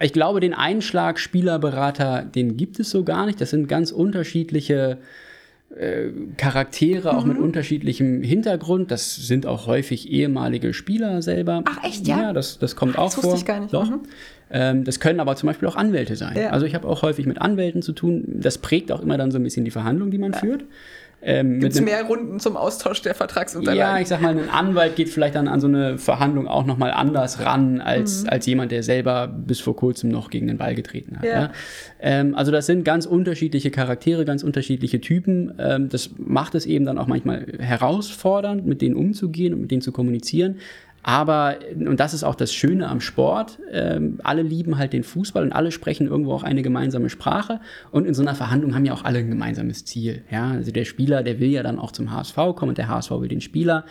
Ich 0.00 0.12
glaube, 0.12 0.40
den 0.40 0.54
Einschlag 0.54 1.18
Spielerberater, 1.18 2.22
den 2.22 2.56
gibt 2.56 2.78
es 2.78 2.90
so 2.90 3.04
gar 3.04 3.26
nicht. 3.26 3.40
Das 3.40 3.50
sind 3.50 3.68
ganz 3.68 3.90
unterschiedliche 3.90 4.98
äh, 5.76 6.08
Charaktere, 6.36 7.16
auch 7.16 7.24
mhm. 7.24 7.32
mit 7.32 7.38
unterschiedlichem 7.38 8.22
Hintergrund. 8.22 8.90
Das 8.90 9.16
sind 9.16 9.46
auch 9.46 9.66
häufig 9.66 10.10
ehemalige 10.10 10.72
Spieler 10.72 11.20
selber. 11.20 11.62
Ach 11.66 11.84
echt, 11.84 12.06
ja? 12.06 12.22
Ja, 12.22 12.32
das, 12.32 12.58
das 12.58 12.76
kommt 12.76 12.96
Ach, 12.96 13.04
das 13.04 13.18
auch 13.18 13.22
vor. 13.22 13.34
Ich 13.34 13.44
gar 13.44 13.60
nicht. 13.60 13.74
Doch. 13.74 13.90
Mhm. 13.90 14.00
Ähm, 14.50 14.84
das 14.84 14.98
können 14.98 15.20
aber 15.20 15.36
zum 15.36 15.48
Beispiel 15.48 15.68
auch 15.68 15.76
Anwälte 15.76 16.16
sein. 16.16 16.36
Ja. 16.36 16.50
Also 16.50 16.64
ich 16.64 16.74
habe 16.74 16.88
auch 16.88 17.02
häufig 17.02 17.26
mit 17.26 17.40
Anwälten 17.40 17.82
zu 17.82 17.92
tun. 17.92 18.24
Das 18.26 18.58
prägt 18.58 18.90
auch 18.92 19.02
immer 19.02 19.18
dann 19.18 19.30
so 19.30 19.38
ein 19.38 19.44
bisschen 19.44 19.64
die 19.64 19.70
Verhandlung, 19.70 20.10
die 20.10 20.18
man 20.18 20.32
ja. 20.32 20.38
führt. 20.38 20.64
Ähm, 21.20 21.58
Gibt 21.58 21.72
es 21.72 21.80
mehr 21.80 22.04
Runden 22.04 22.38
zum 22.38 22.56
Austausch 22.56 23.02
der 23.02 23.14
Vertragsunterlagen? 23.14 23.96
Ja, 23.96 24.00
ich 24.00 24.06
sag 24.06 24.20
mal, 24.20 24.38
ein 24.38 24.48
Anwalt 24.50 24.94
geht 24.94 25.08
vielleicht 25.08 25.34
dann 25.34 25.48
an 25.48 25.60
so 25.60 25.66
eine 25.66 25.98
Verhandlung 25.98 26.46
auch 26.46 26.64
nochmal 26.64 26.92
anders 26.92 27.44
ran, 27.44 27.80
als, 27.80 28.22
mhm. 28.22 28.28
als 28.28 28.46
jemand, 28.46 28.70
der 28.70 28.84
selber 28.84 29.26
bis 29.26 29.58
vor 29.58 29.74
kurzem 29.74 30.10
noch 30.10 30.30
gegen 30.30 30.46
den 30.46 30.58
Ball 30.58 30.76
getreten 30.76 31.18
hat. 31.18 31.24
Ja. 31.24 31.30
ja? 31.30 31.52
Ähm, 32.00 32.34
also 32.36 32.52
das 32.52 32.66
sind 32.66 32.84
ganz 32.84 33.04
unterschiedliche 33.04 33.72
Charaktere, 33.72 34.24
ganz 34.24 34.44
unterschiedliche 34.44 35.00
Typen. 35.00 35.52
Ähm, 35.58 35.88
das 35.88 36.10
macht 36.18 36.54
es 36.54 36.66
eben 36.66 36.84
dann 36.84 36.98
auch 36.98 37.08
manchmal 37.08 37.46
herausfordernd, 37.58 38.64
mit 38.64 38.80
denen 38.80 38.94
umzugehen 38.94 39.54
und 39.54 39.62
mit 39.62 39.70
denen 39.72 39.82
zu 39.82 39.90
kommunizieren. 39.90 40.58
Aber, 41.02 41.56
und 41.74 42.00
das 42.00 42.12
ist 42.12 42.24
auch 42.24 42.34
das 42.34 42.52
Schöne 42.52 42.88
am 42.88 43.00
Sport, 43.00 43.58
ähm, 43.70 44.18
alle 44.24 44.42
lieben 44.42 44.78
halt 44.78 44.92
den 44.92 45.04
Fußball 45.04 45.42
und 45.42 45.52
alle 45.52 45.70
sprechen 45.70 46.06
irgendwo 46.06 46.32
auch 46.32 46.42
eine 46.42 46.62
gemeinsame 46.62 47.08
Sprache. 47.08 47.60
Und 47.90 48.06
in 48.06 48.14
so 48.14 48.22
einer 48.22 48.34
Verhandlung 48.34 48.74
haben 48.74 48.84
ja 48.84 48.92
auch 48.92 49.04
alle 49.04 49.20
ein 49.20 49.30
gemeinsames 49.30 49.84
Ziel. 49.84 50.22
Ja? 50.30 50.50
Also 50.50 50.72
der 50.72 50.84
Spieler, 50.84 51.22
der 51.22 51.40
will 51.40 51.50
ja 51.50 51.62
dann 51.62 51.78
auch 51.78 51.92
zum 51.92 52.10
HSV 52.10 52.36
kommen 52.56 52.70
und 52.70 52.78
der 52.78 52.88
HSV 52.88 53.10
will 53.12 53.28
den 53.28 53.40
Spieler. 53.40 53.84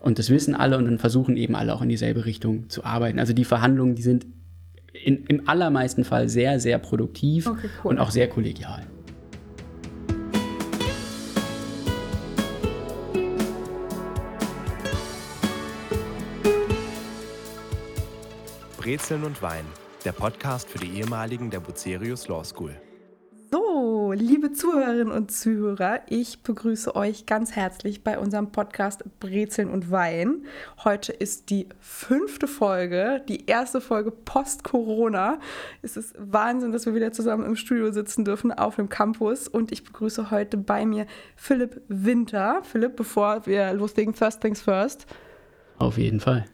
Und 0.00 0.18
das 0.18 0.30
wissen 0.30 0.54
alle 0.54 0.78
und 0.78 0.86
dann 0.86 0.98
versuchen 0.98 1.36
eben 1.36 1.54
alle 1.54 1.74
auch 1.74 1.82
in 1.82 1.88
dieselbe 1.88 2.24
Richtung 2.24 2.68
zu 2.68 2.84
arbeiten. 2.84 3.18
Also 3.18 3.34
die 3.34 3.44
Verhandlungen, 3.44 3.94
die 3.94 4.02
sind 4.02 4.26
in, 4.92 5.24
im 5.26 5.48
allermeisten 5.48 6.04
Fall 6.04 6.28
sehr, 6.28 6.60
sehr 6.60 6.78
produktiv 6.78 7.46
okay, 7.46 7.68
cool. 7.84 7.92
und 7.92 7.98
auch 7.98 8.10
sehr 8.10 8.28
kollegial. 8.28 8.86
Brezeln 18.84 19.24
und 19.24 19.40
Wein, 19.40 19.64
der 20.04 20.12
Podcast 20.12 20.68
für 20.68 20.76
die 20.76 20.98
ehemaligen 20.98 21.48
der 21.48 21.60
Bucerius 21.60 22.28
Law 22.28 22.44
School. 22.44 22.76
So, 23.50 24.12
liebe 24.12 24.52
Zuhörerinnen 24.52 25.10
und 25.10 25.32
Zuhörer, 25.32 26.02
ich 26.10 26.42
begrüße 26.42 26.94
euch 26.94 27.24
ganz 27.24 27.56
herzlich 27.56 28.04
bei 28.04 28.18
unserem 28.18 28.52
Podcast 28.52 29.02
Brezeln 29.20 29.70
und 29.70 29.90
Wein. 29.90 30.44
Heute 30.84 31.12
ist 31.12 31.48
die 31.48 31.66
fünfte 31.80 32.46
Folge, 32.46 33.22
die 33.26 33.46
erste 33.46 33.80
Folge 33.80 34.10
post-Corona. 34.10 35.40
Es 35.80 35.96
ist 35.96 36.14
Wahnsinn, 36.18 36.70
dass 36.70 36.84
wir 36.84 36.94
wieder 36.94 37.10
zusammen 37.10 37.46
im 37.46 37.56
Studio 37.56 37.90
sitzen 37.90 38.26
dürfen 38.26 38.52
auf 38.52 38.76
dem 38.76 38.90
Campus. 38.90 39.48
Und 39.48 39.72
ich 39.72 39.84
begrüße 39.84 40.30
heute 40.30 40.58
bei 40.58 40.84
mir 40.84 41.06
Philipp 41.36 41.80
Winter. 41.88 42.60
Philipp, 42.64 42.96
bevor 42.96 43.46
wir 43.46 43.72
loslegen, 43.72 44.12
First 44.12 44.42
Things 44.42 44.60
First. 44.60 45.06
Auf 45.78 45.96
jeden 45.96 46.20
Fall. 46.20 46.44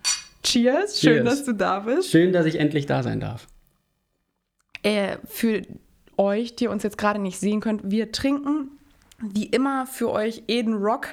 Cheers, 0.42 1.00
schön, 1.00 1.24
Cheers. 1.24 1.24
dass 1.24 1.44
du 1.44 1.52
da 1.52 1.80
bist. 1.80 2.10
Schön, 2.10 2.32
dass 2.32 2.46
ich 2.46 2.58
endlich 2.58 2.86
da 2.86 3.02
sein 3.02 3.20
darf. 3.20 3.46
Äh, 4.82 5.18
für 5.24 5.62
euch, 6.16 6.56
die 6.56 6.68
uns 6.68 6.82
jetzt 6.82 6.98
gerade 6.98 7.18
nicht 7.18 7.38
sehen 7.38 7.60
könnt, 7.60 7.90
wir 7.90 8.12
trinken 8.12 8.70
wie 9.22 9.46
immer 9.46 9.86
für 9.86 10.10
euch 10.10 10.44
Eden 10.48 10.74
Rock 10.74 11.08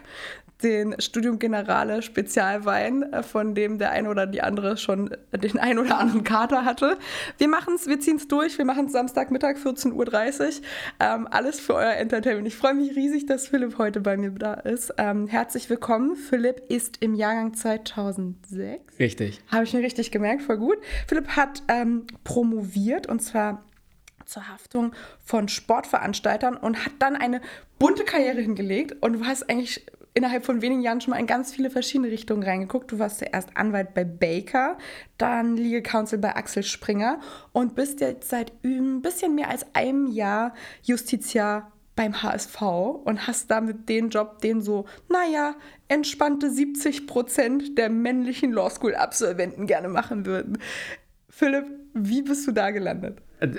den 0.64 1.00
Studium 1.00 1.40
Generale 1.40 2.02
Spezialwein, 2.02 3.04
äh, 3.14 3.24
von 3.24 3.54
dem 3.54 3.78
der 3.78 3.92
eine 3.92 4.10
oder 4.10 4.26
die 4.26 4.42
andere 4.42 4.78
schon 4.78 5.16
den 5.32 5.60
ein 5.60 5.80
oder 5.80 6.00
anderen 6.00 6.24
Kater 6.24 6.66
hatte. 6.66 6.98
Wir 7.38 7.48
machen 7.48 7.76
es, 7.76 7.88
wir 7.88 8.00
ziehen 8.00 8.18
es 8.18 8.28
durch. 8.28 8.58
Wir 8.58 8.66
machen 8.66 8.88
es 8.88 8.92
Samstagmittag 8.92 9.58
14.30 9.58 9.94
Uhr. 9.94 10.66
Ähm, 11.00 11.28
alles 11.30 11.60
für 11.60 11.76
euer 11.76 11.94
Entertainment. 11.94 12.48
Ich 12.48 12.56
freue 12.56 12.74
mich 12.74 12.96
riesig, 12.96 13.26
dass 13.26 13.48
Philipp 13.48 13.78
heute 13.78 14.02
bei 14.02 14.18
mir 14.18 14.32
da 14.32 14.56
ist. 14.56 14.94
Ähm, 14.98 15.28
herzlich 15.28 15.70
willkommen. 15.70 16.16
Philipp 16.16 16.64
ist 16.70 16.98
im 17.02 17.14
Jahrgang 17.14 17.54
2006. 17.54 19.00
Richtig. 19.00 19.42
Habe 19.52 19.64
ich 19.64 19.74
mir 19.74 19.82
richtig 19.82 20.12
gemerkt, 20.12 20.42
voll 20.42 20.58
gut. 20.58 20.78
Philipp 21.08 21.30
hat 21.30 21.64
ähm, 21.68 22.08
promoviert 22.24 23.08
und 23.08 23.22
zwar 23.22 23.64
zur 24.26 24.48
Haftung 24.50 24.94
von 25.24 25.48
Sportveranstaltern 25.48 26.58
und 26.58 26.86
hat 26.86 26.94
dann 27.00 27.16
eine 27.16 27.42
bunte 27.80 28.04
Karriere 28.04 28.42
hingelegt. 28.42 28.96
Und 29.02 29.14
du 29.14 29.26
hast 29.26 29.50
eigentlich 29.50 29.86
innerhalb 30.18 30.46
von 30.46 30.64
wenigen 30.64 30.82
Jahren 30.82 31.00
schon 31.00 31.12
mal 31.12 31.20
in 31.20 31.28
ganz 31.28 31.54
viele 31.54 31.70
verschiedene 31.70 32.10
Richtungen 32.10 32.42
reingeguckt. 32.42 32.92
Du 32.92 32.98
warst 32.98 33.20
zuerst 33.20 33.56
Anwalt 33.56 33.94
bei 33.94 34.04
Baker, 34.04 34.80
dann 35.20 35.56
Legal 35.56 35.84
Counsel 35.84 36.18
bei 36.18 36.36
Axel 36.36 36.64
Springer 36.64 37.20
und 37.54 37.76
bist 37.76 38.02
jetzt 38.02 38.30
seit 38.30 38.52
ein 38.64 39.04
bisschen 39.04 39.36
mehr 39.36 39.50
als 39.50 39.68
einem 39.76 40.08
Jahr 40.08 40.56
Justiziar 40.82 41.72
beim 41.96 42.24
HSV 42.24 42.60
und 42.62 43.28
hast 43.28 43.52
damit 43.52 43.90
den 43.90 44.10
Job, 44.10 44.42
den 44.42 44.62
so, 44.62 44.86
naja, 45.08 45.56
entspannte 45.88 46.50
70 46.50 47.06
Prozent 47.06 47.78
der 47.78 47.90
männlichen 47.90 48.52
Law 48.52 48.72
School-Absolventen 48.72 49.68
gerne 49.68 49.88
machen 49.88 50.26
würden. 50.26 50.58
Philipp, 51.30 51.66
wie 51.94 52.24
bist 52.24 52.48
du 52.48 52.52
da 52.54 52.72
gelandet? 52.72 53.22
Äh, 53.40 53.50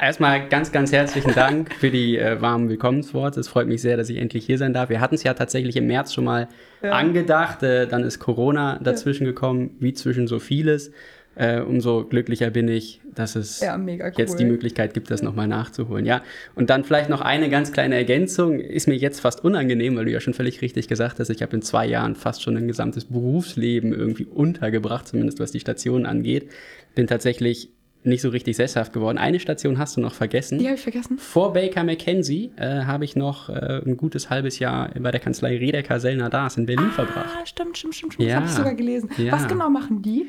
erstmal 0.00 0.48
ganz, 0.48 0.72
ganz 0.72 0.92
herzlichen 0.92 1.34
Dank 1.34 1.72
für 1.74 1.90
die 1.90 2.18
äh, 2.18 2.40
warmen 2.40 2.68
Willkommensworte. 2.68 3.38
Es 3.38 3.48
freut 3.48 3.68
mich 3.68 3.82
sehr, 3.82 3.96
dass 3.96 4.08
ich 4.08 4.18
endlich 4.18 4.44
hier 4.44 4.58
sein 4.58 4.72
darf. 4.72 4.88
Wir 4.88 5.00
hatten 5.00 5.14
es 5.14 5.22
ja 5.22 5.34
tatsächlich 5.34 5.76
im 5.76 5.86
März 5.86 6.12
schon 6.12 6.24
mal 6.24 6.48
ja. 6.82 6.92
angedacht. 6.92 7.62
Äh, 7.62 7.86
dann 7.86 8.02
ist 8.02 8.18
Corona 8.18 8.80
dazwischen 8.82 9.24
ja. 9.24 9.30
gekommen, 9.30 9.76
wie 9.78 9.92
zwischen 9.92 10.26
so 10.26 10.38
vieles. 10.38 10.90
Äh, 11.36 11.60
umso 11.60 12.04
glücklicher 12.04 12.50
bin 12.50 12.66
ich, 12.66 13.00
dass 13.14 13.36
es 13.36 13.60
ja, 13.60 13.76
cool. 13.78 14.12
jetzt 14.16 14.40
die 14.40 14.44
Möglichkeit 14.44 14.92
gibt, 14.92 15.08
das 15.08 15.22
nochmal 15.22 15.46
nachzuholen. 15.46 16.04
Ja, 16.04 16.22
und 16.56 16.68
dann 16.68 16.82
vielleicht 16.82 17.08
noch 17.08 17.20
eine 17.20 17.48
ganz 17.48 17.70
kleine 17.70 17.94
Ergänzung. 17.94 18.58
Ist 18.58 18.88
mir 18.88 18.96
jetzt 18.96 19.20
fast 19.20 19.44
unangenehm, 19.44 19.96
weil 19.96 20.06
du 20.06 20.10
ja 20.10 20.18
schon 20.18 20.34
völlig 20.34 20.60
richtig 20.62 20.88
gesagt 20.88 21.20
hast, 21.20 21.30
ich 21.30 21.40
habe 21.42 21.54
in 21.54 21.62
zwei 21.62 21.86
Jahren 21.86 22.16
fast 22.16 22.42
schon 22.42 22.56
ein 22.56 22.66
gesamtes 22.66 23.04
Berufsleben 23.04 23.92
irgendwie 23.92 24.24
untergebracht, 24.24 25.06
zumindest 25.06 25.38
was 25.38 25.52
die 25.52 25.60
Stationen 25.60 26.06
angeht. 26.06 26.50
Bin 26.96 27.06
tatsächlich 27.06 27.70
nicht 28.04 28.22
so 28.22 28.28
richtig 28.28 28.56
sesshaft 28.56 28.92
geworden. 28.92 29.18
Eine 29.18 29.40
Station 29.40 29.78
hast 29.78 29.96
du 29.96 30.00
noch 30.00 30.14
vergessen. 30.14 30.58
Die 30.58 30.66
habe 30.66 30.76
ich 30.76 30.80
vergessen. 30.80 31.18
Vor 31.18 31.52
Baker 31.52 31.84
McKenzie 31.84 32.50
äh, 32.56 32.84
habe 32.84 33.04
ich 33.04 33.16
noch 33.16 33.48
äh, 33.48 33.82
ein 33.84 33.96
gutes 33.96 34.30
halbes 34.30 34.58
Jahr 34.58 34.90
bei 34.98 35.10
der 35.10 35.20
Kanzlei 35.20 35.58
Redeker 35.58 36.00
Sellner 36.00 36.30
Dars 36.30 36.56
in 36.56 36.66
Berlin 36.66 36.88
ah, 36.90 36.94
verbracht. 36.94 37.48
Stimmt, 37.48 37.76
stimmt, 37.76 37.94
stimmt. 37.94 38.14
stimmt. 38.14 38.28
Ja. 38.28 38.40
Das 38.40 38.50
habe 38.50 38.50
ich 38.50 38.56
sogar 38.56 38.74
gelesen. 38.74 39.10
Ja. 39.18 39.32
Was 39.32 39.48
genau 39.48 39.68
machen 39.68 40.02
die? 40.02 40.26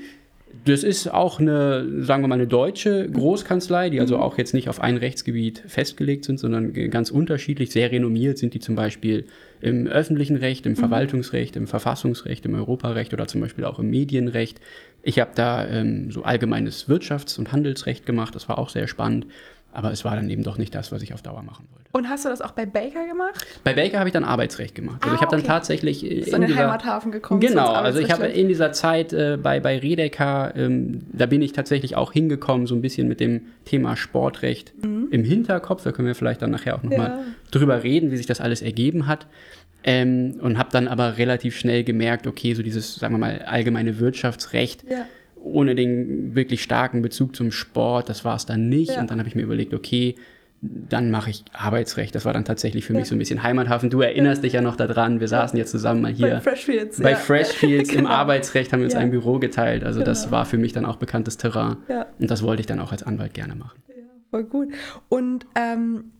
Das 0.66 0.84
ist 0.84 1.08
auch 1.08 1.40
eine, 1.40 2.03
sagen 2.03 2.24
wir 2.24 2.28
mal, 2.28 2.35
eine 2.35 2.47
deutsche 2.47 3.09
Großkanzlei, 3.09 3.91
die 3.91 4.00
also 4.00 4.18
mhm. 4.18 4.24
auch 4.24 4.38
jetzt 4.38 4.53
nicht 4.53 4.68
auf 4.68 4.81
ein 4.81 4.97
Rechtsgebiet 4.97 5.63
festgelegt 5.68 6.25
sind, 6.25 6.40
sondern 6.40 6.74
ganz 6.90 7.12
unterschiedlich. 7.12 7.72
Sehr 7.72 7.91
renommiert 7.91 8.40
sind 8.40 8.53
die 8.56 8.59
zum 8.59 8.75
Beispiel 8.75 9.25
im 9.62 9.88
öffentlichen 9.88 10.38
Recht, 10.38 10.66
im 10.66 10.74
mhm. 10.74 10.78
Verwaltungsrecht, 10.78 11.56
im 11.56 11.68
Verfassungsrecht, 11.68 12.46
im 12.46 12.56
Europarecht 12.56 13.13
oder 13.13 13.28
zum 13.28 13.41
Beispiel 13.41 13.63
auch 13.63 13.79
im 13.79 13.90
Medienrecht. 13.90 14.59
Ich 15.01 15.19
habe 15.19 15.31
da 15.35 15.65
ähm, 15.65 16.11
so 16.11 16.23
allgemeines 16.23 16.89
Wirtschafts- 16.89 17.39
und 17.39 17.51
Handelsrecht 17.51 18.05
gemacht, 18.05 18.35
das 18.35 18.49
war 18.49 18.57
auch 18.57 18.69
sehr 18.69 18.87
spannend. 18.87 19.25
Aber 19.71 19.91
es 19.91 20.03
war 20.03 20.15
dann 20.15 20.29
eben 20.29 20.43
doch 20.43 20.57
nicht 20.57 20.73
das, 20.73 20.91
was 20.91 21.03
ich 21.03 21.13
auf 21.13 21.21
Dauer 21.21 21.43
machen 21.43 21.67
wollte. 21.71 21.87
Und 21.91 22.09
hast 22.09 22.25
du 22.25 22.29
das 22.29 22.41
auch 22.41 22.51
bei 22.51 22.65
Baker 22.65 23.07
gemacht? 23.07 23.45
Bei 23.63 23.73
Baker 23.73 23.99
habe 23.99 24.09
ich 24.09 24.13
dann 24.13 24.23
Arbeitsrecht 24.23 24.73
gemacht. 24.73 25.03
Also 25.03 25.11
ah, 25.11 25.15
ich 25.15 25.21
habe 25.21 25.35
okay. 25.35 25.45
dann 25.45 25.55
tatsächlich 25.55 26.03
in, 26.03 26.23
in 26.23 26.41
den 26.41 26.55
Heimathafen 26.55 27.11
gekommen. 27.11 27.39
Genau, 27.39 27.71
also 27.71 27.99
ich 27.99 28.11
habe 28.11 28.25
in 28.27 28.47
dieser 28.47 28.71
Zeit 28.71 29.13
äh, 29.13 29.37
bei, 29.41 29.59
bei 29.59 29.77
Redeker, 29.77 30.53
ähm, 30.55 31.01
da 31.13 31.27
bin 31.27 31.41
ich 31.41 31.53
tatsächlich 31.53 31.95
auch 31.95 32.11
hingekommen, 32.11 32.66
so 32.66 32.75
ein 32.75 32.81
bisschen 32.81 33.07
mit 33.07 33.19
dem 33.19 33.41
Thema 33.66 33.95
Sportrecht 33.95 34.73
mhm. 34.83 35.07
im 35.11 35.23
Hinterkopf. 35.23 35.83
Da 35.83 35.91
können 35.91 36.07
wir 36.07 36.16
vielleicht 36.16 36.41
dann 36.41 36.51
nachher 36.51 36.75
auch 36.75 36.83
nochmal 36.83 37.09
ja. 37.09 37.19
drüber 37.51 37.83
reden, 37.83 38.11
wie 38.11 38.17
sich 38.17 38.27
das 38.27 38.41
alles 38.41 38.63
ergeben 38.63 39.05
hat. 39.05 39.27
Ähm, 39.84 40.35
und 40.41 40.57
habe 40.57 40.69
dann 40.72 40.88
aber 40.88 41.17
relativ 41.17 41.57
schnell 41.57 41.85
gemerkt, 41.85 42.28
okay, 42.28 42.53
so 42.53 42.62
dieses, 42.63 42.95
sagen 42.95 43.13
wir 43.13 43.19
mal, 43.19 43.41
allgemeine 43.44 44.00
Wirtschaftsrecht. 44.00 44.84
Ja 44.90 45.06
ohne 45.44 45.75
den 45.75 46.35
wirklich 46.35 46.62
starken 46.63 47.01
Bezug 47.01 47.35
zum 47.35 47.51
Sport, 47.51 48.09
das 48.09 48.25
war 48.25 48.35
es 48.35 48.45
dann 48.45 48.69
nicht. 48.69 48.91
Ja. 48.91 49.01
Und 49.01 49.12
dann 49.12 49.19
habe 49.19 49.29
ich 49.29 49.35
mir 49.35 49.43
überlegt, 49.43 49.73
okay, 49.73 50.16
dann 50.61 51.09
mache 51.09 51.29
ich 51.29 51.46
Arbeitsrecht. 51.53 52.14
Das 52.14 52.26
war 52.26 52.34
dann 52.34 52.43
tatsächlich 52.43 52.85
für 52.85 52.93
ja. 52.93 52.99
mich 52.99 53.08
so 53.08 53.16
ein 53.16 53.20
bisschen 53.20 53.43
Heimathafen. 53.43 53.90
Du 53.90 54.02
erinnerst 54.02 54.43
dich 54.43 54.53
ja 54.53 54.61
noch 54.61 54.76
daran, 54.76 55.20
wir 55.20 55.28
saßen 55.28 55.58
jetzt 55.58 55.72
zusammen 55.72 56.02
mal 56.02 56.11
hier 56.11 56.29
bei 56.29 56.41
Freshfields, 56.41 56.97
bei. 57.02 57.16
Freshfields 57.16 57.90
genau. 57.90 58.02
im 58.02 58.08
Arbeitsrecht, 58.08 58.73
haben 58.73 58.79
wir 58.79 58.85
uns 58.85 58.96
ein 58.96 59.11
Büro 59.11 59.40
geteilt. 59.40 59.84
Also 59.84 59.99
genau. 59.99 60.11
das 60.11 60.31
war 60.31 60.46
für 60.46 60.58
mich 60.58 60.73
dann 60.73 60.85
auch 60.85 60.97
bekanntes 60.97 61.37
Terrain. 61.37 61.78
Und 62.20 62.29
das 62.29 62.43
wollte 62.43 62.61
ich 62.61 62.67
dann 62.67 62.79
auch 62.79 62.91
als 62.91 63.03
Anwalt 63.03 63.34
gerne 63.34 63.55
machen. 63.55 63.81
Ja, 63.87 64.03
voll 64.29 64.43
gut. 64.43 64.70
Und 65.08 65.46
ähm, 65.55 66.11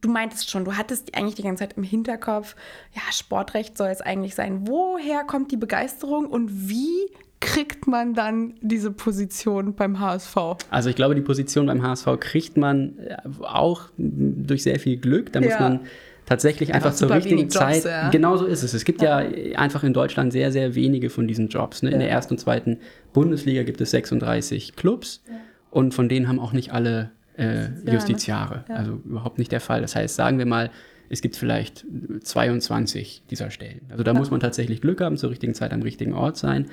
du 0.00 0.08
meintest 0.08 0.50
schon, 0.50 0.64
du 0.64 0.76
hattest 0.76 1.16
eigentlich 1.16 1.34
die 1.34 1.42
ganze 1.42 1.64
Zeit 1.64 1.76
im 1.76 1.82
Hinterkopf, 1.82 2.54
ja, 2.94 3.02
Sportrecht 3.12 3.76
soll 3.76 3.88
es 3.88 4.00
eigentlich 4.00 4.34
sein. 4.34 4.66
Woher 4.66 5.24
kommt 5.24 5.52
die 5.52 5.56
Begeisterung 5.56 6.26
und 6.26 6.68
wie 6.68 7.08
kriegt 7.40 7.86
man 7.86 8.14
dann 8.14 8.54
diese 8.60 8.90
Position 8.90 9.74
beim 9.74 10.00
HSV? 10.00 10.36
Also 10.70 10.90
ich 10.90 10.96
glaube, 10.96 11.14
die 11.14 11.20
Position 11.20 11.66
beim 11.66 11.82
HSV 11.82 12.06
kriegt 12.18 12.56
man 12.56 12.98
äh, 12.98 13.16
auch 13.42 13.84
durch 13.96 14.62
sehr 14.62 14.80
viel 14.80 14.96
Glück. 14.96 15.32
Da 15.32 15.40
muss 15.40 15.50
ja. 15.50 15.60
man 15.60 15.80
tatsächlich 16.26 16.74
einfach, 16.74 16.90
einfach 16.90 16.98
zur 16.98 17.10
richtigen 17.10 17.48
Zeit. 17.48 17.84
ja. 17.84 18.10
Genau 18.10 18.36
so 18.36 18.44
ist 18.44 18.62
es. 18.62 18.74
Es 18.74 18.84
gibt 18.84 19.02
ja. 19.02 19.22
ja. 19.22 19.58
einfach 19.58 19.84
in 19.84 19.92
Deutschland 19.92 20.32
sehr, 20.32 20.50
sehr 20.52 20.74
wenige 20.74 21.10
von 21.10 21.28
diesen 21.28 21.48
Jobs. 21.48 21.82
Ne? 21.82 21.90
In 21.90 22.00
der 22.00 22.10
ersten 22.10 22.34
und 22.34 22.38
zweiten 22.38 22.78
Bundesliga 23.12 23.62
gibt 23.62 23.80
es 23.80 23.92
36 23.92 24.74
Clubs. 24.76 25.22
und 25.70 25.94
von 25.94 26.08
denen 26.08 26.28
haben 26.28 26.40
auch 26.40 26.52
nicht 26.52 26.72
alle 26.72 27.12
äh, 27.38 27.70
Justiziare. 27.90 28.64
Ja. 28.68 28.74
Also 28.74 29.00
überhaupt 29.04 29.38
nicht 29.38 29.52
der 29.52 29.60
Fall. 29.60 29.80
Das 29.80 29.96
heißt, 29.96 30.14
sagen 30.14 30.38
wir 30.38 30.46
mal, 30.46 30.70
es 31.08 31.22
gibt 31.22 31.36
vielleicht 31.36 31.86
22 32.22 33.22
dieser 33.30 33.50
Stellen. 33.50 33.80
Also 33.90 34.02
da 34.04 34.12
ja. 34.12 34.18
muss 34.18 34.30
man 34.30 34.40
tatsächlich 34.40 34.80
Glück 34.80 35.00
haben, 35.00 35.16
zur 35.16 35.30
richtigen 35.30 35.54
Zeit 35.54 35.72
am 35.72 35.82
richtigen 35.82 36.12
Ort 36.12 36.36
sein. 36.36 36.66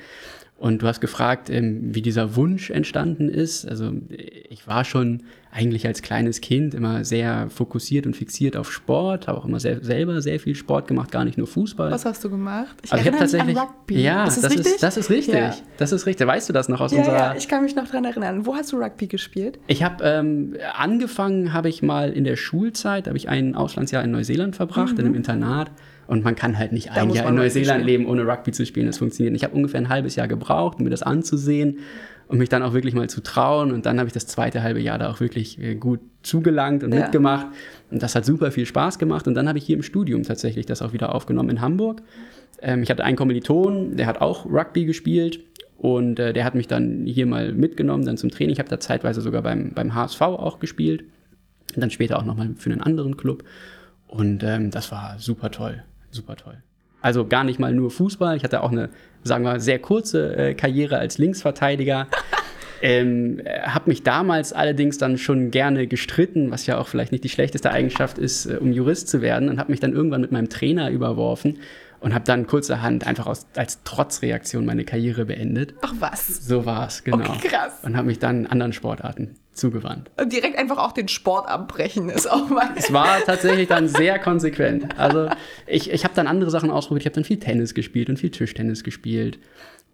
Und 0.57 0.81
du 0.81 0.87
hast 0.87 1.01
gefragt, 1.01 1.49
ähm, 1.49 1.93
wie 1.93 2.01
dieser 2.01 2.37
Wunsch 2.37 2.69
entstanden 2.69 3.27
ist. 3.27 3.67
Also 3.67 3.91
ich 4.09 4.67
war 4.67 4.85
schon 4.85 5.23
eigentlich 5.51 5.85
als 5.85 6.01
kleines 6.01 6.39
Kind 6.41 6.73
immer 6.73 7.03
sehr 7.03 7.49
fokussiert 7.49 8.05
und 8.05 8.15
fixiert 8.15 8.55
auf 8.55 8.71
Sport, 8.71 9.27
habe 9.27 9.37
auch 9.37 9.45
immer 9.45 9.59
sehr, 9.59 9.83
selber 9.83 10.21
sehr 10.21 10.39
viel 10.39 10.55
Sport 10.55 10.87
gemacht, 10.87 11.11
gar 11.11 11.25
nicht 11.25 11.37
nur 11.37 11.47
Fußball. 11.47 11.91
Was 11.91 12.05
hast 12.05 12.23
du 12.23 12.29
gemacht? 12.29 12.75
Ich 12.83 12.91
also 12.91 13.01
ich 13.01 13.07
habe 13.07 13.19
tatsächlich 13.19 13.57
Rugby. 13.57 14.01
Ja, 14.01 14.25
ist 14.25 14.43
das, 14.43 14.53
das 14.53 14.65
ist 14.65 14.83
das 14.83 14.97
ist 14.97 15.09
richtig. 15.09 15.35
Ja. 15.35 15.55
Das 15.77 15.91
ist 15.91 16.05
richtig. 16.05 16.25
Weißt 16.25 16.47
du 16.47 16.53
das 16.53 16.69
noch 16.69 16.79
aus 16.79 16.93
ja, 16.93 16.99
unserer? 16.99 17.17
Ja, 17.17 17.35
ich 17.35 17.47
kann 17.49 17.63
mich 17.63 17.75
noch 17.75 17.87
dran 17.87 18.05
erinnern. 18.05 18.45
Wo 18.45 18.55
hast 18.55 18.71
du 18.71 18.77
Rugby 18.77 19.07
gespielt? 19.07 19.59
Ich 19.67 19.83
habe 19.83 20.03
ähm, 20.05 20.55
angefangen, 20.73 21.51
habe 21.51 21.67
ich 21.67 21.81
mal 21.81 22.11
in 22.11 22.23
der 22.23 22.37
Schulzeit, 22.37 23.07
habe 23.07 23.17
ich 23.17 23.27
ein 23.27 23.55
Auslandsjahr 23.55 24.03
in 24.03 24.11
Neuseeland 24.11 24.55
verbracht 24.55 24.93
mhm. 24.93 24.99
in 24.99 25.05
einem 25.05 25.15
Internat. 25.15 25.71
Und 26.07 26.23
man 26.23 26.35
kann 26.35 26.57
halt 26.57 26.71
nicht 26.71 26.91
ein 26.91 27.09
Jahr 27.09 27.29
in 27.29 27.35
Neuseeland 27.35 27.83
leben, 27.83 28.05
ohne 28.05 28.27
Rugby 28.27 28.51
zu 28.51 28.65
spielen. 28.65 28.87
Das 28.87 28.99
funktioniert. 28.99 29.35
Ich 29.35 29.43
habe 29.43 29.55
ungefähr 29.55 29.81
ein 29.81 29.89
halbes 29.89 30.15
Jahr 30.15 30.27
gebraucht, 30.27 30.77
um 30.77 30.83
mir 30.83 30.91
das 30.91 31.03
anzusehen 31.03 31.79
und 32.27 32.37
mich 32.37 32.49
dann 32.49 32.63
auch 32.63 32.73
wirklich 32.73 32.93
mal 32.93 33.09
zu 33.09 33.21
trauen. 33.21 33.71
Und 33.71 33.85
dann 33.85 33.97
habe 33.97 34.07
ich 34.07 34.13
das 34.13 34.27
zweite 34.27 34.61
halbe 34.61 34.79
Jahr 34.79 34.97
da 34.97 35.09
auch 35.09 35.19
wirklich 35.19 35.59
äh, 35.59 35.75
gut 35.75 35.99
zugelangt 36.23 36.83
und 36.83 36.93
ja. 36.93 37.01
mitgemacht. 37.01 37.47
Und 37.91 38.03
das 38.03 38.15
hat 38.15 38.25
super 38.25 38.51
viel 38.51 38.65
Spaß 38.65 38.99
gemacht. 38.99 39.27
Und 39.27 39.35
dann 39.35 39.47
habe 39.47 39.57
ich 39.57 39.65
hier 39.65 39.75
im 39.75 39.83
Studium 39.83 40.23
tatsächlich 40.23 40.65
das 40.65 40.81
auch 40.81 40.93
wieder 40.93 41.13
aufgenommen 41.13 41.49
in 41.49 41.61
Hamburg. 41.61 42.01
Ähm, 42.61 42.83
ich 42.83 42.89
hatte 42.89 43.03
einen 43.03 43.17
Kommiliton, 43.17 43.97
der 43.97 44.05
hat 44.05 44.21
auch 44.21 44.45
Rugby 44.45 44.85
gespielt. 44.85 45.39
Und 45.77 46.19
äh, 46.19 46.33
der 46.33 46.45
hat 46.45 46.55
mich 46.55 46.67
dann 46.67 47.05
hier 47.05 47.25
mal 47.25 47.51
mitgenommen, 47.51 48.05
dann 48.05 48.17
zum 48.17 48.29
Training. 48.29 48.53
Ich 48.53 48.59
habe 48.59 48.69
da 48.69 48.79
zeitweise 48.79 49.21
sogar 49.21 49.41
beim, 49.41 49.71
beim 49.73 49.93
HSV 49.93 50.21
auch 50.21 50.59
gespielt. 50.59 51.03
Und 51.75 51.81
dann 51.81 51.89
später 51.89 52.17
auch 52.17 52.25
nochmal 52.25 52.51
für 52.57 52.71
einen 52.71 52.81
anderen 52.81 53.17
Club. 53.17 53.43
Und 54.07 54.43
ähm, 54.43 54.71
das 54.71 54.91
war 54.91 55.15
super 55.19 55.51
toll 55.51 55.83
super 56.15 56.35
toll. 56.35 56.57
Also 57.01 57.27
gar 57.27 57.43
nicht 57.43 57.59
mal 57.59 57.73
nur 57.73 57.91
Fußball. 57.91 58.35
Ich 58.35 58.43
hatte 58.43 58.63
auch 58.63 58.71
eine, 58.71 58.89
sagen 59.23 59.43
wir, 59.43 59.59
sehr 59.59 59.79
kurze 59.79 60.35
äh, 60.35 60.53
Karriere 60.55 60.97
als 60.97 61.17
Linksverteidiger. 61.17 62.07
Ähm, 62.81 63.41
habe 63.63 63.89
mich 63.89 64.03
damals 64.03 64.51
allerdings 64.53 64.97
dann 64.97 65.17
schon 65.17 65.49
gerne 65.49 65.87
gestritten, 65.87 66.51
was 66.51 66.67
ja 66.67 66.77
auch 66.77 66.87
vielleicht 66.87 67.13
nicht 67.13 67.23
die 67.23 67.29
schlechteste 67.29 67.71
Eigenschaft 67.71 68.17
ist, 68.17 68.45
äh, 68.45 68.57
um 68.57 68.73
Jurist 68.73 69.07
zu 69.07 69.21
werden, 69.21 69.49
und 69.49 69.59
habe 69.59 69.71
mich 69.71 69.79
dann 69.79 69.93
irgendwann 69.93 70.21
mit 70.21 70.31
meinem 70.31 70.49
Trainer 70.49 70.91
überworfen 70.91 71.59
und 72.01 72.13
habe 72.13 72.25
dann 72.25 72.45
kurzerhand 72.45 73.07
einfach 73.07 73.27
aus, 73.27 73.47
als 73.55 73.81
Trotzreaktion 73.83 74.65
meine 74.65 74.83
Karriere 74.83 75.25
beendet. 75.25 75.73
Ach 75.81 75.93
was? 75.99 76.45
So 76.45 76.65
war 76.65 76.87
es, 76.87 77.03
genau. 77.03 77.29
Okay, 77.29 77.47
krass. 77.47 77.79
Und 77.81 77.95
habe 77.95 78.07
mich 78.07 78.19
dann 78.19 78.45
anderen 78.45 78.73
Sportarten 78.73 79.35
zugewandt. 79.55 80.11
Und 80.19 80.31
direkt 80.31 80.57
einfach 80.57 80.77
auch 80.77 80.91
den 80.91 81.07
Sport 81.07 81.47
abbrechen 81.47 82.09
ist 82.09 82.29
auch 82.29 82.49
mal. 82.49 82.69
Es 82.75 82.91
war 82.93 83.19
tatsächlich 83.25 83.67
dann 83.67 83.87
sehr 83.87 84.19
konsequent. 84.19 84.97
Also 84.99 85.29
ich, 85.67 85.89
ich 85.91 86.03
habe 86.03 86.13
dann 86.13 86.27
andere 86.27 86.51
Sachen 86.51 86.71
ausprobiert. 86.71 87.03
Ich 87.03 87.05
habe 87.07 87.15
dann 87.15 87.23
viel 87.23 87.39
Tennis 87.39 87.73
gespielt 87.73 88.09
und 88.09 88.17
viel 88.17 88.31
Tischtennis 88.31 88.83
gespielt. 88.83 89.39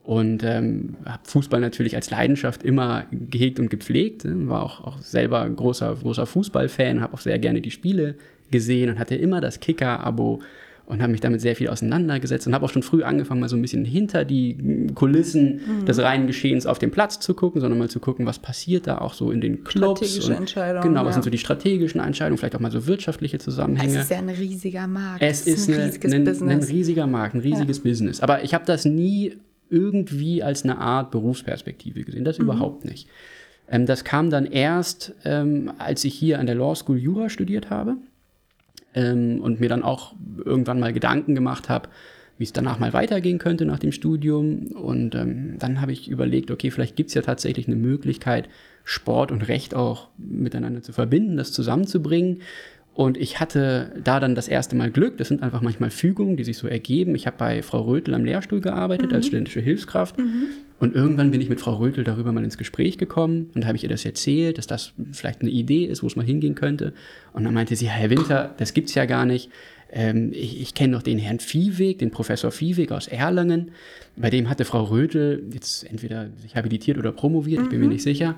Und 0.03 0.43
ähm, 0.43 0.95
habe 1.05 1.21
Fußball 1.25 1.61
natürlich 1.61 1.95
als 1.95 2.09
Leidenschaft 2.09 2.63
immer 2.63 3.05
gehegt 3.11 3.59
und 3.59 3.69
gepflegt. 3.69 4.23
War 4.25 4.63
auch, 4.63 4.83
auch 4.83 4.97
selber 4.99 5.47
großer, 5.47 5.95
großer 6.01 6.25
Fußballfan, 6.25 7.01
habe 7.01 7.13
auch 7.13 7.19
sehr 7.19 7.37
gerne 7.37 7.61
die 7.61 7.71
Spiele 7.71 8.15
gesehen 8.49 8.89
und 8.89 8.99
hatte 8.99 9.15
immer 9.15 9.41
das 9.41 9.59
Kicker-Abo 9.59 10.41
und 10.85 11.01
habe 11.01 11.11
mich 11.11 11.21
damit 11.21 11.41
sehr 11.41 11.55
viel 11.55 11.69
auseinandergesetzt 11.69 12.47
und 12.47 12.53
habe 12.53 12.65
auch 12.65 12.69
schon 12.69 12.83
früh 12.83 13.03
angefangen, 13.03 13.39
mal 13.39 13.49
so 13.49 13.55
ein 13.55 13.61
bisschen 13.61 13.85
hinter 13.85 14.25
die 14.25 14.87
Kulissen 14.93 15.61
mhm. 15.81 15.85
des 15.85 15.99
reinen 15.99 16.27
Geschehens 16.27 16.65
auf 16.65 16.79
dem 16.79 16.91
Platz 16.91 17.19
zu 17.19 17.33
gucken, 17.33 17.61
sondern 17.61 17.79
mal 17.79 17.89
zu 17.89 17.99
gucken, 17.99 18.25
was 18.25 18.39
passiert 18.39 18.87
da 18.87 18.97
auch 18.97 19.13
so 19.13 19.31
in 19.31 19.41
den 19.41 19.63
Clubs. 19.63 19.99
Strategische 19.99 20.35
Entscheidungen. 20.35 20.83
Genau, 20.83 21.01
was 21.01 21.09
ja. 21.09 21.13
sind 21.13 21.23
so 21.23 21.29
die 21.29 21.37
strategischen 21.37 22.01
Entscheidungen, 22.01 22.37
vielleicht 22.37 22.55
auch 22.55 22.59
mal 22.59 22.71
so 22.71 22.87
wirtschaftliche 22.87 23.39
Zusammenhänge. 23.39 23.93
Es 23.93 24.03
ist 24.03 24.11
ja 24.11 24.17
ein 24.17 24.29
riesiger 24.29 24.87
Markt. 24.87 25.21
Es 25.21 25.47
ist, 25.47 25.69
ein, 25.69 25.75
riesiges 25.75 26.13
eine, 26.13 26.25
Business. 26.25 26.69
ein 26.69 26.75
riesiger 26.75 27.07
Markt, 27.07 27.35
ein 27.35 27.41
riesiges 27.41 27.77
ja. 27.77 27.83
Business. 27.83 28.21
Aber 28.21 28.43
ich 28.43 28.53
habe 28.53 28.65
das 28.65 28.85
nie 28.85 29.37
irgendwie 29.69 30.43
als 30.43 30.63
eine 30.63 30.77
Art 30.77 31.11
Berufsperspektive 31.11 32.03
gesehen, 32.03 32.25
das 32.25 32.37
mhm. 32.37 32.45
überhaupt 32.45 32.85
nicht. 32.85 33.07
Ähm, 33.69 33.85
das 33.85 34.03
kam 34.03 34.29
dann 34.29 34.45
erst, 34.45 35.13
ähm, 35.23 35.71
als 35.77 36.03
ich 36.03 36.13
hier 36.13 36.39
an 36.39 36.45
der 36.45 36.55
Law 36.55 36.75
School 36.75 36.97
Jura 36.97 37.29
studiert 37.29 37.69
habe 37.69 37.95
ähm, 38.93 39.41
und 39.41 39.59
mir 39.59 39.69
dann 39.69 39.83
auch 39.83 40.13
irgendwann 40.43 40.79
mal 40.79 40.93
Gedanken 40.93 41.35
gemacht 41.35 41.69
habe, 41.69 41.89
wie 42.37 42.43
es 42.43 42.53
danach 42.53 42.79
mal 42.79 42.93
weitergehen 42.93 43.37
könnte 43.37 43.65
nach 43.65 43.79
dem 43.79 43.91
Studium. 43.91 44.67
Und 44.67 45.15
ähm, 45.15 45.57
dann 45.59 45.81
habe 45.81 45.91
ich 45.91 46.09
überlegt, 46.09 46.51
okay, 46.51 46.71
vielleicht 46.71 46.95
gibt 46.95 47.09
es 47.09 47.13
ja 47.13 47.21
tatsächlich 47.21 47.67
eine 47.67 47.75
Möglichkeit, 47.75 48.49
Sport 48.83 49.31
und 49.31 49.47
Recht 49.47 49.75
auch 49.75 50.09
miteinander 50.17 50.81
zu 50.81 50.91
verbinden, 50.91 51.37
das 51.37 51.51
zusammenzubringen. 51.51 52.41
Und 52.93 53.17
ich 53.17 53.39
hatte 53.39 53.93
da 54.03 54.19
dann 54.19 54.35
das 54.35 54.49
erste 54.49 54.75
Mal 54.75 54.91
Glück. 54.91 55.17
Das 55.17 55.29
sind 55.29 55.41
einfach 55.43 55.61
manchmal 55.61 55.91
Fügungen, 55.91 56.35
die 56.35 56.43
sich 56.43 56.57
so 56.57 56.67
ergeben. 56.67 57.15
Ich 57.15 57.25
habe 57.25 57.37
bei 57.37 57.63
Frau 57.63 57.81
Rötel 57.83 58.13
am 58.13 58.25
Lehrstuhl 58.25 58.59
gearbeitet 58.59 59.09
mhm. 59.09 59.15
als 59.15 59.27
studentische 59.27 59.61
Hilfskraft. 59.61 60.17
Mhm. 60.17 60.47
Und 60.79 60.95
irgendwann 60.95 61.31
bin 61.31 61.39
ich 61.39 61.47
mit 61.47 61.61
Frau 61.61 61.75
Rötel 61.75 62.03
darüber 62.03 62.33
mal 62.33 62.43
ins 62.43 62.57
Gespräch 62.57 62.97
gekommen 62.97 63.49
und 63.55 63.65
habe 63.65 63.77
ich 63.77 63.83
ihr 63.83 63.89
das 63.89 64.03
erzählt, 64.03 64.57
dass 64.57 64.67
das 64.67 64.93
vielleicht 65.13 65.41
eine 65.41 65.51
Idee 65.51 65.85
ist, 65.85 66.03
wo 66.03 66.07
es 66.07 66.15
mal 66.15 66.25
hingehen 66.25 66.55
könnte. 66.55 66.93
Und 67.33 67.45
dann 67.45 67.53
meinte 67.53 67.75
sie, 67.75 67.87
Herr 67.87 68.09
Winter, 68.09 68.53
das 68.57 68.73
gibt's 68.73 68.93
ja 68.95 69.05
gar 69.05 69.25
nicht. 69.25 69.49
Ähm, 69.91 70.31
ich 70.33 70.59
ich 70.61 70.73
kenne 70.73 70.93
noch 70.93 71.03
den 71.03 71.17
Herrn 71.17 71.39
Viehweg, 71.39 71.99
den 71.99 72.11
Professor 72.11 72.51
Viehweg 72.51 72.91
aus 72.91 73.07
Erlangen. 73.07 73.71
Bei 74.15 74.29
dem 74.29 74.49
hatte 74.49 74.65
Frau 74.65 74.83
Rötel 74.83 75.43
jetzt 75.53 75.83
entweder 75.89 76.29
sich 76.41 76.55
habilitiert 76.55 76.97
oder 76.97 77.11
promoviert, 77.11 77.59
mhm. 77.59 77.65
ich 77.65 77.69
bin 77.69 77.79
mir 77.79 77.85
mhm. 77.85 77.93
nicht 77.93 78.03
sicher. 78.03 78.35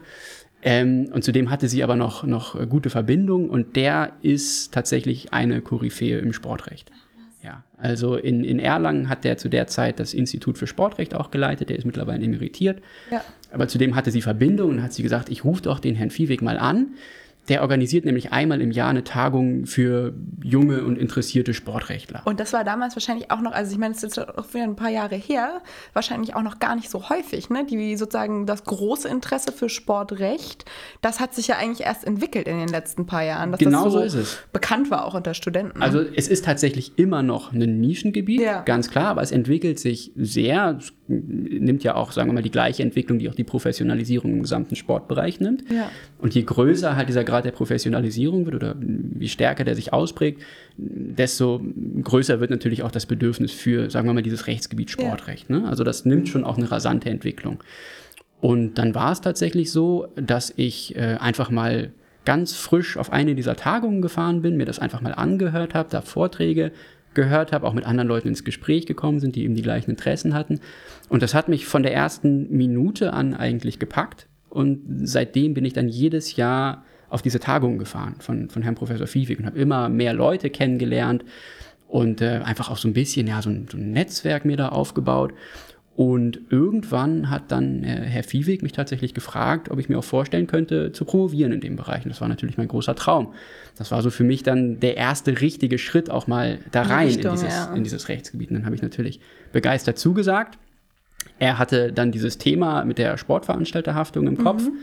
Ähm, 0.64 1.10
und 1.12 1.24
zudem 1.24 1.50
hatte 1.50 1.68
sie 1.68 1.84
aber 1.84 1.96
noch, 1.96 2.24
noch 2.24 2.58
gute 2.70 2.90
Verbindungen 2.90 3.50
und 3.50 3.76
der 3.76 4.14
ist 4.22 4.74
tatsächlich 4.74 5.34
eine 5.34 5.62
Koryphäe 5.62 6.20
im 6.20 6.34
Sportrecht. 6.34 6.90
Ja, 7.44 7.64
also 7.78 8.16
in, 8.16 8.46
in 8.46 8.58
Erlangen 8.58 9.10
hat 9.10 9.26
der 9.26 9.38
zu 9.38 9.50
der 9.50 9.68
Zeit 9.68 10.00
das 10.00 10.14
Institut 10.14 10.58
für 10.58 10.66
Sportrecht 10.66 11.14
auch 11.14 11.30
geleitet, 11.30 11.70
der 11.70 11.78
ist 11.78 11.86
mittlerweile 11.86 12.24
emeritiert. 12.24 12.82
Ja. 13.12 13.22
Aber 13.52 13.68
zudem 13.68 13.96
hatte 13.96 14.12
sie 14.12 14.22
Verbindungen 14.22 14.78
und 14.78 14.84
hat 14.84 14.94
sie 14.94 15.04
gesagt, 15.04 15.30
ich 15.30 15.44
rufe 15.44 15.62
doch 15.62 15.80
den 15.80 15.96
Herrn 15.96 16.10
Viehweg 16.10 16.42
mal 16.42 16.58
an. 16.58 16.94
Der 17.50 17.62
organisiert 17.62 18.06
nämlich 18.06 18.32
einmal 18.32 18.62
im 18.62 18.72
Jahr 18.72 18.90
eine 18.90 19.04
Tagung 19.04 19.66
für 19.66 20.14
junge 20.42 20.84
und 20.84 20.98
interessierte 20.98 21.54
Sportrechtler. 21.54 22.22
Und 22.26 22.40
das 22.40 22.54
war 22.54 22.64
damals 22.64 22.96
wahrscheinlich 22.96 23.32
auch 23.32 23.42
noch, 23.42 23.52
also 23.52 23.74
ich 23.74 23.78
meine, 23.78 23.94
es 23.94 24.02
ist 24.02 24.16
jetzt 24.16 24.38
auch 24.38 24.54
wieder 24.54 24.64
ein 24.64 24.78
paar 24.78 24.90
Jahre 24.90 25.16
her, 25.16 25.62
wahrscheinlich 25.92 26.36
auch 26.36 26.42
noch 26.42 26.60
gar 26.60 26.76
nicht 26.76 26.90
so 26.90 27.10
häufig, 27.10 27.50
ne? 27.50 27.66
Die 27.66 27.98
sozusagen 27.98 28.46
das 28.46 28.64
große 28.64 29.10
Interesse 29.10 29.52
für 29.52 29.68
Sportrecht, 29.68 30.64
das 31.02 31.20
hat 31.20 31.34
sich 31.34 31.48
ja 31.48 31.58
eigentlich 31.58 31.86
erst 31.86 32.06
entwickelt 32.06 32.48
in 32.48 32.58
den 32.60 32.70
letzten 32.70 33.06
paar 33.06 33.24
Jahren. 33.24 33.52
Dass 33.52 33.60
genau 33.60 33.86
das 33.86 33.94
so, 33.94 34.00
so 34.00 34.06
ist 34.06 34.14
es. 34.14 34.38
Bekannt 34.54 34.90
war 34.90 35.06
auch 35.06 35.14
unter 35.14 35.34
Studenten. 35.34 35.82
Also 35.82 36.00
es 36.00 36.30
ist 36.30 36.46
tatsächlich 36.46 36.98
immer 36.98 37.24
noch 37.24 37.52
ein 37.52 37.82
Nischengebiet, 37.82 38.42
ja. 38.42 38.62
ganz 38.62 38.90
klar, 38.90 39.08
aber 39.08 39.22
es 39.22 39.32
entwickelt 39.32 39.80
sich 39.80 40.12
sehr, 40.16 40.78
es 40.80 40.94
nimmt 41.14 41.84
ja 41.84 41.96
auch, 41.96 42.12
sagen 42.12 42.30
wir 42.30 42.34
mal, 42.34 42.42
die 42.42 42.52
gleiche 42.52 42.84
Entwicklung, 42.84 43.20
die 43.20 43.30
auch 43.30 43.36
die 43.36 43.44
Professionalisierung 43.44 44.32
im 44.32 44.42
gesamten 44.42 44.76
Sportbereich 44.76 45.40
nimmt. 45.40 45.64
Ja. 45.72 45.90
Und 46.20 46.36
je 46.36 46.44
größer 46.44 46.96
halt 46.96 47.10
dieser 47.10 47.24
Grad 47.24 47.46
der 47.46 47.52
Professionalisierung 47.52 48.46
wird 48.46 48.56
oder 48.56 48.76
wie 48.80 49.30
stärker 49.30 49.64
der 49.64 49.76
sich 49.76 49.94
ausprägt, 49.94 50.42
desto 50.78 51.62
größer 52.02 52.40
wird 52.40 52.50
natürlich 52.50 52.84
auch 52.84 52.92
das 52.92 53.06
Bedürfnis 53.06 53.52
für, 53.52 53.90
sagen 53.90 54.08
wir 54.08 54.14
mal, 54.14 54.24
dieses 54.24 54.48
Rechtsgebiet 54.48 54.90
Sportrecht. 54.90 55.50
Ja. 55.50 55.60
Ne? 55.60 55.68
Also 55.68 55.84
das 55.84 56.06
nimmt 56.06 56.30
schon 56.30 56.44
auch 56.44 56.58
eine 56.58 56.70
rasante 56.72 57.10
Entwicklung. 57.10 57.64
Und 58.42 58.78
dann 58.78 58.94
war 58.94 59.12
es 59.12 59.22
tatsächlich 59.22 59.72
so, 59.72 60.08
dass 60.16 60.54
ich 60.58 60.96
äh, 60.96 61.18
einfach 61.20 61.50
mal 61.50 61.92
ganz 62.26 62.54
frisch 62.56 62.98
auf 62.98 63.12
eine 63.12 63.36
dieser 63.36 63.56
Tagungen 63.56 64.02
gefahren 64.02 64.42
bin, 64.42 64.58
mir 64.58 64.66
das 64.66 64.80
einfach 64.80 65.02
mal 65.02 65.14
angehört 65.14 65.74
habe, 65.74 65.90
da 65.90 66.02
Vorträge 66.02 66.72
gehört 67.14 67.52
habe, 67.52 67.68
auch 67.68 67.74
mit 67.74 67.86
anderen 67.86 68.08
Leuten 68.08 68.30
ins 68.30 68.44
Gespräch 68.44 68.86
gekommen 68.86 69.20
sind, 69.20 69.36
die 69.36 69.44
eben 69.44 69.56
die 69.56 69.62
gleichen 69.62 69.92
Interessen 69.92 70.34
hatten. 70.34 70.60
Und 71.10 71.24
das 71.24 71.34
hat 71.34 71.48
mich 71.48 71.66
von 71.66 71.84
der 71.84 71.94
ersten 71.94 72.56
Minute 72.56 73.14
an 73.14 73.34
eigentlich 73.34 73.80
gepackt. 73.80 74.28
Und 74.50 74.82
seitdem 75.04 75.54
bin 75.54 75.66
ich 75.66 75.74
dann 75.74 75.90
jedes 75.90 76.36
Jahr 76.36 76.84
auf 77.10 77.22
diese 77.22 77.40
Tagungen 77.40 77.78
gefahren 77.78 78.16
von, 78.20 78.50
von 78.50 78.62
Herrn 78.64 78.76
Professor 78.76 79.08
Fiefig 79.08 79.40
und 79.40 79.46
habe 79.46 79.60
immer 79.60 79.90
mehr 79.90 80.14
Leute 80.14 80.50
kennengelernt 80.50 81.24
und 81.88 82.22
äh, 82.22 82.42
einfach 82.44 82.72
auch 82.72 82.78
so 82.78 82.88
ein 82.88 82.94
bisschen 82.94 83.28
ja, 83.28 83.42
so 83.42 83.52
ein, 83.52 83.68
so 83.72 83.78
ein 83.78 83.92
Netzwerk 83.92 84.46
mir 84.46 84.58
da 84.58 84.70
aufgebaut. 84.70 85.34
Und 85.96 86.40
irgendwann 86.50 87.30
hat 87.30 87.52
dann 87.52 87.84
äh, 87.84 87.88
Herr 87.88 88.24
Viehweg 88.24 88.64
mich 88.64 88.72
tatsächlich 88.72 89.14
gefragt, 89.14 89.70
ob 89.70 89.80
ich 89.80 89.90
mir 89.90 90.00
auch 90.00 90.04
vorstellen 90.04 90.48
könnte, 90.48 90.92
zu 90.92 91.06
promovieren 91.06 91.52
in 91.52 91.62
dem 91.62 91.76
Bereich. 91.76 92.04
Und 92.04 92.10
das 92.10 92.20
war 92.20 92.28
natürlich 92.28 92.58
mein 92.58 92.68
großer 92.68 92.96
Traum. 92.96 93.34
Das 93.78 93.92
war 93.92 94.02
so 94.02 94.10
für 94.10 94.24
mich 94.24 94.42
dann 94.42 94.80
der 94.80 94.98
erste 94.98 95.40
richtige 95.40 95.78
Schritt 95.78 96.10
auch 96.10 96.26
mal 96.26 96.58
da 96.72 96.82
rein 96.82 97.10
in, 97.10 97.14
Richtung, 97.16 97.34
in, 97.34 97.40
dieses, 97.40 97.54
ja. 97.54 97.74
in 97.76 97.84
dieses 97.84 98.10
Rechtsgebiet. 98.10 98.50
Und 98.50 98.56
dann 98.56 98.66
habe 98.66 98.76
ich 98.76 98.82
natürlich 98.82 99.20
begeistert 99.52 100.00
zugesagt. 100.00 100.58
Er 101.38 101.60
hatte 101.60 101.94
dann 101.94 102.12
dieses 102.12 102.40
Thema 102.40 102.86
mit 102.86 102.98
der 102.98 103.18
Sportveranstalterhaftung 103.18 104.26
im 104.28 104.38
Kopf. 104.38 104.64
Mhm 104.64 104.80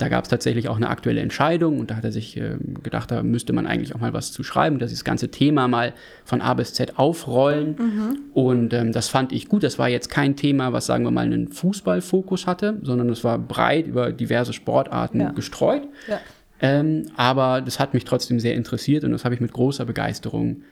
Da 0.00 0.08
gab 0.08 0.24
es 0.24 0.30
tatsächlich 0.30 0.70
auch 0.70 0.76
eine 0.76 0.88
aktuelle 0.88 1.20
Entscheidung 1.20 1.78
und 1.78 1.90
da 1.90 1.96
hat 1.96 2.04
er 2.04 2.12
sich 2.12 2.34
äh, 2.38 2.56
gedacht, 2.82 3.10
da 3.10 3.22
müsste 3.22 3.52
man 3.52 3.66
eigentlich 3.66 3.94
auch 3.94 4.00
mal 4.00 4.14
was 4.14 4.32
zu 4.32 4.42
schreiben, 4.42 4.78
dass 4.78 4.92
das 4.92 5.04
ganze 5.04 5.30
Thema 5.30 5.68
mal 5.68 5.92
von 6.24 6.40
A 6.40 6.54
bis 6.54 6.72
Z 6.72 6.98
aufrollen. 6.98 7.76
Mhm. 7.78 8.18
Und 8.32 8.72
ähm, 8.72 8.92
das 8.92 9.08
fand 9.08 9.30
ich 9.32 9.48
gut. 9.48 9.62
Das 9.62 9.78
war 9.78 9.90
jetzt 9.90 10.08
kein 10.08 10.36
Thema, 10.36 10.72
was 10.72 10.86
sagen 10.86 11.04
wir 11.04 11.10
mal 11.10 11.26
einen 11.26 11.48
Fußballfokus 11.48 12.46
hatte, 12.46 12.78
sondern 12.80 13.10
es 13.10 13.24
war 13.24 13.38
breit 13.38 13.86
über 13.86 14.10
diverse 14.10 14.54
Sportarten 14.54 15.20
ja. 15.20 15.32
gestreut. 15.32 15.82
Ja. 16.08 16.18
Ähm, 16.62 17.08
aber 17.16 17.60
das 17.60 17.78
hat 17.78 17.92
mich 17.92 18.06
trotzdem 18.06 18.40
sehr 18.40 18.54
interessiert 18.54 19.04
und 19.04 19.12
das 19.12 19.26
habe 19.26 19.34
ich 19.34 19.42
mit 19.42 19.52
großer 19.52 19.84
Begeisterung 19.84 20.62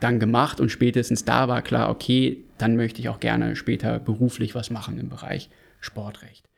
dann 0.00 0.18
gemacht 0.18 0.60
und 0.60 0.70
spätestens 0.70 1.26
da 1.26 1.46
war 1.46 1.60
klar, 1.60 1.90
okay, 1.90 2.42
dann 2.56 2.76
möchte 2.76 3.02
ich 3.02 3.10
auch 3.10 3.20
gerne 3.20 3.54
später 3.54 3.98
beruflich 3.98 4.54
was 4.54 4.70
machen 4.70 4.98
im 4.98 5.10
Bereich 5.10 5.50
Sportrecht. 5.80 6.48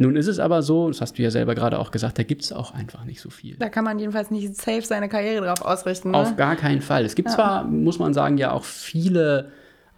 Nun 0.00 0.14
ist 0.14 0.28
es 0.28 0.38
aber 0.38 0.62
so, 0.62 0.88
das 0.88 1.00
hast 1.00 1.18
du 1.18 1.22
ja 1.22 1.30
selber 1.30 1.56
gerade 1.56 1.78
auch 1.78 1.90
gesagt, 1.90 2.18
da 2.18 2.22
gibt 2.22 2.42
es 2.42 2.52
auch 2.52 2.72
einfach 2.72 3.04
nicht 3.04 3.20
so 3.20 3.30
viel. 3.30 3.56
Da 3.58 3.68
kann 3.68 3.84
man 3.84 3.98
jedenfalls 3.98 4.30
nicht 4.30 4.54
safe 4.54 4.82
seine 4.82 5.08
Karriere 5.08 5.44
drauf 5.44 5.62
ausrichten. 5.62 6.12
Ne? 6.12 6.16
Auf 6.16 6.36
gar 6.36 6.54
keinen 6.54 6.80
Fall. 6.80 7.04
Es 7.04 7.16
gibt 7.16 7.28
ja. 7.28 7.34
zwar, 7.34 7.64
muss 7.64 7.98
man 7.98 8.14
sagen, 8.14 8.38
ja 8.38 8.52
auch 8.52 8.64
viele 8.64 9.50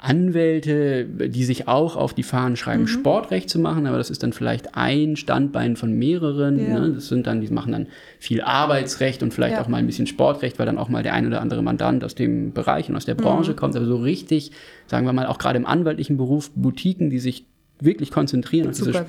Anwälte, 0.03 1.05
die 1.05 1.45
sich 1.45 1.69
auch 1.69 1.97
auf 1.97 2.15
die 2.15 2.23
Fahnen 2.23 2.57
schreiben, 2.57 2.83
mhm. 2.83 2.89
Sportrecht 2.89 3.51
zu 3.51 3.59
machen, 3.59 3.87
aber 3.87 3.99
das 3.99 4.09
ist 4.09 4.23
dann 4.23 4.33
vielleicht 4.33 4.75
ein 4.75 5.17
Standbein 5.17 5.77
von 5.77 5.93
mehreren. 5.93 6.59
Ja. 6.59 6.81
Ne? 6.81 6.93
Das 6.95 7.09
sind 7.09 7.27
dann, 7.27 7.43
die 7.43 7.49
machen 7.49 7.73
dann 7.73 7.87
viel 8.19 8.41
Arbeitsrecht 8.41 9.23
und 9.23 9.35
vielleicht 9.35 9.57
ja. 9.57 9.63
auch 9.63 9.69
mal 9.69 9.77
ein 9.77 9.87
bisschen 9.87 10.07
Sportrecht, 10.07 10.59
weil 10.59 10.65
dann 10.65 10.79
auch 10.79 10.89
mal 10.89 11.03
der 11.03 11.13
ein 11.13 11.27
oder 11.27 11.43
andere 11.43 11.63
Mandant 11.63 12.03
aus 12.03 12.15
dem 12.15 12.55
Bereich 12.55 12.89
und 12.89 12.97
aus 12.97 13.05
der 13.05 13.15
Branche 13.15 13.53
mhm. 13.53 13.57
kommt. 13.57 13.77
Aber 13.77 13.85
so 13.85 13.99
richtig, 13.99 14.53
sagen 14.87 15.05
wir 15.05 15.13
mal, 15.13 15.27
auch 15.27 15.37
gerade 15.37 15.59
im 15.59 15.67
anwaltlichen 15.67 16.17
Beruf, 16.17 16.51
Boutiquen, 16.55 17.11
die 17.11 17.19
sich 17.19 17.45
wirklich 17.81 18.11
konzentrieren 18.11 18.69
auf 18.69 18.77
diese, 18.77 19.07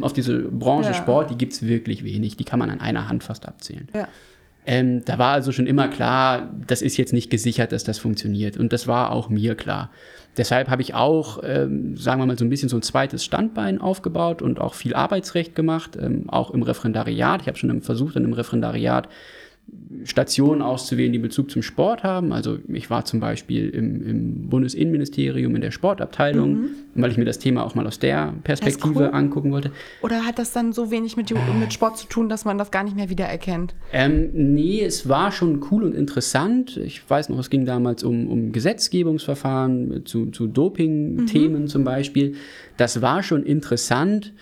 auf 0.00 0.12
diese, 0.12 0.38
Branche 0.38 0.90
ja. 0.90 0.94
Sport, 0.94 1.30
die 1.30 1.36
gibt 1.36 1.52
es 1.52 1.62
wirklich 1.66 2.04
wenig. 2.04 2.36
Die 2.36 2.44
kann 2.44 2.58
man 2.58 2.70
an 2.70 2.80
einer 2.80 3.08
Hand 3.08 3.24
fast 3.24 3.46
abzählen. 3.46 3.88
Ja. 3.94 4.08
Ähm, 4.66 5.04
da 5.04 5.18
war 5.18 5.32
also 5.32 5.52
schon 5.52 5.66
immer 5.66 5.88
klar, 5.88 6.50
das 6.66 6.80
ist 6.80 6.96
jetzt 6.96 7.12
nicht 7.12 7.30
gesichert, 7.30 7.72
dass 7.72 7.84
das 7.84 7.98
funktioniert. 7.98 8.56
Und 8.56 8.72
das 8.72 8.86
war 8.86 9.12
auch 9.12 9.28
mir 9.28 9.54
klar. 9.54 9.90
Deshalb 10.36 10.68
habe 10.68 10.82
ich 10.82 10.94
auch, 10.94 11.42
ähm, 11.44 11.96
sagen 11.96 12.20
wir 12.20 12.26
mal, 12.26 12.38
so 12.38 12.44
ein 12.44 12.50
bisschen 12.50 12.68
so 12.68 12.76
ein 12.76 12.82
zweites 12.82 13.24
Standbein 13.24 13.80
aufgebaut 13.80 14.42
und 14.42 14.60
auch 14.60 14.74
viel 14.74 14.94
Arbeitsrecht 14.94 15.54
gemacht, 15.54 15.96
ähm, 16.00 16.28
auch 16.28 16.50
im 16.50 16.62
Referendariat. 16.62 17.42
Ich 17.42 17.46
habe 17.46 17.58
schon 17.58 17.82
versucht, 17.82 18.16
dann 18.16 18.24
im 18.24 18.32
Referendariat 18.32 19.08
Stationen 20.04 20.60
auszuwählen, 20.60 21.12
die 21.12 21.18
Bezug 21.18 21.50
zum 21.50 21.62
Sport 21.62 22.02
haben. 22.02 22.32
Also 22.32 22.58
ich 22.68 22.90
war 22.90 23.04
zum 23.04 23.20
Beispiel 23.20 23.70
im, 23.70 24.06
im 24.06 24.48
Bundesinnenministerium 24.50 25.54
in 25.54 25.62
der 25.62 25.70
Sportabteilung, 25.70 26.52
mhm. 26.52 26.70
weil 26.94 27.10
ich 27.10 27.16
mir 27.16 27.24
das 27.24 27.38
Thema 27.38 27.64
auch 27.64 27.74
mal 27.74 27.86
aus 27.86 27.98
der 27.98 28.34
Perspektive 28.44 29.04
cool. 29.04 29.10
angucken 29.12 29.52
wollte. 29.52 29.70
Oder 30.02 30.26
hat 30.26 30.38
das 30.38 30.52
dann 30.52 30.72
so 30.72 30.90
wenig 30.90 31.16
mit, 31.16 31.32
mit 31.58 31.72
Sport 31.72 31.98
zu 31.98 32.06
tun, 32.06 32.28
dass 32.28 32.44
man 32.44 32.58
das 32.58 32.70
gar 32.70 32.84
nicht 32.84 32.96
mehr 32.96 33.08
wiedererkennt? 33.08 33.74
Ähm, 33.92 34.30
nee, 34.32 34.82
es 34.84 35.08
war 35.08 35.32
schon 35.32 35.64
cool 35.70 35.84
und 35.84 35.94
interessant. 35.94 36.76
Ich 36.76 37.08
weiß 37.08 37.28
noch, 37.30 37.38
es 37.38 37.48
ging 37.48 37.64
damals 37.64 38.02
um, 38.02 38.28
um 38.28 38.52
Gesetzgebungsverfahren, 38.52 40.04
zu, 40.04 40.26
zu 40.26 40.46
Doping-Themen 40.46 41.62
mhm. 41.62 41.68
zum 41.68 41.84
Beispiel. 41.84 42.34
Das 42.76 43.00
war 43.00 43.22
schon 43.22 43.44
interessant. 43.44 44.32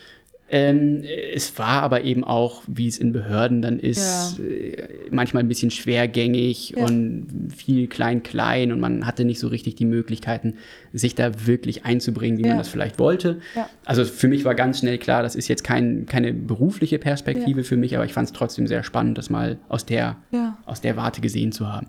Ähm, 0.54 1.02
es 1.34 1.58
war 1.58 1.82
aber 1.82 2.04
eben 2.04 2.24
auch, 2.24 2.62
wie 2.66 2.86
es 2.86 2.98
in 2.98 3.14
Behörden 3.14 3.62
dann 3.62 3.78
ist, 3.78 4.38
ja. 4.38 4.44
äh, 4.44 4.88
manchmal 5.10 5.42
ein 5.42 5.48
bisschen 5.48 5.70
schwergängig 5.70 6.74
ja. 6.76 6.84
und 6.84 7.48
viel 7.56 7.86
klein-klein 7.86 8.70
und 8.70 8.78
man 8.78 9.06
hatte 9.06 9.24
nicht 9.24 9.38
so 9.38 9.48
richtig 9.48 9.76
die 9.76 9.86
Möglichkeiten, 9.86 10.58
sich 10.92 11.14
da 11.14 11.46
wirklich 11.46 11.86
einzubringen, 11.86 12.36
wie 12.36 12.42
ja. 12.42 12.48
man 12.48 12.58
das 12.58 12.68
vielleicht 12.68 12.98
wollte. 12.98 13.40
Also 13.86 14.04
für 14.04 14.28
mich 14.28 14.44
war 14.44 14.54
ganz 14.54 14.80
schnell 14.80 14.98
klar, 14.98 15.22
das 15.22 15.36
ist 15.36 15.48
jetzt 15.48 15.64
kein, 15.64 16.04
keine 16.04 16.34
berufliche 16.34 16.98
Perspektive 16.98 17.64
für 17.64 17.78
mich, 17.78 17.96
aber 17.96 18.04
ich 18.04 18.12
fand 18.12 18.26
es 18.26 18.34
trotzdem 18.34 18.66
sehr 18.66 18.82
spannend, 18.82 19.16
das 19.16 19.30
mal 19.30 19.56
aus 19.70 19.86
der, 19.86 20.18
aus 20.66 20.82
der 20.82 20.98
Warte 20.98 21.22
gesehen 21.22 21.52
zu 21.52 21.72
haben. 21.72 21.86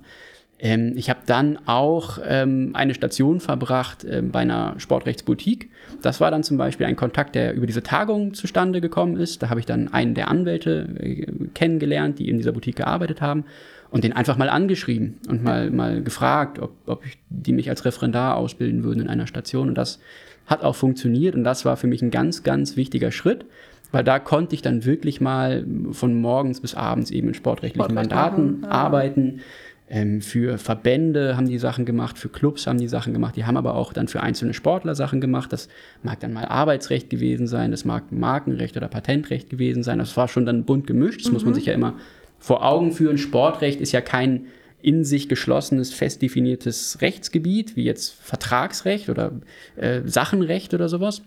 Ähm, 0.60 0.94
ich 0.96 1.10
habe 1.10 1.20
dann 1.26 1.60
auch 1.66 2.20
ähm, 2.26 2.72
eine 2.74 2.94
Station 2.94 3.40
verbracht 3.40 4.04
äh, 4.04 4.22
bei 4.22 4.40
einer 4.40 4.76
Sportrechtsboutique. 4.78 5.70
Das 6.02 6.22
war 6.22 6.32
dann 6.32 6.44
zum 6.44 6.58
Beispiel 6.58 6.86
ein 6.86 6.96
Kontakt, 6.96 7.36
der 7.36 7.54
über 7.54 7.68
diese 7.68 7.84
Tagung 7.84 8.34
zustande 8.34 8.82
gekommen 8.82 9.18
ist. 9.18 9.44
Da 9.44 9.50
habe 9.50 9.60
ich 9.60 9.66
dann 9.66 9.94
einen 9.94 10.14
der 10.14 10.30
Anwälte 10.30 10.88
äh, 11.00 11.26
kennengelernt, 11.54 12.20
die 12.20 12.30
in 12.30 12.38
dieser 12.38 12.52
Boutique 12.52 12.78
gearbeitet 12.78 13.22
haben 13.22 13.46
und 13.94 14.04
den 14.04 14.14
einfach 14.14 14.38
mal 14.38 14.50
angeschrieben 14.50 15.20
und 15.30 15.44
mal, 15.44 15.70
mal 15.70 16.02
gefragt, 16.02 16.60
ob, 16.60 16.72
ob 16.88 17.04
die 17.30 17.54
mich 17.54 17.70
als 17.70 17.86
Referendar 17.86 18.38
ausbilden 18.38 18.84
würden 18.84 19.02
in 19.02 19.10
einer 19.10 19.28
Station. 19.28 19.70
Und 19.70 19.78
das 19.78 20.00
hat 20.46 20.64
auch 20.64 20.76
funktioniert 20.76 21.36
und 21.36 21.44
das 21.44 21.64
war 21.66 21.78
für 21.78 21.88
mich 21.88 22.02
ein 22.02 22.12
ganz, 22.12 22.44
ganz 22.44 22.76
wichtiger 22.76 23.12
Schritt, 23.12 23.46
weil 23.92 24.04
da 24.04 24.20
konnte 24.20 24.56
ich 24.56 24.62
dann 24.62 24.86
wirklich 24.86 25.22
mal 25.22 25.66
von 25.92 26.20
morgens 26.20 26.60
bis 26.60 26.74
abends 26.74 27.12
eben 27.12 27.30
in 27.30 27.34
sportrechtlichen 27.34 27.84
Sportrecht 27.84 28.10
Mandaten 28.12 28.62
machen, 28.62 28.72
arbeiten 28.72 29.42
ähm, 29.94 30.22
für 30.22 30.58
Verbände 30.58 31.38
haben 31.38 31.48
die 31.48 31.60
Sachen 31.60 31.86
gemacht, 31.86 32.18
für 32.18 32.28
Clubs 32.28 32.66
haben 32.66 32.80
die 32.80 32.88
Sachen 32.88 33.14
gemacht, 33.14 33.36
die 33.36 33.46
haben 33.46 33.58
aber 33.58 33.76
auch 33.76 33.94
dann 33.94 34.08
für 34.08 34.22
einzelne 34.22 34.56
Sportler 34.56 34.96
Sachen 34.96 35.22
gemacht. 35.22 35.54
Das 35.54 35.70
mag 36.02 36.20
dann 36.20 36.34
mal 36.34 36.46
Arbeitsrecht 36.46 37.12
gewesen 37.12 37.46
sein, 37.46 37.70
das 37.70 37.86
mag 37.86 38.12
Markenrecht 38.12 38.76
oder 38.76 38.88
Patentrecht 38.88 39.52
gewesen 39.52 39.84
sein. 39.84 40.00
Das 40.00 40.18
war 40.18 40.28
schon 40.28 40.48
dann 40.48 40.66
bunt 40.66 40.88
gemischt, 40.88 41.22
das 41.22 41.28
mhm. 41.28 41.34
muss 41.34 41.44
man 41.44 41.52
mhm. 41.52 41.58
sich 41.58 41.68
ja 41.68 41.74
immer 41.74 41.94
vor 42.40 42.66
Augen 42.66 42.92
führen. 42.92 43.20
Sportrecht 43.20 43.80
ist 43.82 43.92
ja 43.92 44.02
kein 44.02 44.48
in 44.82 45.06
sich 45.06 45.30
geschlossenes, 45.30 45.94
fest 45.94 46.24
definiertes 46.24 46.98
Rechtsgebiet, 47.02 47.76
wie 47.76 47.84
jetzt 47.84 48.14
Vertragsrecht 48.14 49.10
oder 49.10 49.32
äh, 49.76 50.02
Sachenrecht 50.06 50.74
oder 50.74 50.90
sowas, 50.90 51.22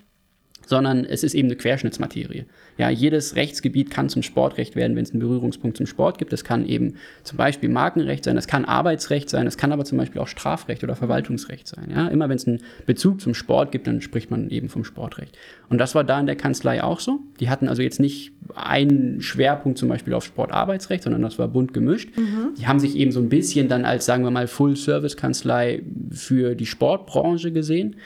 sondern 0.66 1.04
es 1.04 1.23
ist 1.23 1.35
eben 1.35 1.49
eine 1.49 1.56
Querschnittsmaterie. 1.56 2.44
Ja, 2.76 2.90
jedes 2.90 3.37
Rechtsgebiet 3.37 3.90
kann 3.90 4.11
zum 4.11 4.23
Sportrecht 4.23 4.76
werden, 4.76 4.96
wenn 4.96 5.04
es 5.04 5.12
einen 5.12 5.20
Berührungspunkt 5.20 5.78
zum 5.78 5.87
Sport 5.87 6.18
gibt. 6.18 6.32
Das 6.32 6.44
kann 6.44 6.66
eben 6.66 6.96
zum 7.23 7.38
Beispiel 7.38 7.70
Markenrecht 7.70 8.25
sein, 8.25 8.37
das 8.37 8.46
kann 8.46 8.66
Arbeitsrecht 8.66 9.30
sein, 9.30 9.46
das 9.46 9.56
kann 9.56 9.73
aber 9.73 9.85
zum 9.85 9.96
Beispiel 9.96 10.20
auch 10.20 10.28
Strafrecht 10.28 10.85
oder 10.85 10.94
Verwaltungsrecht 10.94 11.66
sein. 11.66 11.90
Ja, 11.94 12.08
immer 12.08 12.28
wenn 12.28 12.37
es 12.37 12.46
einen 12.46 12.61
Bezug 12.85 13.20
zum 13.20 13.32
Sport 13.32 13.73
gibt, 13.73 13.87
dann 13.87 14.02
spricht 14.02 14.30
man 14.30 14.50
eben 14.50 14.68
vom 14.68 14.85
Sportrecht. 14.85 15.38
Und 15.70 15.78
das 15.78 15.94
war 15.94 16.04
da 16.04 16.20
in 16.20 16.26
der 16.26 16.37
Kanzlei 16.37 16.82
auch 16.82 17.00
so. 17.00 17.20
Die 17.40 17.49
hatten 17.49 17.68
also 17.68 17.80
jetzt 17.80 18.00
nicht 18.00 18.32
einen 18.54 19.23
Schwerpunkt 19.23 19.78
zum 19.78 19.88
Beispiel 19.88 20.12
auf 20.14 20.25
Sportarbeitsrecht, 20.25 21.04
sondern 21.04 21.23
das 21.23 21.38
war 21.38 21.49
bunt 21.49 21.73
gemischt. 21.73 22.11
Mhm. 22.16 22.54
Die 22.58 22.66
haben 22.66 22.80
sich 22.80 22.96
eben 22.96 23.12
so 23.12 23.20
ein 23.20 23.28
bisschen 23.28 23.68
dann 23.68 23.85
als, 23.85 24.04
sagen 24.04 24.25
wir 24.25 24.30
mal, 24.30 24.49
Full-Service-Kanzlei 24.49 25.82
für 26.11 26.54
die 26.54 26.66
Sportbranche 26.66 27.52
gesehen. 27.52 27.96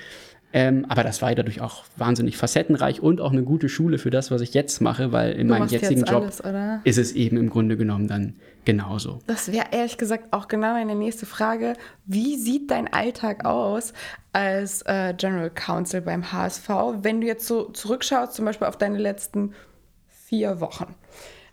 Ähm, 0.53 0.85
aber 0.89 1.05
das 1.05 1.23
war 1.23 1.33
dadurch 1.35 1.61
auch 1.61 1.85
wahnsinnig 1.97 2.37
facettenreich 2.37 3.01
und 3.01 3.21
auch 3.21 3.31
eine 3.31 3.45
gute 3.45 3.69
Schule 3.69 3.99
für 3.99 4.11
das, 4.11 4.31
was 4.31 4.41
ich 4.41 4.53
jetzt 4.53 4.81
mache, 4.81 5.13
weil 5.13 5.33
in 5.33 5.47
du 5.47 5.55
meinem 5.55 5.69
jetzigen 5.69 6.05
Job 6.05 6.33
alles, 6.43 6.81
ist 6.85 6.99
es 6.99 7.13
eben 7.13 7.37
im 7.37 7.51
Grunde 7.51 7.77
genommen 7.77 8.09
dann 8.09 8.35
genauso. 8.65 9.21
Das 9.27 9.53
wäre 9.53 9.67
ehrlich 9.71 9.97
gesagt 9.97 10.33
auch 10.33 10.49
genau 10.49 10.73
meine 10.73 10.97
nächste 10.97 11.25
Frage. 11.25 11.75
Wie 12.05 12.37
sieht 12.37 12.71
dein 12.71 12.93
Alltag 12.93 13.45
aus 13.45 13.93
als 14.33 14.83
äh, 14.83 15.15
General 15.17 15.51
Counsel 15.51 16.01
beim 16.01 16.33
HSV, 16.33 16.69
wenn 17.03 17.21
du 17.21 17.29
jetzt 17.29 17.47
so 17.47 17.71
zurückschaust, 17.71 18.35
zum 18.35 18.45
Beispiel 18.45 18.67
auf 18.67 18.77
deine 18.77 18.99
letzten 18.99 19.55
vier 20.09 20.61
Wochen? 20.61 20.97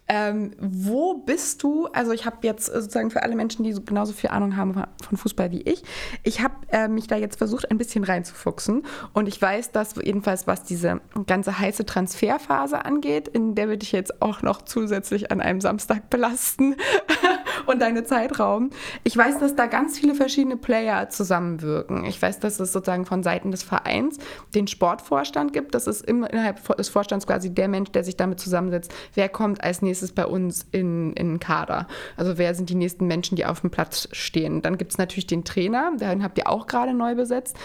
Ähm, 0.09 0.51
wo 0.59 1.15
bist 1.15 1.63
du? 1.63 1.87
Also 1.87 2.11
ich 2.11 2.25
habe 2.25 2.37
jetzt 2.43 2.67
sozusagen 2.67 3.11
für 3.11 3.23
alle 3.23 3.35
Menschen, 3.35 3.63
die 3.63 3.73
so 3.73 3.81
genauso 3.81 4.13
viel 4.13 4.29
Ahnung 4.29 4.55
haben 4.55 4.73
von 4.73 5.17
Fußball 5.17 5.51
wie 5.51 5.61
ich, 5.61 5.83
ich 6.23 6.41
habe 6.41 6.55
äh, 6.71 6.87
mich 6.87 7.07
da 7.07 7.17
jetzt 7.17 7.37
versucht, 7.37 7.69
ein 7.69 7.77
bisschen 7.77 8.03
reinzufuchsen. 8.03 8.83
Und 9.13 9.27
ich 9.27 9.41
weiß, 9.41 9.71
dass 9.71 9.95
jedenfalls, 9.95 10.47
was 10.47 10.63
diese 10.63 11.01
ganze 11.25 11.59
heiße 11.59 11.85
Transferphase 11.85 12.85
angeht, 12.85 13.27
in 13.27 13.55
der 13.55 13.67
würde 13.67 13.83
ich 13.83 13.91
jetzt 13.91 14.21
auch 14.21 14.41
noch 14.41 14.61
zusätzlich 14.61 15.31
an 15.31 15.41
einem 15.41 15.61
Samstag 15.61 16.09
belasten 16.09 16.75
und 17.67 17.81
deine 17.81 18.03
Zeitraum. 18.03 18.69
Ich 19.03 19.15
weiß, 19.15 19.39
dass 19.39 19.55
da 19.55 19.65
ganz 19.65 19.99
viele 19.99 20.15
verschiedene 20.15 20.57
Player 20.57 21.09
zusammenwirken. 21.09 22.05
Ich 22.05 22.21
weiß, 22.21 22.39
dass 22.39 22.59
es 22.59 22.71
sozusagen 22.71 23.05
von 23.05 23.23
Seiten 23.23 23.51
des 23.51 23.63
Vereins 23.63 24.17
den 24.55 24.67
Sportvorstand 24.67 25.53
gibt. 25.53 25.75
Das 25.75 25.87
ist 25.87 26.05
innerhalb 26.05 26.63
des 26.77 26.89
Vorstands 26.89 27.27
quasi 27.27 27.53
der 27.53 27.67
Mensch, 27.67 27.91
der 27.91 28.03
sich 28.03 28.17
damit 28.17 28.39
zusammensetzt. 28.39 28.93
Wer 29.13 29.29
kommt 29.29 29.63
als 29.63 29.81
nächstes 29.81 30.11
bei 30.11 30.25
uns 30.25 30.65
in, 30.71 31.13
in 31.13 31.39
Kader? 31.39 31.87
Also 32.15 32.37
wer 32.37 32.55
sind 32.55 32.69
die 32.69 32.75
nächsten 32.75 33.07
Menschen, 33.07 33.35
die 33.35 33.45
auf 33.45 33.61
dem 33.61 33.69
Platz 33.69 34.07
stehen? 34.11 34.61
Dann 34.61 34.77
gibt 34.77 34.91
es 34.91 34.97
natürlich 34.97 35.27
den 35.27 35.43
Trainer, 35.43 35.91
den 35.97 36.23
habt 36.23 36.37
ihr 36.37 36.49
auch 36.49 36.67
gerade 36.67 36.93
neu 36.93 37.15
besetzt. 37.15 37.57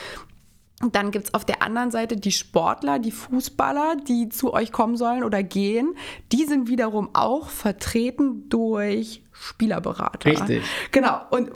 Dann 0.90 1.12
gibt 1.12 1.26
es 1.26 1.34
auf 1.34 1.44
der 1.44 1.62
anderen 1.62 1.92
Seite 1.92 2.16
die 2.16 2.32
Sportler, 2.32 2.98
die 2.98 3.12
Fußballer, 3.12 3.96
die 4.08 4.28
zu 4.30 4.52
euch 4.52 4.72
kommen 4.72 4.96
sollen 4.96 5.22
oder 5.22 5.44
gehen. 5.44 5.94
Die 6.32 6.44
sind 6.44 6.68
wiederum 6.68 7.10
auch 7.12 7.50
vertreten 7.50 8.48
durch 8.48 9.21
Spielerberater. 9.32 10.30
Richtig. 10.30 10.62
Genau. 10.90 11.20
Und 11.30 11.50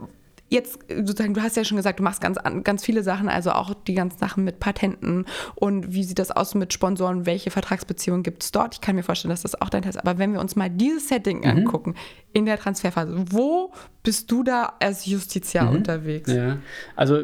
jetzt 0.49 0.79
sozusagen, 0.89 1.35
du 1.35 1.43
hast 1.43 1.57
ja 1.57 1.65
schon 1.65 1.77
gesagt, 1.77 1.99
du 1.99 2.03
machst 2.03 2.21
ganz, 2.21 2.39
ganz 2.63 2.85
viele 2.85 3.03
Sachen, 3.03 3.29
also 3.29 3.51
auch 3.51 3.75
die 3.75 3.95
ganzen 3.95 4.19
Sachen 4.19 4.45
mit 4.45 4.61
Patenten 4.61 5.27
und 5.55 5.93
wie 5.93 6.05
sieht 6.05 6.19
das 6.19 6.31
aus 6.31 6.55
mit 6.55 6.73
Sponsoren, 6.73 7.27
welche 7.27 7.51
Vertragsbeziehungen 7.51 8.23
gibt 8.23 8.45
es 8.45 8.53
dort? 8.53 8.75
Ich 8.75 8.81
kann 8.81 8.95
mir 8.95 9.03
vorstellen, 9.03 9.31
dass 9.31 9.43
das 9.43 9.61
auch 9.61 9.69
dein 9.69 9.83
Teil 9.83 9.91
ist. 9.91 9.99
Aber 9.99 10.19
wenn 10.19 10.33
wir 10.33 10.41
uns 10.41 10.55
mal 10.55 10.71
dieses 10.71 11.09
Setting 11.09 11.39
mhm. 11.39 11.45
angucken, 11.47 11.95
in 12.33 12.47
der 12.47 12.59
Transferphase, 12.59 13.15
wo 13.31 13.73
bist 14.03 14.31
du 14.31 14.45
da 14.45 14.75
als 14.79 15.07
Justiziar 15.07 15.71
mhm. 15.71 15.79
unterwegs? 15.79 16.31
Ja, 16.31 16.59
also 16.95 17.23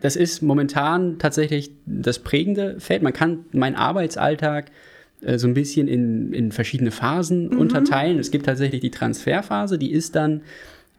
das 0.00 0.16
ist 0.16 0.42
momentan 0.42 1.18
tatsächlich 1.18 1.72
das 1.84 2.18
prägende 2.20 2.80
Feld. 2.80 3.02
Man 3.02 3.12
kann 3.12 3.44
meinen 3.52 3.76
Arbeitsalltag 3.76 4.70
äh, 5.24 5.38
so 5.38 5.46
ein 5.46 5.54
bisschen 5.54 5.88
in, 5.88 6.32
in 6.32 6.52
verschiedene 6.52 6.90
Phasen 6.90 7.48
mhm. 7.48 7.58
unterteilen. 7.58 8.18
Es 8.18 8.30
gibt 8.30 8.46
tatsächlich 8.46 8.80
die 8.80 8.90
Transferphase, 8.90 9.78
die 9.78 9.92
ist 9.92 10.16
dann 10.16 10.42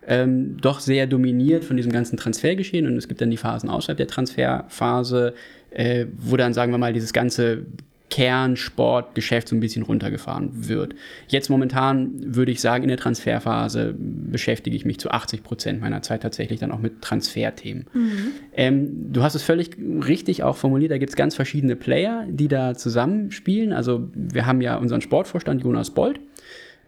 ähm, 0.08 0.58
doch 0.60 0.80
sehr 0.80 1.08
dominiert 1.08 1.64
von 1.64 1.78
diesem 1.78 1.92
ganzen 1.92 2.18
Transfergeschehen 2.18 2.88
und 2.88 2.98
es 2.98 3.08
gibt 3.08 3.22
dann 3.22 3.32
die 3.32 3.38
Phasen 3.38 3.70
außerhalb 3.70 3.98
der 3.98 4.08
Transferphase, 4.08 5.34
äh, 5.72 6.06
wo 6.18 6.38
dann, 6.38 6.54
sagen 6.54 6.72
wir 6.72 6.78
mal, 6.78 6.94
dieses 6.94 7.14
ganze 7.14 7.66
Kernsportgeschäft 8.14 9.48
so 9.48 9.56
ein 9.56 9.60
bisschen 9.60 9.82
runtergefahren 9.82 10.68
wird. 10.68 10.94
Jetzt 11.30 11.50
momentan 11.50 12.12
würde 12.36 12.52
ich 12.52 12.62
sagen, 12.62 12.84
in 12.84 12.90
der 12.90 13.00
Transferphase 13.00 13.96
beschäftige 13.98 14.76
ich 14.76 14.86
mich 14.86 15.00
zu 15.00 15.10
80 15.10 15.42
Prozent 15.42 15.82
meiner 15.82 16.04
Zeit 16.04 16.22
tatsächlich 16.22 16.60
dann 16.60 16.72
auch 16.72 16.78
mit 16.78 17.02
Transferthemen. 17.02 17.88
Mhm. 17.92 18.28
Ähm, 18.56 19.12
du 19.12 19.24
hast 19.24 19.34
es 19.34 19.42
völlig 19.42 19.78
richtig 20.06 20.44
auch 20.44 20.58
formuliert, 20.58 20.92
da 20.92 21.00
gibt 21.00 21.10
es 21.10 21.16
ganz 21.16 21.34
verschiedene 21.34 21.76
Player, 21.76 22.28
die 22.30 22.48
da 22.48 22.76
zusammenspielen. 22.76 23.74
Also 23.74 24.08
wir 24.14 24.46
haben 24.46 24.62
ja 24.62 24.78
unseren 24.78 25.02
Sportvorstand 25.02 25.64
Jonas 25.64 25.90
Bold 25.90 26.20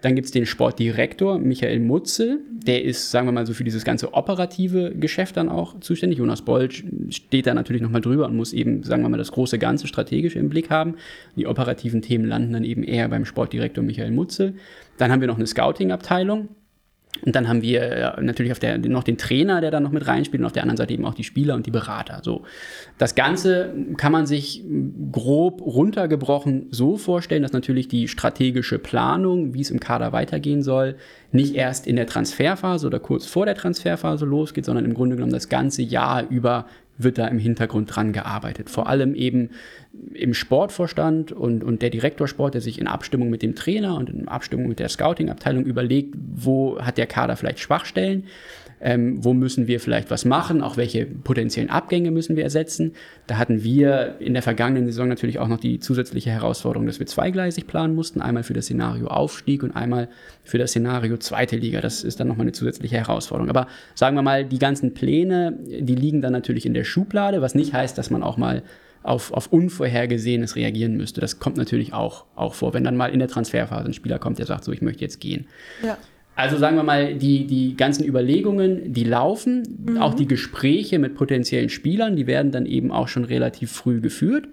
dann 0.02 0.16
gibt 0.16 0.26
es 0.26 0.32
den 0.32 0.46
Sportdirektor 0.46 1.40
Michael 1.40 1.80
Mutzel, 1.80 2.42
der 2.52 2.84
ist, 2.84 3.12
sagen 3.12 3.28
wir 3.28 3.32
mal 3.32 3.46
so, 3.46 3.54
für 3.54 3.64
dieses 3.64 3.84
ganze 3.86 4.14
operative 4.14 4.94
Geschäft 4.96 5.38
dann 5.38 5.50
auch 5.50 5.80
zuständig. 5.80 6.20
Jonas 6.20 6.44
Bold 6.44 6.84
steht 7.10 7.48
da 7.48 7.54
natürlich 7.54 7.82
nochmal 7.82 8.02
drüber 8.02 8.26
und 8.26 8.36
muss 8.36 8.54
eben, 8.54 8.84
sagen 8.84 9.02
wir 9.04 9.10
mal, 9.10 9.18
das 9.18 9.32
große 9.32 9.58
Ganze 9.58 9.88
strategisch 9.88 10.36
im 10.36 10.50
Blick 10.50 10.70
haben. 10.70 10.96
Die 11.36 11.48
operativen 11.48 12.02
Themen 12.02 12.26
landen 12.26 12.54
dann 12.54 12.64
eben 12.64 12.84
eher 12.84 13.08
beim 13.08 13.26
Sportdirektor 13.26 13.84
Michael 13.84 14.12
Mutzel. 14.12 14.56
Dann 14.98 15.12
haben 15.12 15.22
wir 15.22 15.28
noch 15.28 15.38
eine 15.38 15.48
Scouting-Abteilung. 15.48 16.50
Und 17.24 17.36
dann 17.36 17.48
haben 17.48 17.62
wir 17.62 17.82
äh, 17.82 18.22
natürlich 18.22 18.52
auf 18.52 18.60
der, 18.60 18.78
noch 18.78 19.04
den 19.04 19.18
Trainer, 19.18 19.62
der 19.62 19.72
da 19.72 19.80
noch 19.80 19.92
mit 19.92 20.08
reinspielt 20.08 20.42
und 20.42 20.46
auf 20.46 20.52
der 20.52 20.64
anderen 20.64 20.78
Seite 20.78 20.94
eben 20.94 21.06
auch 21.06 21.14
die 21.14 21.24
Spieler 21.24 21.56
und 21.56 21.66
die 21.66 21.72
Berater. 21.72 22.20
So. 22.24 22.44
Das 22.98 23.16
Ganze 23.16 23.74
kann 23.98 24.12
man 24.12 24.26
sich 24.26 24.64
grob 25.12 25.62
runtergebrochen 25.62 26.68
so 26.72 26.98
vorstellen, 26.98 27.42
dass 27.42 27.54
natürlich 27.54 27.88
die 27.88 28.08
strategische 28.08 28.80
Planung, 28.80 29.54
wie 29.54 29.62
es 29.62 29.72
im 29.72 29.80
Kader 29.80 30.12
weitergehen 30.12 30.62
soll, 30.62 30.96
nicht 31.32 31.56
erst 31.56 31.88
in 31.88 31.96
der 31.96 32.08
Transferphase 32.08 32.88
oder 32.88 33.00
kurz 33.00 33.26
vor 33.26 33.46
der 33.46 33.56
Transferphase 33.56 34.26
losgeht, 34.26 34.66
sondern 34.66 34.86
im 34.86 34.94
Grunde 34.94 35.16
genommen 35.16 35.34
das 35.34 35.50
ganze 35.50 35.82
Jahr 35.82 36.28
über 36.30 36.66
wird 36.98 37.18
da 37.18 37.28
im 37.28 37.40
Hintergrund 37.40 37.94
dran 37.96 38.14
gearbeitet. 38.14 38.70
Vor 38.70 38.88
allem 38.88 39.16
eben 39.16 39.50
im 40.14 40.34
Sportvorstand 40.34 41.32
und, 41.32 41.64
und 41.64 41.82
der 41.82 41.90
Direktorsport, 41.90 42.54
der 42.54 42.62
sich 42.62 42.80
in 42.80 42.88
Abstimmung 42.88 43.30
mit 43.30 43.42
dem 43.42 43.56
Trainer 43.56 43.96
und 43.96 44.10
in 44.10 44.28
Abstimmung 44.28 44.68
mit 44.68 44.80
der 44.80 44.90
Scouting-Abteilung 44.90 45.66
überlegt, 45.66 46.16
wo 46.18 46.80
hat 46.80 46.98
der 46.98 47.08
Kader 47.08 47.36
vielleicht 47.36 47.60
Schwachstellen 47.60 48.26
ähm, 48.86 49.24
wo 49.26 49.34
müssen 49.34 49.66
wir 49.66 49.80
vielleicht 49.80 50.12
was 50.12 50.26
machen, 50.26 50.62
auch 50.62 50.78
welche 50.78 51.08
potenziellen 51.08 51.72
Abgänge 51.72 52.12
müssen 52.12 52.36
wir 52.36 52.44
ersetzen. 52.44 52.94
Da 53.26 53.40
hatten 53.40 53.64
wir 53.64 54.18
in 54.20 54.34
der 54.34 54.44
vergangenen 54.44 54.86
Saison 54.86 55.08
natürlich 55.08 55.40
auch 55.40 55.48
noch 55.48 55.60
die 55.60 55.80
zusätzliche 55.80 56.30
Herausforderung, 56.30 56.86
dass 56.86 57.00
wir 57.00 57.08
zweigleisig 57.08 57.66
planen 57.66 57.96
mussten, 57.96 58.22
einmal 58.22 58.44
für 58.44 58.54
das 58.54 58.66
Szenario 58.66 59.08
Aufstieg 59.08 59.64
und 59.64 59.76
einmal 59.76 60.08
für 60.44 60.60
das 60.60 60.70
Szenario 60.70 61.18
zweite 61.18 61.56
Liga. 61.56 61.82
Das 61.82 62.04
ist 62.04 62.20
dann 62.20 62.28
nochmal 62.28 62.44
eine 62.44 62.52
zusätzliche 62.52 62.98
Herausforderung. 62.98 63.50
Aber 63.50 63.66
sagen 63.96 64.16
wir 64.16 64.22
mal, 64.22 64.46
die 64.46 64.60
ganzen 64.60 64.94
Pläne, 64.94 65.58
die 65.66 65.96
liegen 65.96 66.22
dann 66.22 66.34
natürlich 66.34 66.68
in 66.68 66.76
der 66.76 66.84
Schublade, 66.84 67.42
was 67.42 67.56
nicht 67.56 67.74
heißt, 67.74 67.98
dass 67.98 68.12
man 68.12 68.22
auch 68.22 68.38
mal 68.38 68.62
auf, 69.02 69.34
auf 69.34 69.52
Unvorhergesehenes 69.52 70.56
reagieren 70.56 70.96
müsste. 70.96 71.22
Das 71.22 71.40
kommt 71.40 71.58
natürlich 71.58 71.94
auch, 71.94 72.26
auch 72.36 72.54
vor, 72.54 72.76
wenn 72.76 72.84
dann 72.84 72.98
mal 72.98 73.08
in 73.08 73.18
der 73.18 73.30
Transferphase 73.30 73.88
ein 73.88 73.94
Spieler 73.94 74.20
kommt, 74.20 74.38
der 74.38 74.46
sagt, 74.46 74.64
so, 74.64 74.72
ich 74.72 74.84
möchte 74.84 75.02
jetzt 75.02 75.20
gehen. 75.20 75.48
Ja. 75.84 75.98
Also 76.36 76.58
sagen 76.58 76.76
wir 76.76 76.84
mal, 76.84 77.16
die, 77.16 77.48
die 77.48 77.78
ganzen 77.78 78.06
Überlegungen, 78.06 78.92
die 78.92 79.06
laufen, 79.06 79.64
mhm. 79.86 79.98
auch 80.00 80.14
die 80.14 80.28
Gespräche 80.28 81.00
mit 81.00 81.16
potenziellen 81.16 81.70
Spielern, 81.70 82.16
die 82.16 82.28
werden 82.28 82.52
dann 82.52 82.66
eben 82.66 82.92
auch 82.92 83.08
schon 83.08 83.24
relativ 83.24 83.72
früh 83.72 84.02
geführt 84.02 84.48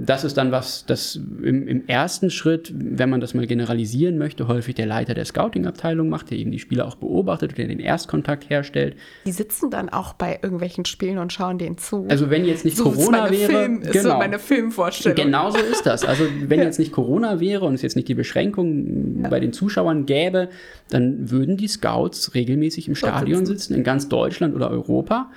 das 0.00 0.22
ist 0.22 0.36
dann 0.36 0.52
was, 0.52 0.86
das 0.86 1.16
im, 1.16 1.66
im, 1.66 1.88
ersten 1.88 2.30
Schritt, 2.30 2.72
wenn 2.72 3.10
man 3.10 3.20
das 3.20 3.34
mal 3.34 3.46
generalisieren 3.46 4.16
möchte, 4.16 4.46
häufig 4.46 4.76
der 4.76 4.86
Leiter 4.86 5.14
der 5.14 5.24
Scouting-Abteilung 5.24 6.08
macht, 6.08 6.30
der 6.30 6.38
eben 6.38 6.52
die 6.52 6.60
Spieler 6.60 6.86
auch 6.86 6.94
beobachtet 6.94 7.50
und 7.50 7.58
der 7.58 7.66
den 7.66 7.80
Erstkontakt 7.80 8.48
herstellt. 8.48 8.96
Die 9.26 9.32
sitzen 9.32 9.70
dann 9.70 9.88
auch 9.88 10.12
bei 10.12 10.38
irgendwelchen 10.40 10.84
Spielen 10.84 11.18
und 11.18 11.32
schauen 11.32 11.58
denen 11.58 11.78
zu. 11.78 12.06
Also 12.08 12.30
wenn 12.30 12.44
jetzt 12.44 12.64
nicht 12.64 12.76
so 12.76 12.84
Corona 12.84 13.30
wäre, 13.30 13.50
Film, 13.50 13.80
genau, 13.80 13.92
ist 13.92 14.02
so 14.02 14.08
meine 14.14 14.38
Filmvorstellung. 14.38 15.16
Genau 15.16 15.50
so 15.50 15.58
ist 15.58 15.84
das. 15.84 16.04
Also 16.04 16.24
wenn 16.46 16.60
jetzt 16.60 16.78
nicht 16.78 16.92
Corona 16.92 17.40
wäre 17.40 17.64
und 17.64 17.74
es 17.74 17.82
jetzt 17.82 17.96
nicht 17.96 18.08
die 18.08 18.14
Beschränkungen 18.14 19.22
ja. 19.22 19.28
bei 19.28 19.40
den 19.40 19.52
Zuschauern 19.52 20.06
gäbe, 20.06 20.48
dann 20.90 21.30
würden 21.30 21.56
die 21.56 21.68
Scouts 21.68 22.34
regelmäßig 22.34 22.86
im 22.88 22.94
Stadion 22.94 23.46
sitzen 23.46 23.74
in 23.74 23.82
ganz 23.82 24.08
Deutschland 24.08 24.54
oder 24.54 24.70
Europa 24.70 25.30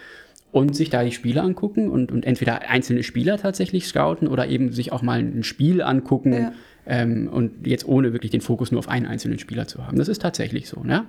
und 0.52 0.76
sich 0.76 0.90
da 0.90 1.04
die 1.04 1.12
Spiele 1.12 1.42
angucken 1.42 1.90
und, 1.90 2.12
und 2.12 2.26
entweder 2.26 2.70
einzelne 2.70 3.04
Spieler 3.04 3.38
tatsächlich 3.38 3.88
scouten 3.88 4.28
oder 4.28 4.48
eben 4.48 4.72
sich 4.72 4.92
auch 4.92 5.02
mal 5.02 5.20
ein 5.20 5.44
Spiel 5.44 5.82
angucken 5.82 6.34
ja. 6.34 6.52
ähm, 6.86 7.30
und 7.32 7.66
jetzt 7.66 7.88
ohne 7.88 8.14
wirklich 8.14 8.32
den 8.32 8.42
Fokus 8.42 8.72
nur 8.72 8.80
auf 8.80 8.90
einen 8.90 9.06
einzelnen 9.06 9.40
Spieler 9.40 9.68
zu 9.68 9.86
haben. 9.86 9.98
Das 9.98 10.10
ist 10.10 10.22
tatsächlich 10.22 10.68
so. 10.68 10.84
Ne? 10.84 11.06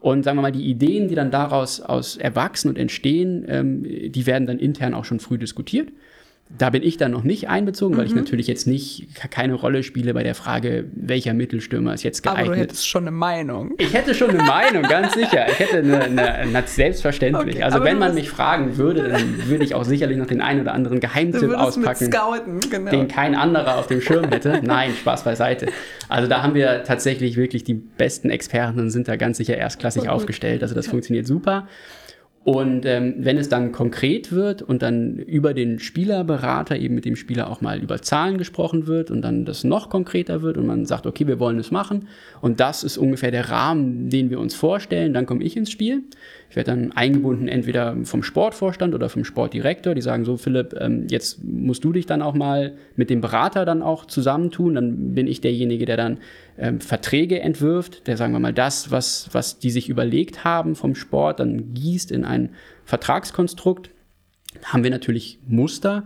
Und 0.00 0.24
sagen 0.24 0.36
wir 0.36 0.42
mal, 0.42 0.52
die 0.52 0.68
Ideen, 0.68 1.06
die 1.06 1.14
dann 1.14 1.30
daraus 1.30 1.80
aus 1.80 2.16
erwachsen 2.16 2.68
und 2.68 2.76
entstehen, 2.76 3.44
ähm, 3.46 3.84
die 3.84 4.26
werden 4.26 4.46
dann 4.48 4.58
intern 4.58 4.94
auch 4.94 5.04
schon 5.04 5.20
früh 5.20 5.38
diskutiert. 5.38 5.90
Da 6.58 6.70
bin 6.70 6.82
ich 6.82 6.96
dann 6.96 7.12
noch 7.12 7.24
nicht 7.24 7.48
einbezogen, 7.48 7.96
weil 7.96 8.04
mhm. 8.04 8.10
ich 8.10 8.16
natürlich 8.16 8.46
jetzt 8.46 8.66
nicht 8.66 9.08
keine 9.30 9.54
Rolle 9.54 9.82
spiele 9.82 10.14
bei 10.14 10.22
der 10.22 10.34
Frage, 10.34 10.84
welcher 10.94 11.34
Mittelstürmer 11.34 11.94
ist 11.94 12.02
jetzt 12.02 12.22
geeignet. 12.22 12.46
Aber 12.46 12.54
du 12.54 12.60
hättest 12.60 12.86
schon 12.86 13.04
eine 13.04 13.10
Meinung. 13.10 13.74
Ich 13.78 13.92
hätte 13.94 14.14
schon 14.14 14.30
eine 14.30 14.42
Meinung, 14.42 14.82
ganz 14.82 15.14
sicher. 15.14 15.46
Ich 15.48 15.58
hätte 15.58 15.78
eine, 15.78 16.02
eine, 16.02 16.62
selbstverständlich. 16.66 17.56
Okay, 17.56 17.64
also 17.64 17.82
wenn 17.82 17.98
man 17.98 18.14
mich 18.14 18.30
fragen 18.30 18.76
würde, 18.76 19.08
dann 19.08 19.48
würde 19.48 19.64
ich 19.64 19.74
auch 19.74 19.84
sicherlich 19.84 20.18
noch 20.18 20.26
den 20.26 20.40
einen 20.40 20.60
oder 20.60 20.74
anderen 20.74 21.00
Geheimtipp 21.00 21.52
auspacken, 21.54 22.12
scouten, 22.12 22.60
genau. 22.70 22.90
den 22.90 23.08
kein 23.08 23.34
anderer 23.34 23.78
auf 23.78 23.86
dem 23.86 24.00
Schirm 24.00 24.28
hätte. 24.28 24.60
Nein, 24.62 24.92
Spaß 24.98 25.24
beiseite. 25.24 25.66
Also 26.08 26.28
da 26.28 26.42
haben 26.42 26.54
wir 26.54 26.84
tatsächlich 26.84 27.36
wirklich 27.36 27.64
die 27.64 27.74
besten 27.74 28.30
Experten 28.30 28.78
und 28.78 28.90
sind 28.90 29.08
da 29.08 29.16
ganz 29.16 29.38
sicher 29.38 29.56
erstklassig 29.56 30.08
aufgestellt. 30.08 30.62
Also 30.62 30.74
das 30.74 30.86
funktioniert 30.86 31.26
super. 31.26 31.66
Und 32.44 32.84
ähm, 32.86 33.14
wenn 33.18 33.38
es 33.38 33.48
dann 33.48 33.70
konkret 33.70 34.32
wird 34.32 34.62
und 34.62 34.82
dann 34.82 35.16
über 35.16 35.54
den 35.54 35.78
Spielerberater 35.78 36.76
eben 36.76 36.96
mit 36.96 37.04
dem 37.04 37.14
Spieler 37.14 37.48
auch 37.48 37.60
mal 37.60 37.80
über 37.80 38.02
Zahlen 38.02 38.36
gesprochen 38.36 38.88
wird 38.88 39.12
und 39.12 39.22
dann 39.22 39.44
das 39.44 39.62
noch 39.62 39.88
konkreter 39.90 40.42
wird 40.42 40.56
und 40.56 40.66
man 40.66 40.84
sagt, 40.84 41.06
okay, 41.06 41.28
wir 41.28 41.38
wollen 41.38 41.60
es 41.60 41.70
machen 41.70 42.08
und 42.40 42.58
das 42.58 42.82
ist 42.82 42.98
ungefähr 42.98 43.30
der 43.30 43.48
Rahmen, 43.48 44.10
den 44.10 44.28
wir 44.28 44.40
uns 44.40 44.56
vorstellen, 44.56 45.14
dann 45.14 45.24
komme 45.24 45.44
ich 45.44 45.56
ins 45.56 45.70
Spiel. 45.70 46.02
Ich 46.52 46.56
werde 46.56 46.72
dann 46.72 46.92
eingebunden 46.92 47.48
entweder 47.48 47.96
vom 48.04 48.22
Sportvorstand 48.22 48.94
oder 48.94 49.08
vom 49.08 49.24
Sportdirektor, 49.24 49.94
die 49.94 50.02
sagen 50.02 50.26
so, 50.26 50.36
Philipp, 50.36 50.74
ähm, 50.78 51.06
jetzt 51.08 51.42
musst 51.42 51.82
du 51.82 51.94
dich 51.94 52.04
dann 52.04 52.20
auch 52.20 52.34
mal 52.34 52.74
mit 52.94 53.08
dem 53.08 53.22
Berater 53.22 53.64
dann 53.64 53.80
auch 53.80 54.04
zusammentun. 54.04 54.74
Dann 54.74 55.14
bin 55.14 55.28
ich 55.28 55.40
derjenige, 55.40 55.86
der 55.86 55.96
dann 55.96 56.18
ähm, 56.58 56.82
Verträge 56.82 57.40
entwirft, 57.40 58.06
der 58.06 58.18
sagen 58.18 58.34
wir 58.34 58.38
mal 58.38 58.52
das, 58.52 58.90
was, 58.90 59.30
was 59.32 59.60
die 59.60 59.70
sich 59.70 59.88
überlegt 59.88 60.44
haben 60.44 60.76
vom 60.76 60.94
Sport, 60.94 61.40
dann 61.40 61.72
gießt 61.72 62.12
in 62.12 62.26
ein 62.26 62.50
Vertragskonstrukt. 62.84 63.88
Da 64.60 64.74
haben 64.74 64.84
wir 64.84 64.90
natürlich 64.90 65.38
Muster, 65.48 66.04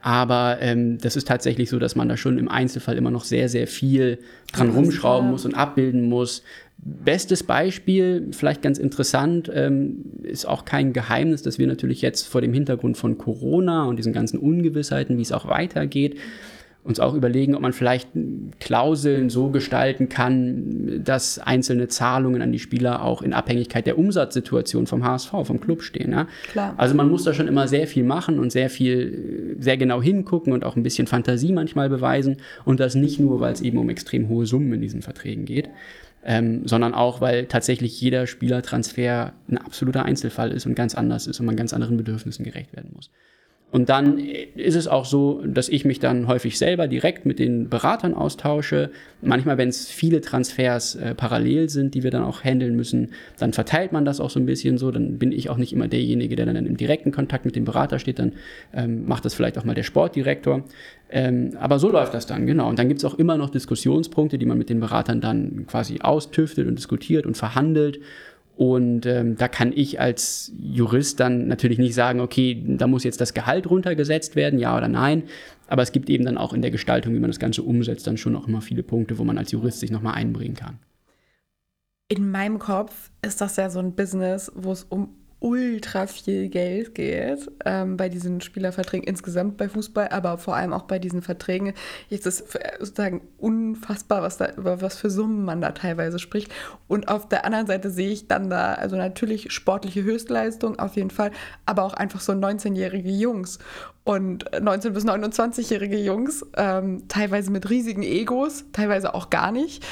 aber 0.00 0.58
ähm, 0.60 0.98
das 0.98 1.16
ist 1.16 1.26
tatsächlich 1.26 1.68
so, 1.70 1.80
dass 1.80 1.96
man 1.96 2.08
da 2.08 2.16
schon 2.16 2.38
im 2.38 2.48
Einzelfall 2.48 2.96
immer 2.96 3.10
noch 3.10 3.24
sehr, 3.24 3.48
sehr 3.48 3.66
viel 3.66 4.20
dran 4.52 4.70
rumschrauben 4.70 5.28
muss 5.28 5.44
und 5.44 5.54
abbilden 5.54 6.08
muss. 6.08 6.44
Bestes 6.80 7.42
Beispiel, 7.42 8.28
vielleicht 8.30 8.62
ganz 8.62 8.78
interessant, 8.78 9.50
ähm, 9.52 10.04
ist 10.22 10.46
auch 10.46 10.64
kein 10.64 10.92
Geheimnis, 10.92 11.42
dass 11.42 11.58
wir 11.58 11.66
natürlich 11.66 12.02
jetzt 12.02 12.28
vor 12.28 12.40
dem 12.40 12.52
Hintergrund 12.52 12.96
von 12.96 13.18
Corona 13.18 13.84
und 13.84 13.96
diesen 13.96 14.12
ganzen 14.12 14.38
Ungewissheiten, 14.38 15.18
wie 15.18 15.22
es 15.22 15.32
auch 15.32 15.48
weitergeht, 15.48 16.16
uns 16.84 17.00
auch 17.00 17.14
überlegen, 17.14 17.54
ob 17.54 17.60
man 17.60 17.72
vielleicht 17.72 18.08
Klauseln 18.60 19.28
so 19.28 19.50
gestalten 19.50 20.08
kann, 20.08 21.02
dass 21.04 21.38
einzelne 21.38 21.88
Zahlungen 21.88 22.40
an 22.40 22.52
die 22.52 22.58
Spieler 22.58 23.04
auch 23.04 23.22
in 23.22 23.32
Abhängigkeit 23.34 23.84
der 23.84 23.98
Umsatzsituation 23.98 24.86
vom 24.86 25.04
HSV, 25.04 25.30
vom 25.44 25.60
Club 25.60 25.82
stehen. 25.82 26.12
Ja? 26.12 26.28
Klar. 26.50 26.74
Also 26.76 26.94
man 26.94 27.10
muss 27.10 27.24
da 27.24 27.34
schon 27.34 27.48
immer 27.48 27.68
sehr 27.68 27.86
viel 27.86 28.04
machen 28.04 28.38
und 28.38 28.50
sehr 28.50 28.70
viel, 28.70 29.56
sehr 29.58 29.76
genau 29.76 30.00
hingucken 30.00 30.52
und 30.52 30.64
auch 30.64 30.76
ein 30.76 30.82
bisschen 30.82 31.06
Fantasie 31.06 31.52
manchmal 31.52 31.90
beweisen 31.90 32.36
und 32.64 32.80
das 32.80 32.94
nicht 32.94 33.20
nur, 33.20 33.40
weil 33.40 33.52
es 33.52 33.60
eben 33.60 33.78
um 33.78 33.90
extrem 33.90 34.28
hohe 34.28 34.46
Summen 34.46 34.72
in 34.72 34.80
diesen 34.80 35.02
Verträgen 35.02 35.44
geht 35.44 35.68
ähm, 36.24 36.66
sondern 36.66 36.94
auch, 36.94 37.20
weil 37.20 37.46
tatsächlich 37.46 38.00
jeder 38.00 38.26
Spielertransfer 38.26 39.32
ein 39.48 39.58
absoluter 39.58 40.04
Einzelfall 40.04 40.52
ist 40.52 40.66
und 40.66 40.74
ganz 40.74 40.94
anders 40.94 41.26
ist 41.26 41.40
und 41.40 41.46
man 41.46 41.56
ganz 41.56 41.72
anderen 41.72 41.96
Bedürfnissen 41.96 42.44
gerecht 42.44 42.74
werden 42.74 42.90
muss. 42.94 43.10
Und 43.70 43.90
dann 43.90 44.18
ist 44.18 44.76
es 44.76 44.88
auch 44.88 45.04
so, 45.04 45.42
dass 45.44 45.68
ich 45.68 45.84
mich 45.84 45.98
dann 45.98 46.26
häufig 46.26 46.56
selber 46.56 46.88
direkt 46.88 47.26
mit 47.26 47.38
den 47.38 47.68
Beratern 47.68 48.14
austausche. 48.14 48.90
Manchmal, 49.20 49.58
wenn 49.58 49.68
es 49.68 49.88
viele 49.88 50.22
Transfers 50.22 50.94
äh, 50.94 51.14
parallel 51.14 51.68
sind, 51.68 51.94
die 51.94 52.02
wir 52.02 52.10
dann 52.10 52.22
auch 52.22 52.42
handeln 52.42 52.76
müssen, 52.76 53.10
dann 53.38 53.52
verteilt 53.52 53.92
man 53.92 54.06
das 54.06 54.20
auch 54.20 54.30
so 54.30 54.40
ein 54.40 54.46
bisschen 54.46 54.78
so. 54.78 54.90
Dann 54.90 55.18
bin 55.18 55.32
ich 55.32 55.50
auch 55.50 55.58
nicht 55.58 55.74
immer 55.74 55.86
derjenige, 55.86 56.34
der 56.34 56.46
dann 56.46 56.56
im 56.56 56.78
direkten 56.78 57.12
Kontakt 57.12 57.44
mit 57.44 57.56
dem 57.56 57.66
Berater 57.66 57.98
steht. 57.98 58.18
Dann 58.18 58.32
ähm, 58.72 59.06
macht 59.06 59.26
das 59.26 59.34
vielleicht 59.34 59.58
auch 59.58 59.64
mal 59.64 59.74
der 59.74 59.82
Sportdirektor. 59.82 60.64
Ähm, 61.10 61.56
aber 61.58 61.78
so 61.78 61.90
läuft 61.90 62.14
das 62.14 62.26
dann, 62.26 62.46
genau. 62.46 62.68
Und 62.68 62.78
dann 62.78 62.88
gibt 62.88 62.98
es 62.98 63.04
auch 63.04 63.14
immer 63.14 63.38
noch 63.38 63.50
Diskussionspunkte, 63.50 64.38
die 64.38 64.46
man 64.46 64.58
mit 64.58 64.68
den 64.68 64.80
Beratern 64.80 65.20
dann 65.20 65.66
quasi 65.66 66.00
austüftet 66.00 66.66
und 66.66 66.76
diskutiert 66.76 67.26
und 67.26 67.36
verhandelt. 67.36 68.00
Und 68.56 69.06
ähm, 69.06 69.36
da 69.36 69.46
kann 69.46 69.72
ich 69.72 70.00
als 70.00 70.52
Jurist 70.58 71.20
dann 71.20 71.46
natürlich 71.46 71.78
nicht 71.78 71.94
sagen, 71.94 72.20
okay, 72.20 72.60
da 72.66 72.88
muss 72.88 73.04
jetzt 73.04 73.20
das 73.20 73.32
Gehalt 73.32 73.70
runtergesetzt 73.70 74.34
werden, 74.34 74.58
ja 74.58 74.76
oder 74.76 74.88
nein. 74.88 75.22
Aber 75.68 75.82
es 75.82 75.92
gibt 75.92 76.10
eben 76.10 76.24
dann 76.24 76.36
auch 76.36 76.52
in 76.52 76.60
der 76.60 76.72
Gestaltung, 76.72 77.14
wie 77.14 77.20
man 77.20 77.30
das 77.30 77.38
Ganze 77.38 77.62
umsetzt, 77.62 78.06
dann 78.06 78.16
schon 78.16 78.34
auch 78.34 78.48
immer 78.48 78.60
viele 78.60 78.82
Punkte, 78.82 79.18
wo 79.18 79.24
man 79.24 79.38
als 79.38 79.52
Jurist 79.52 79.80
sich 79.80 79.92
nochmal 79.92 80.14
einbringen 80.14 80.56
kann. 80.56 80.78
In 82.08 82.30
meinem 82.30 82.58
Kopf 82.58 83.10
ist 83.22 83.40
das 83.40 83.56
ja 83.56 83.70
so 83.70 83.78
ein 83.78 83.94
Business, 83.94 84.50
wo 84.54 84.72
es 84.72 84.82
um 84.82 85.10
ultra 85.40 86.06
viel 86.06 86.48
Geld 86.48 86.94
geht 86.94 87.50
ähm, 87.64 87.96
bei 87.96 88.08
diesen 88.08 88.40
Spielerverträgen 88.40 89.06
insgesamt 89.06 89.56
bei 89.56 89.68
Fußball, 89.68 90.08
aber 90.08 90.36
vor 90.38 90.56
allem 90.56 90.72
auch 90.72 90.82
bei 90.82 90.98
diesen 90.98 91.22
Verträgen. 91.22 91.74
Jetzt 92.08 92.26
ist 92.26 92.58
sozusagen 92.80 93.20
unfassbar, 93.38 94.22
was 94.22 94.36
da 94.36 94.50
über 94.56 94.82
was 94.82 94.96
für 94.96 95.10
Summen 95.10 95.44
man 95.44 95.60
da 95.60 95.70
teilweise 95.72 96.18
spricht. 96.18 96.52
Und 96.88 97.08
auf 97.08 97.28
der 97.28 97.44
anderen 97.44 97.66
Seite 97.66 97.90
sehe 97.90 98.10
ich 98.10 98.26
dann 98.26 98.50
da 98.50 98.74
also 98.74 98.96
natürlich 98.96 99.52
sportliche 99.52 100.02
Höchstleistung 100.02 100.78
auf 100.78 100.96
jeden 100.96 101.10
Fall, 101.10 101.30
aber 101.66 101.84
auch 101.84 101.94
einfach 101.94 102.20
so 102.20 102.32
19-jährige 102.32 103.10
Jungs 103.10 103.60
und 104.02 104.46
19 104.60 104.92
bis 104.92 105.04
29-jährige 105.04 105.98
Jungs, 105.98 106.44
ähm, 106.56 107.06
teilweise 107.08 107.50
mit 107.50 107.70
riesigen 107.70 108.02
Egos, 108.02 108.64
teilweise 108.72 109.14
auch 109.14 109.30
gar 109.30 109.52
nicht. 109.52 109.86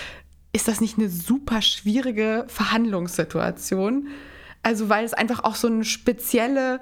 Ist 0.53 0.69
das 0.69 0.81
nicht 0.81 0.99
eine 0.99 1.09
super 1.09 1.61
schwierige 1.61 2.47
Verhandlungssituation? 2.49 4.09
Also 4.63 4.89
weil 4.89 5.05
es 5.05 5.15
einfach 5.15 5.45
auch 5.45 5.55
so 5.55 5.69
eine 5.69 5.85
spezielle 5.85 6.81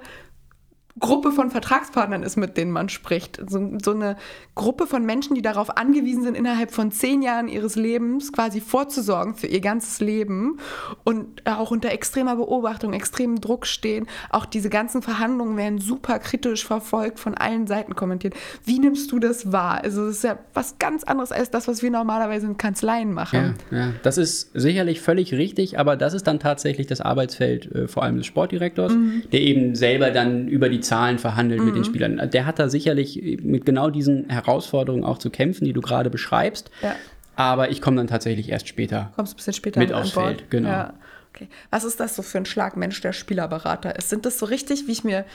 Gruppe 0.97 1.33
von 1.33 1.51
Vertragspartnern 1.51 2.23
ist, 2.23 2.37
mit 2.37 2.55
denen 2.55 2.71
man 2.71 2.87
spricht. 2.87 3.41
So, 3.49 3.77
so, 3.83 3.91
eine 3.91 4.15
Gruppe 4.55 4.87
von 4.87 5.05
Menschen, 5.05 5.35
die 5.35 5.41
darauf 5.41 5.75
angewiesen 5.75 6.23
sind, 6.23 6.37
innerhalb 6.37 6.71
von 6.71 6.89
zehn 6.89 7.21
Jahren 7.21 7.49
ihres 7.49 7.75
Lebens 7.75 8.31
quasi 8.31 8.61
vorzusorgen 8.61 9.35
für 9.35 9.47
ihr 9.47 9.59
ganzes 9.59 9.99
Leben 9.99 10.57
und 11.03 11.45
auch 11.45 11.71
unter 11.71 11.91
extremer 11.91 12.37
Beobachtung, 12.37 12.93
extremem 12.93 13.41
Druck 13.41 13.65
stehen. 13.65 14.07
Auch 14.29 14.45
diese 14.45 14.69
ganzen 14.69 15.01
Verhandlungen 15.01 15.57
werden 15.57 15.79
super 15.79 16.17
kritisch 16.19 16.65
verfolgt, 16.65 17.19
von 17.19 17.35
allen 17.35 17.67
Seiten 17.67 17.95
kommentiert. 17.95 18.33
Wie 18.63 18.79
nimmst 18.79 19.11
du 19.11 19.19
das 19.19 19.51
wahr? 19.51 19.83
Also 19.83 20.07
das 20.07 20.17
ist 20.17 20.23
ja 20.23 20.39
was 20.53 20.79
ganz 20.79 21.03
anderes 21.03 21.33
als 21.33 21.51
das, 21.51 21.67
was 21.67 21.83
wir 21.83 21.91
normalerweise 21.91 22.47
in 22.47 22.55
Kanzleien 22.55 23.11
machen. 23.11 23.55
Ja, 23.69 23.77
ja. 23.77 23.93
das 24.03 24.17
ist 24.17 24.51
sicherlich 24.53 25.01
völlig 25.01 25.33
richtig, 25.33 25.77
aber 25.77 25.97
das 25.97 26.13
ist 26.13 26.25
dann 26.25 26.39
tatsächlich 26.39 26.87
das 26.87 27.01
Arbeitsfeld 27.01 27.69
äh, 27.75 27.87
vor 27.89 28.03
allem 28.03 28.15
des 28.15 28.27
Sportdirektors, 28.27 28.93
mhm. 28.93 29.23
der 29.33 29.41
eben 29.41 29.75
selber 29.75 30.11
dann 30.11 30.47
über 30.47 30.69
die 30.69 30.84
Zahlen 30.85 31.19
verhandelt 31.19 31.59
mhm. 31.59 31.65
mit 31.67 31.75
den 31.75 31.81
mhm. 31.81 31.85
Spielern. 31.85 32.29
Der 32.29 32.45
hat 32.45 32.59
da 32.59 32.69
sicherlich 32.69 33.39
mit 33.41 33.65
genau 33.65 33.89
diesen 33.89 34.29
Herausforderungen 34.29 35.03
auch 35.03 35.17
zu 35.17 35.29
kämpfen, 35.29 35.65
die 35.65 35.73
du 35.73 35.81
gerade 35.81 36.09
beschreibst. 36.09 36.71
Ja. 36.81 36.95
Aber 37.35 37.69
ich 37.69 37.81
komme 37.81 37.97
dann 37.97 38.07
tatsächlich 38.07 38.49
erst 38.49 38.67
später. 38.67 39.11
Kommst 39.15 39.33
ein 39.33 39.37
bisschen 39.37 39.53
später 39.53 39.79
mit 39.79 39.91
aufs 39.91 40.11
Bord. 40.11 40.27
Feld, 40.27 40.51
genau. 40.51 40.69
Ja. 40.69 40.93
Okay. 41.33 41.49
Was 41.69 41.83
ist 41.83 41.99
das 41.99 42.15
so 42.15 42.21
für 42.21 42.37
ein 42.37 42.45
Schlagmensch, 42.45 43.01
der 43.01 43.11
Spielerberater 43.11 43.97
ist? 43.97 44.09
Sind 44.09 44.25
das 44.25 44.39
so 44.39 44.45
richtig, 44.45 44.87
wie 44.87 44.93
ich 44.93 45.03
mir 45.03 45.25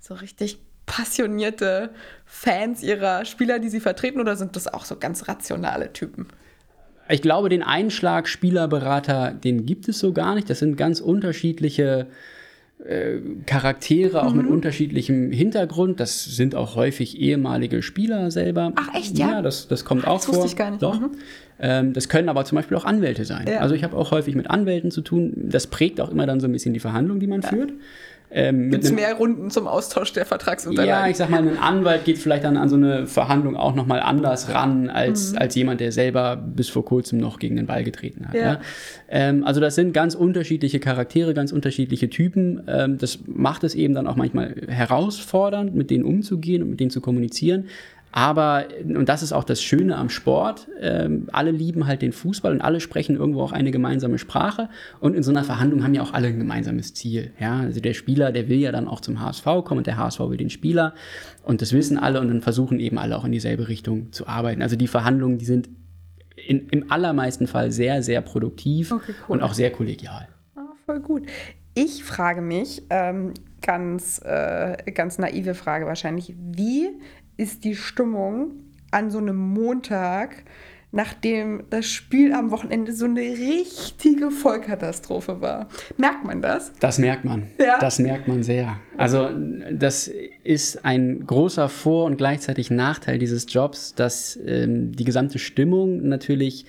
so 0.00 0.14
richtig 0.14 0.58
passionierte 0.84 1.90
Fans 2.26 2.82
ihrer 2.82 3.24
Spieler, 3.24 3.58
die 3.58 3.70
sie 3.70 3.80
vertreten, 3.80 4.20
oder 4.20 4.36
sind 4.36 4.54
das 4.54 4.72
auch 4.72 4.84
so 4.84 4.96
ganz 4.96 5.28
rationale 5.28 5.92
Typen? 5.92 6.28
Ich 7.08 7.22
glaube, 7.22 7.48
den 7.48 7.62
Einschlag 7.62 8.28
Spielerberater, 8.28 9.32
den 9.32 9.64
gibt 9.64 9.88
es 9.88 9.98
so 9.98 10.12
gar 10.12 10.34
nicht. 10.34 10.50
Das 10.50 10.58
sind 10.58 10.76
ganz 10.76 11.00
unterschiedliche 11.00 12.08
äh, 12.84 13.18
Charaktere, 13.46 14.24
auch 14.24 14.32
mhm. 14.32 14.42
mit 14.42 14.46
unterschiedlichem 14.48 15.32
Hintergrund. 15.32 15.98
Das 15.98 16.24
sind 16.24 16.54
auch 16.54 16.76
häufig 16.76 17.18
ehemalige 17.18 17.82
Spieler 17.82 18.30
selber. 18.30 18.72
Ach 18.76 18.94
echt, 18.94 19.18
ja? 19.18 19.30
Ja, 19.30 19.42
das, 19.42 19.68
das 19.68 19.84
kommt 19.84 20.06
auch 20.06 20.16
das 20.16 20.26
vor. 20.26 20.34
Wusste 20.36 20.48
ich 20.48 20.56
gar 20.56 20.70
nicht. 20.70 20.82
Doch. 20.82 21.00
Mhm. 21.00 21.10
Ähm, 21.58 21.92
das 21.94 22.08
können 22.08 22.28
aber 22.28 22.44
zum 22.44 22.56
Beispiel 22.56 22.76
auch 22.76 22.84
Anwälte 22.84 23.24
sein. 23.24 23.46
Ja. 23.48 23.60
Also 23.60 23.74
ich 23.74 23.82
habe 23.82 23.96
auch 23.96 24.10
häufig 24.10 24.34
mit 24.34 24.50
Anwälten 24.50 24.90
zu 24.90 25.00
tun. 25.00 25.32
Das 25.36 25.66
prägt 25.66 26.00
auch 26.00 26.10
immer 26.10 26.26
dann 26.26 26.38
so 26.40 26.46
ein 26.46 26.52
bisschen 26.52 26.74
die 26.74 26.80
Verhandlung, 26.80 27.18
die 27.18 27.26
man 27.26 27.40
ja. 27.40 27.48
führt. 27.48 27.72
Ähm, 28.30 28.70
Gibt 28.70 28.84
es 28.84 28.92
mehr 28.92 29.14
Runden 29.14 29.50
zum 29.50 29.66
Austausch 29.66 30.12
der 30.12 30.26
Vertragsunterlagen? 30.26 31.04
Ja, 31.04 31.08
ich 31.08 31.16
sag 31.16 31.30
mal, 31.30 31.38
ein 31.38 31.58
Anwalt 31.58 32.04
geht 32.04 32.18
vielleicht 32.18 32.44
dann 32.44 32.56
an 32.56 32.68
so 32.68 32.76
eine 32.76 33.06
Verhandlung 33.06 33.56
auch 33.56 33.74
nochmal 33.74 34.00
anders 34.00 34.52
ran, 34.52 34.90
als, 34.90 35.32
mhm. 35.32 35.38
als 35.38 35.54
jemand, 35.54 35.80
der 35.80 35.92
selber 35.92 36.36
bis 36.36 36.68
vor 36.68 36.84
kurzem 36.84 37.18
noch 37.18 37.38
gegen 37.38 37.56
den 37.56 37.66
Ball 37.66 37.84
getreten 37.84 38.26
hat. 38.28 38.34
Ja. 38.34 38.42
ja? 38.42 38.60
Ähm, 39.08 39.44
also 39.44 39.60
das 39.60 39.74
sind 39.74 39.92
ganz 39.92 40.14
unterschiedliche 40.14 40.80
Charaktere, 40.80 41.34
ganz 41.34 41.52
unterschiedliche 41.52 42.10
Typen. 42.10 42.62
Ähm, 42.66 42.98
das 42.98 43.20
macht 43.26 43.64
es 43.64 43.74
eben 43.74 43.94
dann 43.94 44.06
auch 44.06 44.16
manchmal 44.16 44.54
herausfordernd, 44.68 45.74
mit 45.74 45.90
denen 45.90 46.04
umzugehen 46.04 46.62
und 46.62 46.70
mit 46.70 46.80
denen 46.80 46.90
zu 46.90 47.00
kommunizieren. 47.00 47.66
Aber, 48.12 48.64
und 48.82 49.08
das 49.08 49.22
ist 49.22 49.32
auch 49.32 49.44
das 49.44 49.62
Schöne 49.62 49.96
am 49.96 50.08
Sport, 50.08 50.68
ähm, 50.80 51.28
alle 51.32 51.50
lieben 51.50 51.86
halt 51.86 52.00
den 52.00 52.12
Fußball 52.12 52.50
und 52.52 52.62
alle 52.62 52.80
sprechen 52.80 53.14
irgendwo 53.16 53.42
auch 53.42 53.52
eine 53.52 53.70
gemeinsame 53.70 54.18
Sprache. 54.18 54.70
Und 55.00 55.14
in 55.14 55.22
so 55.22 55.30
einer 55.30 55.44
Verhandlung 55.44 55.84
haben 55.84 55.92
ja 55.92 56.02
auch 56.02 56.14
alle 56.14 56.28
ein 56.28 56.38
gemeinsames 56.38 56.94
Ziel. 56.94 57.32
Ja? 57.38 57.60
Also 57.60 57.80
der 57.80 57.92
Spieler, 57.92 58.32
der 58.32 58.48
will 58.48 58.58
ja 58.58 58.72
dann 58.72 58.88
auch 58.88 59.00
zum 59.00 59.20
HSV 59.20 59.44
kommen 59.64 59.78
und 59.78 59.86
der 59.86 59.98
HSV 59.98 60.20
will 60.20 60.38
den 60.38 60.48
Spieler. 60.48 60.94
Und 61.42 61.60
das 61.60 61.72
wissen 61.74 61.98
alle 61.98 62.20
und 62.20 62.28
dann 62.28 62.40
versuchen 62.40 62.80
eben 62.80 62.96
alle 62.96 63.18
auch 63.18 63.24
in 63.26 63.32
dieselbe 63.32 63.68
Richtung 63.68 64.12
zu 64.12 64.26
arbeiten. 64.26 64.62
Also 64.62 64.76
die 64.76 64.88
Verhandlungen, 64.88 65.36
die 65.36 65.44
sind 65.44 65.68
in, 66.36 66.68
im 66.68 66.90
allermeisten 66.90 67.46
Fall 67.46 67.70
sehr, 67.70 68.02
sehr 68.02 68.22
produktiv 68.22 68.92
okay, 68.92 69.12
cool. 69.28 69.36
und 69.36 69.42
auch 69.42 69.52
sehr 69.52 69.70
kollegial. 69.70 70.28
Ah, 70.54 70.72
voll 70.86 71.00
gut. 71.00 71.26
Ich 71.74 72.04
frage 72.04 72.40
mich, 72.40 72.82
ähm, 72.88 73.34
ganz, 73.60 74.20
äh, 74.24 74.76
ganz 74.92 75.18
naive 75.18 75.54
Frage 75.54 75.86
wahrscheinlich, 75.86 76.34
wie 76.36 76.88
ist 77.36 77.64
die 77.64 77.74
Stimmung 77.74 78.52
an 78.90 79.10
so 79.10 79.18
einem 79.18 79.36
Montag, 79.36 80.44
nachdem 80.92 81.64
das 81.68 81.86
Spiel 81.86 82.32
am 82.32 82.50
Wochenende 82.50 82.92
so 82.92 83.04
eine 83.04 83.20
richtige 83.20 84.30
Vollkatastrophe 84.30 85.40
war. 85.40 85.68
Merkt 85.98 86.24
man 86.24 86.40
das? 86.40 86.72
Das 86.80 86.98
merkt 86.98 87.24
man. 87.24 87.48
Ja. 87.58 87.78
Das 87.78 87.98
merkt 87.98 88.28
man 88.28 88.42
sehr. 88.42 88.78
Also 88.96 89.28
das 89.72 90.10
ist 90.44 90.84
ein 90.84 91.26
großer 91.26 91.68
Vor- 91.68 92.06
und 92.06 92.16
gleichzeitig 92.16 92.70
Nachteil 92.70 93.18
dieses 93.18 93.52
Jobs, 93.52 93.94
dass 93.94 94.38
ähm, 94.46 94.92
die 94.92 95.04
gesamte 95.04 95.38
Stimmung 95.38 96.08
natürlich 96.08 96.64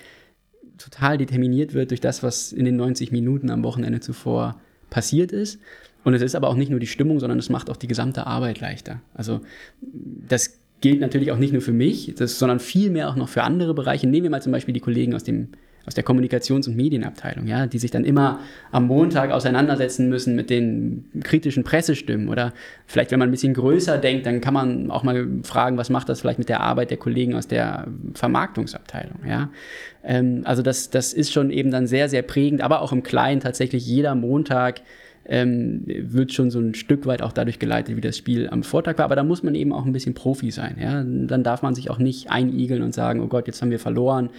total 0.76 1.18
determiniert 1.18 1.74
wird 1.74 1.90
durch 1.90 2.00
das, 2.00 2.22
was 2.22 2.52
in 2.52 2.64
den 2.64 2.76
90 2.76 3.12
Minuten 3.12 3.50
am 3.50 3.64
Wochenende 3.64 4.00
zuvor 4.00 4.60
passiert 4.90 5.32
ist. 5.32 5.58
Und 6.04 6.14
es 6.14 6.22
ist 6.22 6.34
aber 6.34 6.48
auch 6.48 6.54
nicht 6.54 6.70
nur 6.70 6.80
die 6.80 6.86
Stimmung, 6.86 7.20
sondern 7.20 7.38
es 7.38 7.50
macht 7.50 7.68
auch 7.70 7.76
die 7.76 7.88
gesamte 7.88 8.26
Arbeit 8.26 8.60
leichter. 8.60 9.00
Also 9.14 9.40
das 9.80 10.57
gilt 10.80 11.00
natürlich 11.00 11.32
auch 11.32 11.38
nicht 11.38 11.52
nur 11.52 11.62
für 11.62 11.72
mich, 11.72 12.14
das, 12.16 12.38
sondern 12.38 12.60
vielmehr 12.60 13.08
auch 13.08 13.16
noch 13.16 13.28
für 13.28 13.42
andere 13.42 13.74
Bereiche. 13.74 14.06
Nehmen 14.06 14.24
wir 14.24 14.30
mal 14.30 14.42
zum 14.42 14.52
Beispiel 14.52 14.74
die 14.74 14.80
Kollegen 14.80 15.14
aus 15.14 15.24
dem 15.24 15.48
aus 15.88 15.94
der 15.94 16.04
Kommunikations- 16.04 16.68
und 16.68 16.76
Medienabteilung, 16.76 17.46
ja, 17.46 17.66
die 17.66 17.78
sich 17.78 17.90
dann 17.90 18.04
immer 18.04 18.40
am 18.70 18.86
Montag 18.86 19.30
auseinandersetzen 19.30 20.10
müssen 20.10 20.36
mit 20.36 20.50
den 20.50 21.10
kritischen 21.24 21.64
Pressestimmen 21.64 22.28
oder 22.28 22.52
vielleicht, 22.86 23.10
wenn 23.10 23.18
man 23.18 23.30
ein 23.30 23.32
bisschen 23.32 23.54
größer 23.54 23.96
denkt, 23.96 24.26
dann 24.26 24.42
kann 24.42 24.52
man 24.52 24.90
auch 24.90 25.02
mal 25.02 25.26
fragen, 25.44 25.78
was 25.78 25.88
macht 25.88 26.10
das 26.10 26.20
vielleicht 26.20 26.38
mit 26.38 26.50
der 26.50 26.60
Arbeit 26.60 26.90
der 26.90 26.98
Kollegen 26.98 27.34
aus 27.34 27.48
der 27.48 27.88
Vermarktungsabteilung, 28.12 29.20
ja. 29.26 29.48
Ähm, 30.04 30.42
also 30.44 30.60
das, 30.60 30.90
das 30.90 31.14
ist 31.14 31.32
schon 31.32 31.50
eben 31.50 31.70
dann 31.70 31.86
sehr, 31.86 32.10
sehr 32.10 32.22
prägend, 32.22 32.60
aber 32.60 32.82
auch 32.82 32.92
im 32.92 33.02
Kleinen 33.02 33.40
tatsächlich 33.40 33.86
jeder 33.86 34.14
Montag 34.14 34.82
ähm, 35.28 35.82
wird 35.86 36.32
schon 36.32 36.50
so 36.50 36.58
ein 36.58 36.74
Stück 36.74 37.06
weit 37.06 37.22
auch 37.22 37.32
dadurch 37.32 37.58
geleitet, 37.58 37.96
wie 37.96 38.00
das 38.00 38.16
Spiel 38.16 38.48
am 38.48 38.62
Vortag 38.62 38.96
war. 38.98 39.04
Aber 39.04 39.16
da 39.16 39.22
muss 39.22 39.42
man 39.42 39.54
eben 39.54 39.72
auch 39.72 39.84
ein 39.84 39.92
bisschen 39.92 40.14
Profi 40.14 40.50
sein. 40.50 40.76
Ja? 40.80 41.04
Dann 41.04 41.44
darf 41.44 41.62
man 41.62 41.74
sich 41.74 41.90
auch 41.90 41.98
nicht 41.98 42.30
einigeln 42.30 42.82
und 42.82 42.94
sagen, 42.94 43.20
oh 43.20 43.26
Gott, 43.26 43.46
jetzt 43.46 43.60
haben 43.60 43.70
wir 43.70 43.78
verloren, 43.78 44.30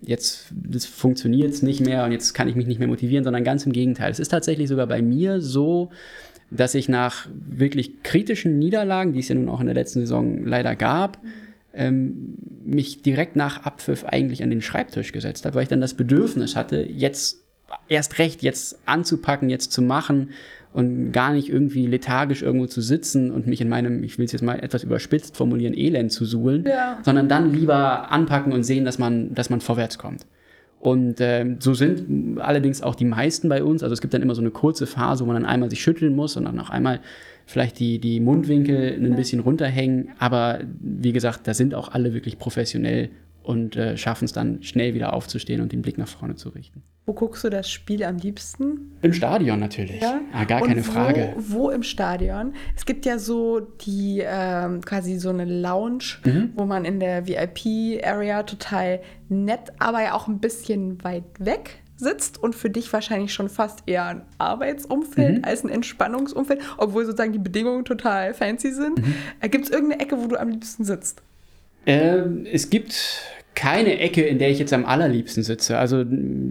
jetzt 0.00 0.52
funktioniert 0.86 1.62
nicht 1.62 1.80
mehr 1.80 2.04
und 2.04 2.12
jetzt 2.12 2.32
kann 2.32 2.48
ich 2.48 2.54
mich 2.54 2.66
nicht 2.66 2.78
mehr 2.78 2.88
motivieren, 2.88 3.24
sondern 3.24 3.44
ganz 3.44 3.66
im 3.66 3.72
Gegenteil. 3.72 4.10
Es 4.10 4.20
ist 4.20 4.28
tatsächlich 4.28 4.68
sogar 4.68 4.86
bei 4.86 5.02
mir 5.02 5.40
so, 5.40 5.90
dass 6.50 6.74
ich 6.74 6.88
nach 6.88 7.28
wirklich 7.34 8.02
kritischen 8.02 8.58
Niederlagen, 8.58 9.12
die 9.12 9.20
es 9.20 9.28
ja 9.28 9.34
nun 9.34 9.50
auch 9.50 9.60
in 9.60 9.66
der 9.66 9.74
letzten 9.74 10.00
Saison 10.00 10.46
leider 10.46 10.76
gab, 10.76 11.18
ähm, 11.74 12.36
mich 12.64 13.02
direkt 13.02 13.36
nach 13.36 13.64
Abpfiff 13.64 14.04
eigentlich 14.04 14.42
an 14.42 14.50
den 14.50 14.62
Schreibtisch 14.62 15.12
gesetzt 15.12 15.44
habe, 15.44 15.56
weil 15.56 15.64
ich 15.64 15.68
dann 15.68 15.80
das 15.80 15.94
Bedürfnis 15.94 16.56
hatte, 16.56 16.80
jetzt 16.80 17.44
erst 17.88 18.18
recht 18.18 18.42
jetzt 18.42 18.78
anzupacken, 18.86 19.50
jetzt 19.50 19.72
zu 19.72 19.82
machen 19.82 20.30
und 20.72 21.12
gar 21.12 21.32
nicht 21.32 21.48
irgendwie 21.48 21.86
lethargisch 21.86 22.42
irgendwo 22.42 22.66
zu 22.66 22.80
sitzen 22.80 23.30
und 23.30 23.46
mich 23.46 23.60
in 23.60 23.68
meinem, 23.68 24.04
ich 24.04 24.18
will 24.18 24.26
es 24.26 24.32
jetzt 24.32 24.42
mal 24.42 24.60
etwas 24.60 24.84
überspitzt 24.84 25.36
formulieren, 25.36 25.74
Elend 25.76 26.12
zu 26.12 26.24
suhlen, 26.24 26.64
ja. 26.66 26.98
sondern 27.02 27.28
dann 27.28 27.52
lieber 27.52 28.10
anpacken 28.10 28.52
und 28.52 28.64
sehen, 28.64 28.84
dass 28.84 28.98
man, 28.98 29.34
dass 29.34 29.50
man 29.50 29.60
vorwärts 29.60 29.98
kommt. 29.98 30.26
Und 30.80 31.20
äh, 31.20 31.56
so 31.58 31.74
sind 31.74 32.38
allerdings 32.40 32.82
auch 32.82 32.94
die 32.94 33.04
meisten 33.04 33.48
bei 33.48 33.64
uns. 33.64 33.82
Also 33.82 33.92
es 33.92 34.00
gibt 34.00 34.14
dann 34.14 34.22
immer 34.22 34.34
so 34.34 34.40
eine 34.40 34.50
kurze 34.50 34.86
Phase, 34.86 35.24
wo 35.24 35.26
man 35.26 35.42
dann 35.42 35.50
einmal 35.50 35.70
sich 35.70 35.82
schütteln 35.82 36.14
muss 36.14 36.36
und 36.36 36.44
dann 36.44 36.54
noch 36.54 36.70
einmal 36.70 37.00
vielleicht 37.46 37.80
die, 37.80 37.98
die 37.98 38.20
Mundwinkel 38.20 38.92
ein 38.92 39.16
bisschen 39.16 39.40
runterhängen. 39.40 40.10
Aber 40.18 40.60
wie 40.80 41.12
gesagt, 41.12 41.48
da 41.48 41.54
sind 41.54 41.74
auch 41.74 41.88
alle 41.88 42.14
wirklich 42.14 42.38
professionell 42.38 43.10
und 43.48 43.76
äh, 43.76 43.96
schaffen 43.96 44.26
es 44.26 44.32
dann 44.32 44.62
schnell 44.62 44.92
wieder 44.92 45.14
aufzustehen 45.14 45.62
und 45.62 45.72
den 45.72 45.80
Blick 45.80 45.96
nach 45.96 46.06
vorne 46.06 46.34
zu 46.34 46.50
richten. 46.50 46.82
Wo 47.06 47.14
guckst 47.14 47.42
du 47.44 47.48
das 47.48 47.70
Spiel 47.70 48.04
am 48.04 48.18
liebsten? 48.18 48.92
Im 49.00 49.14
Stadion 49.14 49.58
natürlich. 49.58 50.02
Ja, 50.02 50.20
ah, 50.34 50.44
gar 50.44 50.60
und 50.60 50.68
keine 50.68 50.86
wo, 50.86 50.92
Frage. 50.92 51.32
Wo 51.38 51.70
im 51.70 51.82
Stadion? 51.82 52.52
Es 52.76 52.84
gibt 52.84 53.06
ja 53.06 53.18
so 53.18 53.60
die 53.60 54.22
ähm, 54.22 54.82
quasi 54.82 55.18
so 55.18 55.30
eine 55.30 55.46
Lounge, 55.46 56.18
mhm. 56.26 56.50
wo 56.56 56.66
man 56.66 56.84
in 56.84 57.00
der 57.00 57.26
VIP-Area 57.26 58.42
total 58.42 59.00
nett, 59.30 59.72
aber 59.78 60.02
ja 60.02 60.12
auch 60.12 60.28
ein 60.28 60.40
bisschen 60.40 61.02
weit 61.02 61.24
weg 61.38 61.78
sitzt 61.96 62.36
und 62.36 62.54
für 62.54 62.68
dich 62.68 62.92
wahrscheinlich 62.92 63.32
schon 63.32 63.48
fast 63.48 63.84
eher 63.86 64.04
ein 64.04 64.22
Arbeitsumfeld 64.36 65.38
mhm. 65.38 65.44
als 65.44 65.64
ein 65.64 65.70
Entspannungsumfeld, 65.70 66.60
obwohl 66.76 67.06
sozusagen 67.06 67.32
die 67.32 67.38
Bedingungen 67.38 67.86
total 67.86 68.34
fancy 68.34 68.72
sind. 68.72 68.98
Mhm. 68.98 69.14
Äh, 69.40 69.48
Gibt 69.48 69.64
es 69.64 69.70
irgendeine 69.70 70.02
Ecke, 70.02 70.18
wo 70.18 70.26
du 70.26 70.36
am 70.36 70.50
liebsten 70.50 70.84
sitzt? 70.84 71.22
Ähm, 71.86 72.44
es 72.44 72.68
gibt 72.68 73.22
keine 73.58 73.98
Ecke, 73.98 74.22
in 74.22 74.38
der 74.38 74.50
ich 74.50 74.60
jetzt 74.60 74.72
am 74.72 74.84
allerliebsten 74.84 75.42
sitze. 75.42 75.78
Also 75.78 76.04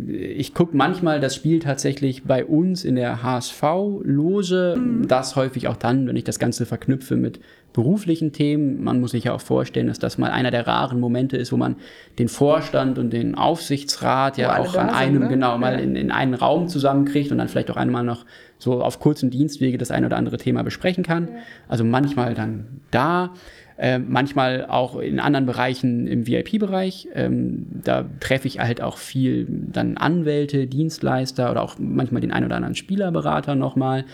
ich 0.09 0.53
gucke 0.53 0.75
manchmal 0.75 1.21
das 1.21 1.35
Spiel 1.35 1.59
tatsächlich 1.59 2.25
bei 2.25 2.43
uns 2.43 2.83
in 2.83 2.95
der 2.95 3.23
HSV-Loge. 3.23 4.75
Mhm. 4.77 5.07
Das 5.07 5.37
häufig 5.37 5.69
auch 5.69 5.77
dann, 5.77 6.05
wenn 6.05 6.17
ich 6.17 6.25
das 6.25 6.37
Ganze 6.37 6.65
verknüpfe 6.65 7.15
mit 7.15 7.39
beruflichen 7.71 8.33
Themen. 8.33 8.83
Man 8.83 8.99
muss 8.99 9.11
sich 9.11 9.23
ja 9.23 9.33
auch 9.33 9.39
vorstellen, 9.39 9.87
dass 9.87 9.99
das 9.99 10.17
mal 10.17 10.31
einer 10.31 10.51
der 10.51 10.67
raren 10.67 10.99
Momente 10.99 11.37
ist, 11.37 11.53
wo 11.53 11.57
man 11.57 11.77
den 12.19 12.27
Vorstand 12.27 12.99
und 12.99 13.13
den 13.13 13.35
Aufsichtsrat 13.35 14.37
ja 14.37 14.59
auch 14.59 14.75
an 14.75 14.89
einem, 14.89 15.21
ne? 15.21 15.27
genau, 15.29 15.57
mal 15.57 15.75
ja. 15.75 15.79
in, 15.79 15.95
in 15.95 16.11
einen 16.11 16.33
Raum 16.33 16.67
zusammenkriegt 16.67 17.31
und 17.31 17.37
dann 17.37 17.47
vielleicht 17.47 17.71
auch 17.71 17.77
einmal 17.77 18.03
noch 18.03 18.25
so 18.57 18.81
auf 18.81 18.99
kurzen 18.99 19.29
Dienstwege 19.29 19.77
das 19.77 19.91
ein 19.91 20.03
oder 20.03 20.17
andere 20.17 20.35
Thema 20.35 20.61
besprechen 20.61 21.05
kann. 21.05 21.29
Ja. 21.29 21.39
Also 21.69 21.85
manchmal 21.85 22.33
dann 22.33 22.81
da. 22.91 23.33
Äh, 23.77 23.99
manchmal 23.99 24.65
auch 24.65 24.97
in 24.97 25.19
anderen 25.19 25.45
Bereichen 25.45 26.07
im 26.07 26.25
VIP-Bereich. 26.25 27.09
Ähm, 27.13 27.67
da 27.83 28.05
treffe 28.19 28.47
ich 28.47 28.59
halt 28.59 28.81
auch 28.81 28.97
viel 28.97 29.45
dann 29.47 29.97
Anwälte, 29.97 30.65
Dienstleister 30.65 31.51
oder 31.51 31.61
auch 31.61 31.75
manchmal 31.77 32.21
den 32.21 32.31
ein 32.31 32.43
oder 32.43 32.55
anderen 32.55 32.75
Spielerberater 32.75 33.55
nochmal. 33.55 34.05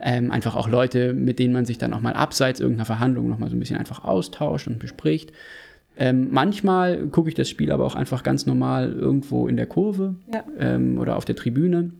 Ähm, 0.00 0.30
einfach 0.30 0.54
auch 0.54 0.68
Leute, 0.68 1.12
mit 1.14 1.40
denen 1.40 1.52
man 1.52 1.64
sich 1.64 1.78
dann 1.78 1.92
auch 1.92 2.00
mal 2.00 2.12
abseits 2.12 2.60
irgendeiner 2.60 2.84
Verhandlung 2.84 3.28
nochmal 3.28 3.50
so 3.50 3.56
ein 3.56 3.58
bisschen 3.58 3.76
einfach 3.78 4.04
austauscht 4.04 4.68
und 4.68 4.78
bespricht. 4.78 5.32
Ähm, 5.96 6.28
manchmal 6.30 7.08
gucke 7.08 7.28
ich 7.28 7.34
das 7.34 7.48
Spiel 7.50 7.72
aber 7.72 7.84
auch 7.84 7.96
einfach 7.96 8.22
ganz 8.22 8.46
normal 8.46 8.92
irgendwo 8.92 9.48
in 9.48 9.56
der 9.56 9.66
Kurve 9.66 10.14
ja. 10.32 10.44
ähm, 10.60 10.98
oder 10.98 11.16
auf 11.16 11.24
der 11.24 11.34
Tribüne 11.34 11.90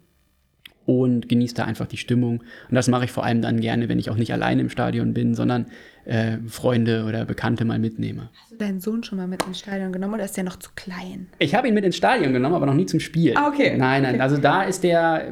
und 0.87 1.29
genieße 1.29 1.55
da 1.55 1.65
einfach 1.65 1.87
die 1.87 1.97
Stimmung. 1.97 2.39
Und 2.71 2.75
das 2.75 2.89
mache 2.89 3.05
ich 3.05 3.11
vor 3.11 3.25
allem 3.25 3.43
dann 3.43 3.61
gerne, 3.61 3.89
wenn 3.91 3.99
ich 3.99 4.09
auch 4.09 4.17
nicht 4.17 4.33
alleine 4.33 4.63
im 4.63 4.71
Stadion 4.71 5.13
bin, 5.13 5.35
sondern 5.35 5.67
äh, 6.09 6.39
Freunde 6.49 7.05
oder 7.07 7.27
Bekannte 7.27 7.67
mal 7.67 7.79
mitnehme. 7.79 8.31
Hast 8.43 8.53
du 8.53 8.57
deinen 8.57 8.81
Sohn 8.81 9.05
schon 9.05 9.19
mal 9.19 9.27
mit 9.27 9.47
ins 9.47 9.59
Stadion 9.59 9.93
genommen 9.93 10.15
oder 10.15 10.25
ist 10.25 10.37
der 10.39 10.45
noch 10.45 10.57
zu 10.57 10.71
klein? 10.75 11.27
Ich 11.39 11.55
habe 11.55 11.69
ihn 11.69 11.75
mit 11.75 11.85
ins 11.85 11.97
Stadion 11.97 12.33
genommen, 12.33 12.55
aber 12.55 12.65
noch 12.65 12.75
nie 12.75 12.87
zum 12.87 12.99
Spiel. 12.99 13.35
Ah, 13.37 13.49
okay. 13.49 13.77
Nein, 13.77 14.03
nein, 14.03 14.15
okay. 14.15 14.23
also 14.23 14.39
da 14.39 14.63
ist 14.63 14.83
der, 14.83 15.29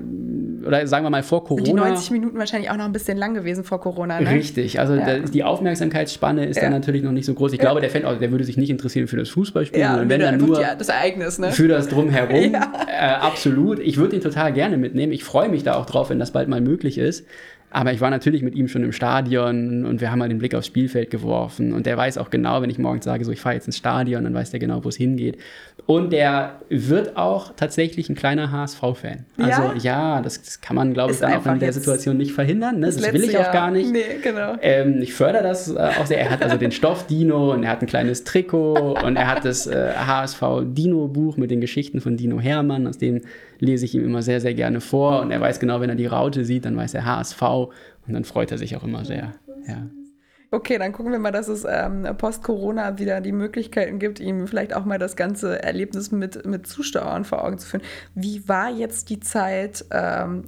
oder 0.66 0.86
sagen 0.86 1.06
wir 1.06 1.10
mal 1.10 1.22
vor 1.22 1.44
Corona. 1.44 1.64
Die 1.64 1.72
90 1.72 2.10
Minuten 2.10 2.38
wahrscheinlich 2.38 2.70
auch 2.70 2.76
noch 2.76 2.84
ein 2.84 2.92
bisschen 2.92 3.16
lang 3.16 3.32
gewesen 3.32 3.64
vor 3.64 3.80
Corona, 3.80 4.20
ne? 4.20 4.30
Richtig, 4.30 4.78
also 4.78 4.94
ja. 4.94 5.20
die 5.20 5.44
Aufmerksamkeitsspanne 5.44 6.44
ist 6.44 6.56
ja. 6.56 6.64
dann 6.64 6.72
natürlich 6.72 7.02
noch 7.02 7.12
nicht 7.12 7.24
so 7.24 7.32
groß. 7.32 7.54
Ich 7.54 7.58
glaube, 7.58 7.80
der 7.80 7.88
Fan, 7.88 8.04
also 8.04 8.20
der 8.20 8.30
würde 8.30 8.44
sich 8.44 8.58
nicht 8.58 8.68
interessieren 8.68 9.08
für 9.08 9.16
das 9.16 9.30
Fußballspiel, 9.30 9.80
ja, 9.80 9.92
sondern 9.92 10.10
wenn 10.10 10.20
dann 10.20 10.36
nur 10.36 10.60
das 10.60 10.88
Ereignis, 10.90 11.38
ne? 11.38 11.52
für 11.52 11.68
das 11.68 11.88
Drumherum. 11.88 12.36
ja. 12.52 12.72
äh, 12.86 13.06
absolut. 13.20 13.78
Ich 13.78 13.96
würde 13.96 14.16
ihn 14.16 14.22
total 14.22 14.52
gerne 14.52 14.76
mitnehmen. 14.76 15.12
Ich 15.12 15.24
freue 15.24 15.48
mich 15.48 15.62
da 15.62 15.76
auch 15.76 15.86
drauf, 15.86 16.10
wenn 16.10 16.18
das 16.18 16.32
bald 16.32 16.48
mal 16.48 16.60
möglich 16.60 16.98
ist. 16.98 17.24
Aber 17.70 17.92
ich 17.92 18.00
war 18.00 18.10
natürlich 18.10 18.42
mit 18.42 18.54
ihm 18.54 18.68
schon 18.68 18.84
im 18.84 18.92
Stadion 18.92 19.84
und 19.84 20.00
wir 20.00 20.10
haben 20.10 20.18
mal 20.18 20.28
den 20.28 20.38
Blick 20.38 20.54
aufs 20.54 20.66
Spielfeld 20.66 21.10
geworfen. 21.10 21.72
Und 21.72 21.86
der 21.86 21.96
weiß 21.96 22.16
auch 22.18 22.30
genau, 22.30 22.62
wenn 22.62 22.70
ich 22.70 22.78
morgens 22.78 23.04
sage, 23.04 23.24
so 23.24 23.32
ich 23.32 23.40
fahre 23.40 23.56
jetzt 23.56 23.66
ins 23.66 23.76
Stadion, 23.76 24.24
dann 24.24 24.34
weiß 24.34 24.50
der 24.50 24.60
genau, 24.60 24.84
wo 24.84 24.88
es 24.88 24.96
hingeht. 24.96 25.38
Und 25.84 26.12
der 26.12 26.60
wird 26.68 27.16
auch 27.16 27.52
tatsächlich 27.54 28.08
ein 28.08 28.14
kleiner 28.14 28.50
HSV-Fan. 28.50 29.24
Also 29.38 29.62
ja, 29.62 29.74
ja 29.76 30.22
das, 30.22 30.42
das, 30.42 30.60
kann 30.60 30.74
man, 30.74 30.94
glaube 30.94 31.12
ich, 31.12 31.18
dann 31.18 31.34
auch 31.34 31.46
in 31.46 31.58
der 31.58 31.72
Situation 31.72 32.16
nicht 32.16 32.32
verhindern. 32.32 32.80
Ne? 32.80 32.86
Das, 32.86 32.96
das 32.96 33.12
will 33.12 33.24
ich 33.24 33.36
auch 33.36 33.52
gar 33.52 33.70
nicht. 33.70 33.92
Nee, 33.92 34.02
genau. 34.22 34.56
Ähm, 34.62 35.00
ich 35.02 35.12
fördere 35.12 35.42
das 35.42 35.70
äh, 35.70 35.78
auch 36.00 36.06
sehr. 36.06 36.18
Er 36.20 36.30
hat 36.30 36.42
also 36.42 36.56
den 36.56 36.72
Stoff-Dino 36.72 37.52
und 37.52 37.62
er 37.62 37.70
hat 37.70 37.82
ein 37.82 37.86
kleines 37.86 38.24
Trikot 38.24 38.96
und 39.04 39.16
er 39.16 39.28
hat 39.28 39.44
das 39.44 39.66
äh, 39.66 39.92
HSV-Dino-Buch 39.94 41.36
mit 41.36 41.50
den 41.50 41.60
Geschichten 41.60 42.00
von 42.00 42.16
Dino 42.16 42.40
Hermann, 42.40 42.86
aus 42.86 42.98
dem 42.98 43.20
lese 43.58 43.84
ich 43.84 43.94
ihm 43.94 44.04
immer 44.04 44.22
sehr, 44.22 44.40
sehr 44.40 44.54
gerne 44.54 44.80
vor. 44.80 45.20
Und 45.20 45.30
er 45.30 45.40
weiß 45.40 45.60
genau, 45.60 45.80
wenn 45.80 45.90
er 45.90 45.96
die 45.96 46.06
Raute 46.06 46.44
sieht, 46.44 46.64
dann 46.64 46.76
weiß 46.76 46.94
er 46.94 47.04
HSV 47.04 47.42
und 47.42 48.14
dann 48.14 48.24
freut 48.24 48.52
er 48.52 48.58
sich 48.58 48.76
auch 48.76 48.84
immer 48.84 49.04
sehr. 49.04 49.34
Ja. 49.66 49.86
Okay, 50.52 50.78
dann 50.78 50.92
gucken 50.92 51.10
wir 51.10 51.18
mal, 51.18 51.32
dass 51.32 51.48
es 51.48 51.66
ähm, 51.68 52.06
post-Corona 52.16 52.98
wieder 52.98 53.20
die 53.20 53.32
Möglichkeiten 53.32 53.98
gibt, 53.98 54.20
ihm 54.20 54.46
vielleicht 54.46 54.74
auch 54.74 54.84
mal 54.84 54.98
das 54.98 55.16
ganze 55.16 55.62
Erlebnis 55.62 56.12
mit, 56.12 56.46
mit 56.46 56.66
Zuschauern 56.66 57.24
vor 57.24 57.44
Augen 57.44 57.58
zu 57.58 57.66
führen. 57.68 57.82
Wie 58.14 58.48
war 58.48 58.70
jetzt 58.70 59.10
die 59.10 59.18
Zeit 59.18 59.84
ähm, 59.90 60.44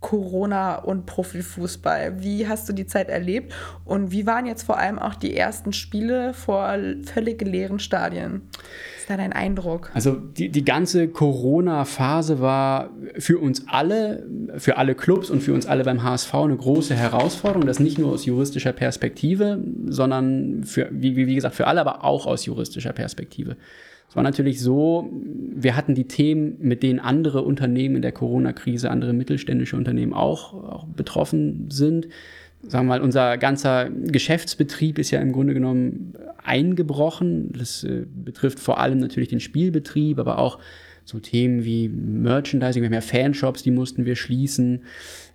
Corona 0.00 0.76
und 0.76 1.06
Profifußball? 1.06 2.22
Wie 2.22 2.46
hast 2.46 2.68
du 2.68 2.72
die 2.72 2.86
Zeit 2.86 3.08
erlebt 3.08 3.54
und 3.84 4.12
wie 4.12 4.26
waren 4.26 4.46
jetzt 4.46 4.62
vor 4.62 4.78
allem 4.78 4.98
auch 4.98 5.14
die 5.14 5.36
ersten 5.36 5.72
Spiele 5.72 6.34
vor 6.34 6.76
völlig 7.04 7.42
leeren 7.42 7.78
Stadien? 7.78 8.42
da 9.08 9.16
dein 9.16 9.32
Eindruck? 9.32 9.90
Also 9.94 10.12
die, 10.12 10.50
die 10.50 10.64
ganze 10.64 11.08
Corona-Phase 11.08 12.40
war 12.40 12.90
für 13.18 13.38
uns 13.38 13.64
alle, 13.66 14.26
für 14.58 14.76
alle 14.76 14.94
Clubs 14.94 15.30
und 15.30 15.42
für 15.42 15.54
uns 15.54 15.66
alle 15.66 15.84
beim 15.84 16.02
HSV 16.02 16.34
eine 16.34 16.56
große 16.56 16.94
Herausforderung. 16.94 17.66
Das 17.66 17.80
nicht 17.80 17.98
nur 17.98 18.12
aus 18.12 18.24
juristischer 18.26 18.72
Perspektive, 18.72 19.62
sondern 19.86 20.64
für, 20.64 20.88
wie, 20.92 21.16
wie 21.16 21.34
gesagt, 21.34 21.54
für 21.54 21.66
alle, 21.66 21.80
aber 21.80 22.04
auch 22.04 22.26
aus 22.26 22.44
juristischer 22.44 22.92
Perspektive. 22.92 23.56
Es 24.08 24.16
war 24.16 24.22
natürlich 24.22 24.60
so, 24.60 25.10
wir 25.12 25.76
hatten 25.76 25.94
die 25.94 26.08
Themen, 26.08 26.56
mit 26.60 26.82
denen 26.82 26.98
andere 26.98 27.42
Unternehmen 27.42 27.96
in 27.96 28.02
der 28.02 28.12
Corona-Krise, 28.12 28.90
andere 28.90 29.12
mittelständische 29.12 29.76
Unternehmen 29.76 30.14
auch, 30.14 30.54
auch 30.54 30.84
betroffen 30.86 31.70
sind 31.70 32.08
sagen 32.66 32.86
wir 32.86 32.96
mal, 32.96 33.00
unser 33.00 33.38
ganzer 33.38 33.88
Geschäftsbetrieb 33.90 34.98
ist 34.98 35.10
ja 35.10 35.20
im 35.20 35.32
Grunde 35.32 35.54
genommen 35.54 36.14
eingebrochen. 36.42 37.52
Das 37.56 37.84
äh, 37.84 38.06
betrifft 38.06 38.58
vor 38.58 38.80
allem 38.80 38.98
natürlich 38.98 39.28
den 39.28 39.40
Spielbetrieb, 39.40 40.18
aber 40.18 40.38
auch 40.38 40.58
so 41.04 41.20
Themen 41.20 41.64
wie 41.64 41.88
Merchandising. 41.88 42.82
Wir 42.82 42.88
haben 42.88 42.94
ja 42.94 43.00
Fanshops, 43.00 43.62
die 43.62 43.70
mussten 43.70 44.04
wir 44.04 44.16
schließen. 44.16 44.82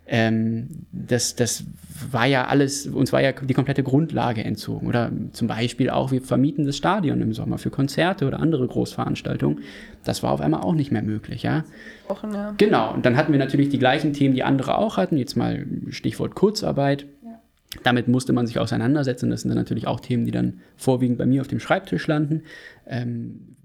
Ähm, 0.05 0.85
das, 0.91 1.35
das 1.35 1.63
war 2.11 2.25
ja 2.25 2.45
alles, 2.47 2.87
uns 2.87 3.13
war 3.13 3.21
ja 3.21 3.31
die 3.31 3.53
komplette 3.53 3.83
Grundlage 3.83 4.43
entzogen. 4.43 4.87
Oder 4.87 5.11
zum 5.31 5.47
Beispiel 5.47 5.89
auch, 5.89 6.11
wir 6.11 6.21
vermieten 6.21 6.65
das 6.65 6.77
Stadion 6.77 7.21
im 7.21 7.33
Sommer 7.33 7.57
für 7.57 7.69
Konzerte 7.69 8.25
oder 8.25 8.39
andere 8.39 8.67
Großveranstaltungen. 8.67 9.59
Das 10.03 10.23
war 10.23 10.31
auf 10.31 10.41
einmal 10.41 10.61
auch 10.61 10.73
nicht 10.73 10.91
mehr 10.91 11.03
möglich, 11.03 11.43
ja. 11.43 11.63
Wochen, 12.07 12.33
ja. 12.33 12.53
Genau, 12.57 12.93
und 12.93 13.05
dann 13.05 13.15
hatten 13.15 13.31
wir 13.31 13.39
natürlich 13.39 13.69
die 13.69 13.79
gleichen 13.79 14.13
Themen, 14.13 14.33
die 14.33 14.43
andere 14.43 14.77
auch 14.77 14.97
hatten. 14.97 15.17
Jetzt 15.17 15.35
mal 15.35 15.65
Stichwort 15.89 16.35
Kurzarbeit. 16.35 17.05
Ja. 17.23 17.39
Damit 17.83 18.07
musste 18.07 18.33
man 18.33 18.45
sich 18.45 18.59
auseinandersetzen. 18.59 19.29
Das 19.29 19.41
sind 19.41 19.49
dann 19.49 19.57
natürlich 19.57 19.87
auch 19.87 19.99
Themen, 19.99 20.25
die 20.25 20.31
dann 20.31 20.59
vorwiegend 20.75 21.17
bei 21.17 21.25
mir 21.25 21.41
auf 21.41 21.47
dem 21.47 21.59
Schreibtisch 21.59 22.05
landen. 22.07 22.43
Ähm, 22.87 23.55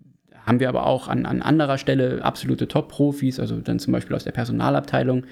haben 0.48 0.60
wir 0.60 0.70
aber 0.70 0.86
auch 0.86 1.08
an, 1.08 1.26
an 1.26 1.42
anderer 1.42 1.76
Stelle 1.76 2.24
absolute 2.24 2.68
Top-Profis, 2.68 3.38
also 3.38 3.60
dann 3.60 3.78
zum 3.78 3.92
Beispiel 3.92 4.16
aus 4.16 4.24
der 4.24 4.32
Personalabteilung, 4.32 5.24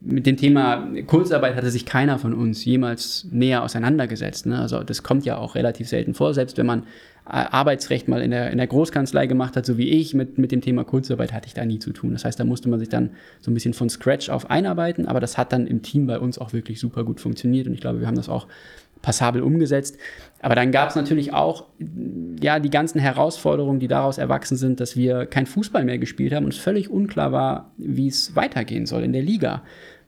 mit 0.00 0.26
dem 0.26 0.36
Thema 0.36 0.88
Kurzarbeit 1.06 1.56
hatte 1.56 1.70
sich 1.70 1.84
keiner 1.84 2.18
von 2.18 2.32
uns 2.32 2.64
jemals 2.64 3.26
näher 3.30 3.64
auseinandergesetzt. 3.64 4.46
Ne? 4.46 4.58
Also 4.58 4.82
das 4.82 5.02
kommt 5.02 5.24
ja 5.24 5.36
auch 5.36 5.54
relativ 5.54 5.88
selten 5.88 6.14
vor, 6.14 6.34
selbst 6.34 6.56
wenn 6.56 6.66
man 6.66 6.84
äh, 7.26 7.32
Arbeitsrecht 7.32 8.06
mal 8.06 8.22
in 8.22 8.30
der, 8.30 8.50
in 8.50 8.58
der 8.58 8.68
Großkanzlei 8.68 9.26
gemacht 9.26 9.56
hat, 9.56 9.66
so 9.66 9.76
wie 9.76 9.88
ich, 9.88 10.14
mit, 10.14 10.38
mit 10.38 10.52
dem 10.52 10.60
Thema 10.60 10.84
Kurzarbeit 10.84 11.32
hatte 11.32 11.48
ich 11.48 11.54
da 11.54 11.64
nie 11.64 11.80
zu 11.80 11.92
tun. 11.92 12.12
Das 12.12 12.24
heißt, 12.24 12.38
da 12.38 12.44
musste 12.44 12.68
man 12.68 12.78
sich 12.78 12.88
dann 12.88 13.10
so 13.40 13.50
ein 13.50 13.54
bisschen 13.54 13.74
von 13.74 13.90
Scratch 13.90 14.30
auf 14.30 14.50
einarbeiten, 14.50 15.06
aber 15.06 15.20
das 15.20 15.36
hat 15.36 15.52
dann 15.52 15.66
im 15.66 15.82
Team 15.82 16.06
bei 16.06 16.18
uns 16.18 16.38
auch 16.38 16.52
wirklich 16.52 16.78
super 16.78 17.04
gut 17.04 17.20
funktioniert 17.20 17.66
und 17.66 17.74
ich 17.74 17.80
glaube, 17.80 18.00
wir 18.00 18.06
haben 18.06 18.16
das 18.16 18.28
auch 18.28 18.46
passabel 19.02 19.42
umgesetzt. 19.42 19.98
Aber 20.40 20.54
dann 20.54 20.70
gab 20.70 20.90
es 20.90 20.96
natürlich 20.96 21.32
auch 21.32 21.64
ja, 22.40 22.60
die 22.60 22.70
ganzen 22.70 23.00
Herausforderungen, 23.00 23.80
die 23.80 23.88
daraus 23.88 24.18
erwachsen 24.18 24.56
sind, 24.56 24.80
dass 24.80 24.96
wir 24.96 25.26
kein 25.26 25.46
Fußball 25.46 25.84
mehr 25.84 25.98
gespielt 25.98 26.32
haben 26.32 26.44
und 26.44 26.52
es 26.52 26.58
völlig 26.58 26.90
unklar 26.90 27.32
war, 27.32 27.72
wie 27.76 28.08
es 28.08 28.36
weitergehen 28.36 28.86
soll 28.86 29.02
in 29.02 29.12
der 29.12 29.22
Liga. 29.22 29.62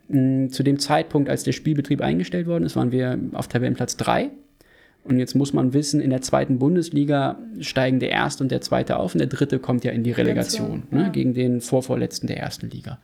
Mm, 0.09 0.48
zu 0.48 0.62
dem 0.62 0.79
Zeitpunkt, 0.79 1.29
als 1.29 1.42
der 1.42 1.53
Spielbetrieb 1.53 2.00
eingestellt 2.00 2.46
worden 2.46 2.64
ist, 2.64 2.76
waren 2.76 2.92
wir 2.92 3.18
auf 3.33 3.48
Tabellenplatz 3.48 3.96
3. 3.96 4.31
Und 5.03 5.18
jetzt 5.18 5.35
muss 5.35 5.53
man 5.53 5.72
wissen, 5.72 6.00
in 6.00 6.11
der 6.11 6.20
zweiten 6.20 6.59
Bundesliga 6.59 7.38
steigen 7.61 8.00
der 8.00 8.11
erste 8.11 8.44
und 8.44 8.53
der 8.53 8.61
zweite 8.61 8.98
auf 8.98 9.14
und 9.14 9.18
der 9.18 9.29
dritte 9.29 9.59
kommt 9.59 9.83
ja 9.83 9.92
in 9.92 10.05
die 10.05 10.12
Relegation, 10.12 10.83
ne, 10.90 11.11
gegen 11.11 11.33
den 11.33 11.62
Vorvorletzten 11.62 12.26
der 12.26 12.38
ersten 12.38 12.68
Liga. 12.68 12.98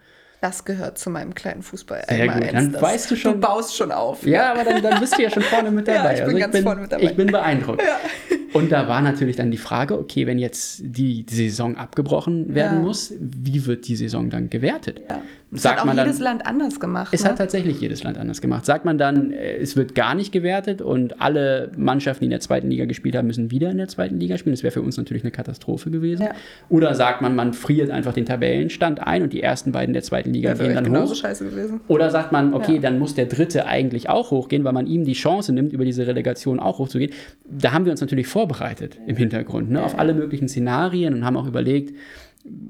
Das 0.47 0.65
gehört 0.65 0.97
zu 0.97 1.11
meinem 1.11 1.35
kleinen 1.35 1.63
Fußball. 1.63 2.05
Sehr 2.09 2.29
gut, 2.29 2.53
dann 2.53 2.71
das, 2.71 2.81
weißt 2.81 3.11
du 3.11 3.17
schon. 3.17 3.33
Du 3.33 3.41
baust 3.41 3.75
schon 3.75 3.91
auf. 3.91 4.25
Ja, 4.25 4.53
aber 4.53 4.63
dann, 4.63 4.81
dann 4.81 5.01
bist 5.01 5.19
du 5.19 5.23
ja 5.23 5.29
schon 5.29 5.43
vorne 5.43 5.73
mit 5.73 5.89
dabei. 5.89 5.99
ja, 6.05 6.13
ich 6.13 6.19
bin 6.19 6.25
also 6.27 6.37
ich 6.37 6.41
ganz 6.41 6.53
bin, 6.53 6.63
vorne 6.63 6.81
mit 6.83 6.93
dabei. 6.93 7.03
Ich 7.03 7.17
bin 7.17 7.27
beeindruckt. 7.27 7.83
Ja. 7.83 7.99
Und 8.53 8.71
da 8.71 8.87
war 8.87 9.03
natürlich 9.03 9.35
dann 9.35 9.51
die 9.51 9.59
Frage, 9.59 9.99
okay, 9.99 10.29
wenn 10.29 10.39
jetzt 10.39 10.83
die, 10.85 11.27
Saison 11.29 11.77
abgebrochen 11.77 12.55
werden 12.55 12.79
ja. 12.79 12.85
muss, 12.85 13.13
wie 13.19 13.67
wird 13.67 13.89
die 13.89 13.97
Saison 13.97 14.31
dann 14.31 14.49
gewertet? 14.49 15.01
Ja. 15.57 15.63
Das 15.63 15.63
Sagt 15.63 15.81
hat 15.81 15.89
auch 15.89 16.05
jedes 16.05 16.19
dann, 16.19 16.25
Land 16.25 16.47
anders 16.47 16.81
gemacht. 16.81 17.09
Es 17.13 17.25
ne? 17.25 17.31
hat 17.31 17.39
tatsächlich 17.39 17.81
jedes 17.81 18.05
Land 18.05 18.19
anders 18.19 18.41
gemacht. 18.41 18.65
Sagt 18.65 18.85
man 18.85 18.99
dann, 18.99 19.33
äh, 19.33 19.57
es 19.57 19.77
wird 19.77 19.95
gar 19.95 20.15
nicht 20.15 20.33
gewertet 20.33 20.83
und 20.83 21.21
alle 21.21 21.71
Mannschaften, 21.77 22.21
die 22.21 22.27
in 22.27 22.31
der 22.31 22.41
zweiten 22.41 22.69
Liga 22.69 22.85
gespielt 22.85 23.17
haben, 23.17 23.27
müssen 23.27 23.51
wieder 23.51 23.71
in 23.71 23.79
der 23.79 23.89
zweiten 23.89 24.21
Liga 24.21 24.39
spielen? 24.39 24.55
Das 24.55 24.63
wäre 24.63 24.73
für 24.73 24.83
uns 24.83 24.97
natürlich 24.97 25.23
eine 25.23 25.31
Katastrophe 25.31 25.91
gewesen. 25.91 26.25
Ja. 26.25 26.33
Oder 26.69 26.95
sagt 26.95 27.23
man, 27.23 27.35
man 27.35 27.53
friert 27.53 27.91
einfach 27.91 28.13
den 28.13 28.27
Tabellenstand 28.27 29.07
ein 29.07 29.23
und 29.23 29.33
die 29.33 29.43
ersten 29.43 29.73
beiden 29.73 29.93
der 29.93 30.03
zweiten 30.03 30.33
Liga 30.33 30.55
gehen 30.55 30.75
dann 30.75 30.97
hoch? 30.97 31.15
Scheiße 31.15 31.45
gewesen. 31.45 31.81
Oder 31.89 32.11
sagt 32.11 32.33
man, 32.33 32.55
okay, 32.55 32.79
dann 32.79 32.99
muss 32.99 33.15
der 33.15 33.27
dritte 33.27 33.67
eigentlich 33.67 34.09
auch 34.09 34.31
hochgehen, 34.31 34.65
weil 34.65 34.73
man 34.73 34.87
ihm 34.87 35.05
die 35.05 35.15
Chance 35.15 35.53
nimmt, 35.53 35.73
über 35.73 35.85
diese 35.85 36.07
Relegation 36.07 36.61
auch 36.61 36.79
hochzugehen. 36.79 37.13
Da 37.45 37.73
haben 37.73 37.85
wir 37.85 37.93
uns 37.93 38.01
natürlich 38.01 38.27
vorbereitet 38.27 38.99
im 39.07 39.17
Hintergrund 39.17 39.71
ne, 39.71 39.83
auf 39.83 39.99
alle 39.99 40.15
möglichen 40.15 40.49
Szenarien 40.49 41.15
und 41.15 41.25
haben 41.25 41.37
auch 41.37 41.47
überlegt, 41.47 41.95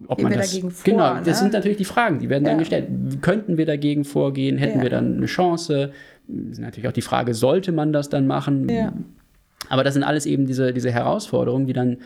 ob 0.09 0.23
man 0.23 0.33
wir 0.33 0.39
das, 0.39 0.51
dagegen 0.51 0.71
vor, 0.71 0.85
Genau, 0.85 1.15
das 1.17 1.27
ne? 1.27 1.35
sind 1.35 1.53
natürlich 1.53 1.77
die 1.79 1.85
Fragen, 1.85 2.19
die 2.19 2.29
werden 2.29 2.45
ja. 2.45 2.51
dann 2.51 2.59
gestellt. 2.59 2.89
Könnten 3.23 3.57
wir 3.57 3.67
dagegen 3.67 4.05
vorgehen? 4.05 4.59
Hätten 4.59 4.79
ja. 4.79 4.83
wir 4.85 4.91
dann 4.91 5.17
eine 5.17 5.27
Chance? 5.27 5.93
Das 6.29 6.53
ist 6.53 6.61
natürlich 6.61 6.89
auch 6.89 6.93
die 6.93 7.03
Frage, 7.03 7.35
sollte 7.35 7.73
man 7.73 7.93
das 7.93 8.09
dann 8.09 8.27
machen? 8.27 8.69
Ja. 8.69 8.93
Aber 9.69 9.85
das 9.85 9.95
sind 9.95 10.05
alles 10.05 10.27
eben 10.27 10.47
diese, 10.47 10.73
diese 10.73 10.91
Herausforderungen, 10.91 11.67
die 11.67 11.73
dann 11.73 11.99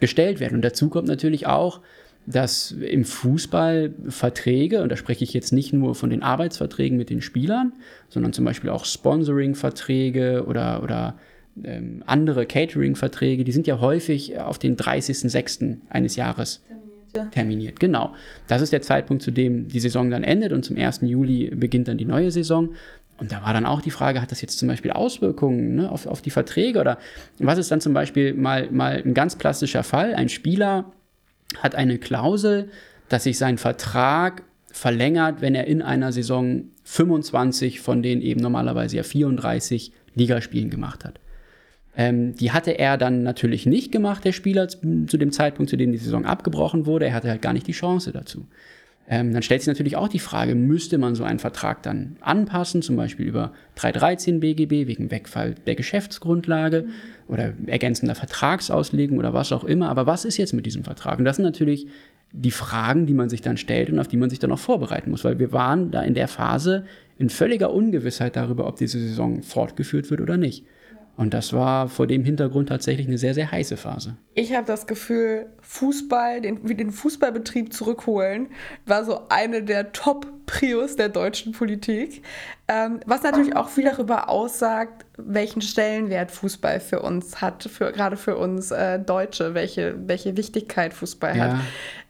gestellt 0.00 0.40
werden. 0.40 0.56
Und 0.56 0.62
dazu 0.62 0.88
kommt 0.88 1.08
natürlich 1.08 1.46
auch, 1.46 1.80
dass 2.26 2.72
im 2.72 3.04
Fußball 3.04 3.94
Verträge, 4.08 4.82
und 4.82 4.90
da 4.90 4.96
spreche 4.96 5.24
ich 5.24 5.32
jetzt 5.32 5.52
nicht 5.52 5.72
nur 5.72 5.94
von 5.94 6.10
den 6.10 6.22
Arbeitsverträgen 6.22 6.98
mit 6.98 7.08
den 7.08 7.22
Spielern, 7.22 7.72
sondern 8.08 8.32
zum 8.32 8.44
Beispiel 8.44 8.68
auch 8.68 8.84
Sponsoring-Verträge 8.84 10.44
oder, 10.46 10.82
oder 10.82 11.14
ähm, 11.62 12.02
andere 12.04 12.44
Catering-Verträge, 12.44 13.44
die 13.44 13.52
sind 13.52 13.66
ja 13.66 13.80
häufig 13.80 14.38
auf 14.40 14.58
den 14.58 14.76
30.06. 14.76 15.76
eines 15.88 16.16
Jahres 16.16 16.64
terminiert. 17.30 17.80
Genau. 17.80 18.14
Das 18.46 18.62
ist 18.62 18.72
der 18.72 18.82
Zeitpunkt, 18.82 19.22
zu 19.22 19.30
dem 19.30 19.68
die 19.68 19.80
Saison 19.80 20.10
dann 20.10 20.24
endet 20.24 20.52
und 20.52 20.64
zum 20.64 20.76
1. 20.76 21.00
Juli 21.02 21.50
beginnt 21.54 21.88
dann 21.88 21.98
die 21.98 22.04
neue 22.04 22.30
Saison. 22.30 22.74
Und 23.18 23.32
da 23.32 23.42
war 23.42 23.52
dann 23.54 23.64
auch 23.64 23.80
die 23.80 23.90
Frage, 23.90 24.20
hat 24.20 24.30
das 24.30 24.42
jetzt 24.42 24.58
zum 24.58 24.68
Beispiel 24.68 24.90
Auswirkungen 24.90 25.74
ne, 25.76 25.90
auf, 25.90 26.06
auf 26.06 26.20
die 26.20 26.30
Verträge 26.30 26.80
oder 26.80 26.98
was 27.38 27.58
ist 27.58 27.70
dann 27.70 27.80
zum 27.80 27.94
Beispiel 27.94 28.34
mal, 28.34 28.70
mal 28.70 29.02
ein 29.04 29.14
ganz 29.14 29.36
plastischer 29.36 29.82
Fall? 29.82 30.14
Ein 30.14 30.28
Spieler 30.28 30.92
hat 31.62 31.74
eine 31.74 31.98
Klausel, 31.98 32.68
dass 33.08 33.24
sich 33.24 33.38
sein 33.38 33.56
Vertrag 33.56 34.42
verlängert, 34.70 35.40
wenn 35.40 35.54
er 35.54 35.66
in 35.66 35.80
einer 35.80 36.12
Saison 36.12 36.64
25 36.84 37.80
von 37.80 38.02
den 38.02 38.20
eben 38.20 38.40
normalerweise 38.40 38.96
ja 38.96 39.02
34 39.02 39.92
Ligaspielen 40.14 40.70
gemacht 40.70 41.04
hat. 41.04 41.18
Ähm, 41.96 42.34
die 42.36 42.52
hatte 42.52 42.78
er 42.78 42.98
dann 42.98 43.22
natürlich 43.22 43.64
nicht 43.66 43.90
gemacht, 43.90 44.24
der 44.24 44.32
Spieler, 44.32 44.68
zu 44.68 45.16
dem 45.16 45.32
Zeitpunkt, 45.32 45.70
zu 45.70 45.76
dem 45.76 45.92
die 45.92 45.98
Saison 45.98 46.26
abgebrochen 46.26 46.86
wurde. 46.86 47.06
Er 47.06 47.14
hatte 47.14 47.30
halt 47.30 47.42
gar 47.42 47.52
nicht 47.52 47.66
die 47.66 47.72
Chance 47.72 48.12
dazu. 48.12 48.46
Ähm, 49.08 49.32
dann 49.32 49.42
stellt 49.42 49.62
sich 49.62 49.68
natürlich 49.68 49.96
auch 49.96 50.08
die 50.08 50.18
Frage, 50.18 50.54
müsste 50.54 50.98
man 50.98 51.14
so 51.14 51.22
einen 51.22 51.38
Vertrag 51.38 51.82
dann 51.82 52.16
anpassen, 52.20 52.82
zum 52.82 52.96
Beispiel 52.96 53.26
über 53.26 53.52
313 53.76 54.40
BGB 54.40 54.88
wegen 54.88 55.10
Wegfall 55.10 55.54
der 55.66 55.76
Geschäftsgrundlage 55.76 56.82
mhm. 56.82 56.90
oder 57.28 57.52
ergänzender 57.66 58.16
Vertragsauslegung 58.16 59.18
oder 59.18 59.32
was 59.32 59.52
auch 59.52 59.64
immer. 59.64 59.88
Aber 59.90 60.06
was 60.06 60.24
ist 60.24 60.38
jetzt 60.38 60.54
mit 60.54 60.66
diesem 60.66 60.82
Vertrag? 60.82 61.18
Und 61.18 61.24
das 61.24 61.36
sind 61.36 61.44
natürlich 61.44 61.86
die 62.32 62.50
Fragen, 62.50 63.06
die 63.06 63.14
man 63.14 63.28
sich 63.28 63.40
dann 63.40 63.56
stellt 63.56 63.90
und 63.90 64.00
auf 64.00 64.08
die 64.08 64.16
man 64.16 64.28
sich 64.28 64.40
dann 64.40 64.50
auch 64.50 64.58
vorbereiten 64.58 65.10
muss, 65.10 65.24
weil 65.24 65.38
wir 65.38 65.52
waren 65.52 65.92
da 65.92 66.02
in 66.02 66.14
der 66.14 66.26
Phase 66.26 66.84
in 67.16 67.30
völliger 67.30 67.72
Ungewissheit 67.72 68.34
darüber, 68.34 68.66
ob 68.66 68.76
diese 68.76 68.98
Saison 68.98 69.42
fortgeführt 69.42 70.10
wird 70.10 70.20
oder 70.20 70.36
nicht. 70.36 70.64
Und 71.16 71.32
das 71.32 71.54
war 71.54 71.88
vor 71.88 72.06
dem 72.06 72.24
Hintergrund 72.24 72.68
tatsächlich 72.68 73.06
eine 73.06 73.16
sehr, 73.16 73.32
sehr 73.32 73.50
heiße 73.50 73.78
Phase. 73.78 74.16
Ich 74.34 74.54
habe 74.54 74.66
das 74.66 74.86
Gefühl, 74.86 75.46
Fußball, 75.62 76.42
den, 76.42 76.64
den 76.64 76.90
Fußballbetrieb 76.90 77.72
zurückholen, 77.72 78.48
war 78.84 79.04
so 79.04 79.22
eine 79.30 79.62
der 79.62 79.92
Top-Prios 79.92 80.96
der 80.96 81.08
deutschen 81.08 81.52
Politik. 81.52 82.22
Ähm, 82.68 83.00
was 83.06 83.22
natürlich 83.22 83.56
auch 83.56 83.70
viel 83.70 83.84
darüber 83.84 84.28
aussagt, 84.28 85.06
welchen 85.16 85.62
Stellenwert 85.62 86.30
Fußball 86.30 86.80
für 86.80 87.00
uns 87.00 87.40
hat, 87.40 87.62
für, 87.64 87.92
gerade 87.92 88.18
für 88.18 88.36
uns 88.36 88.70
äh, 88.70 88.98
Deutsche, 88.98 89.54
welche, 89.54 89.94
welche 90.06 90.36
Wichtigkeit 90.36 90.92
Fußball 90.92 91.36
ja. 91.36 91.44
hat. 91.44 91.60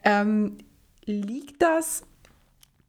Ähm, 0.02 0.58
liegt 1.04 1.62
das 1.62 2.02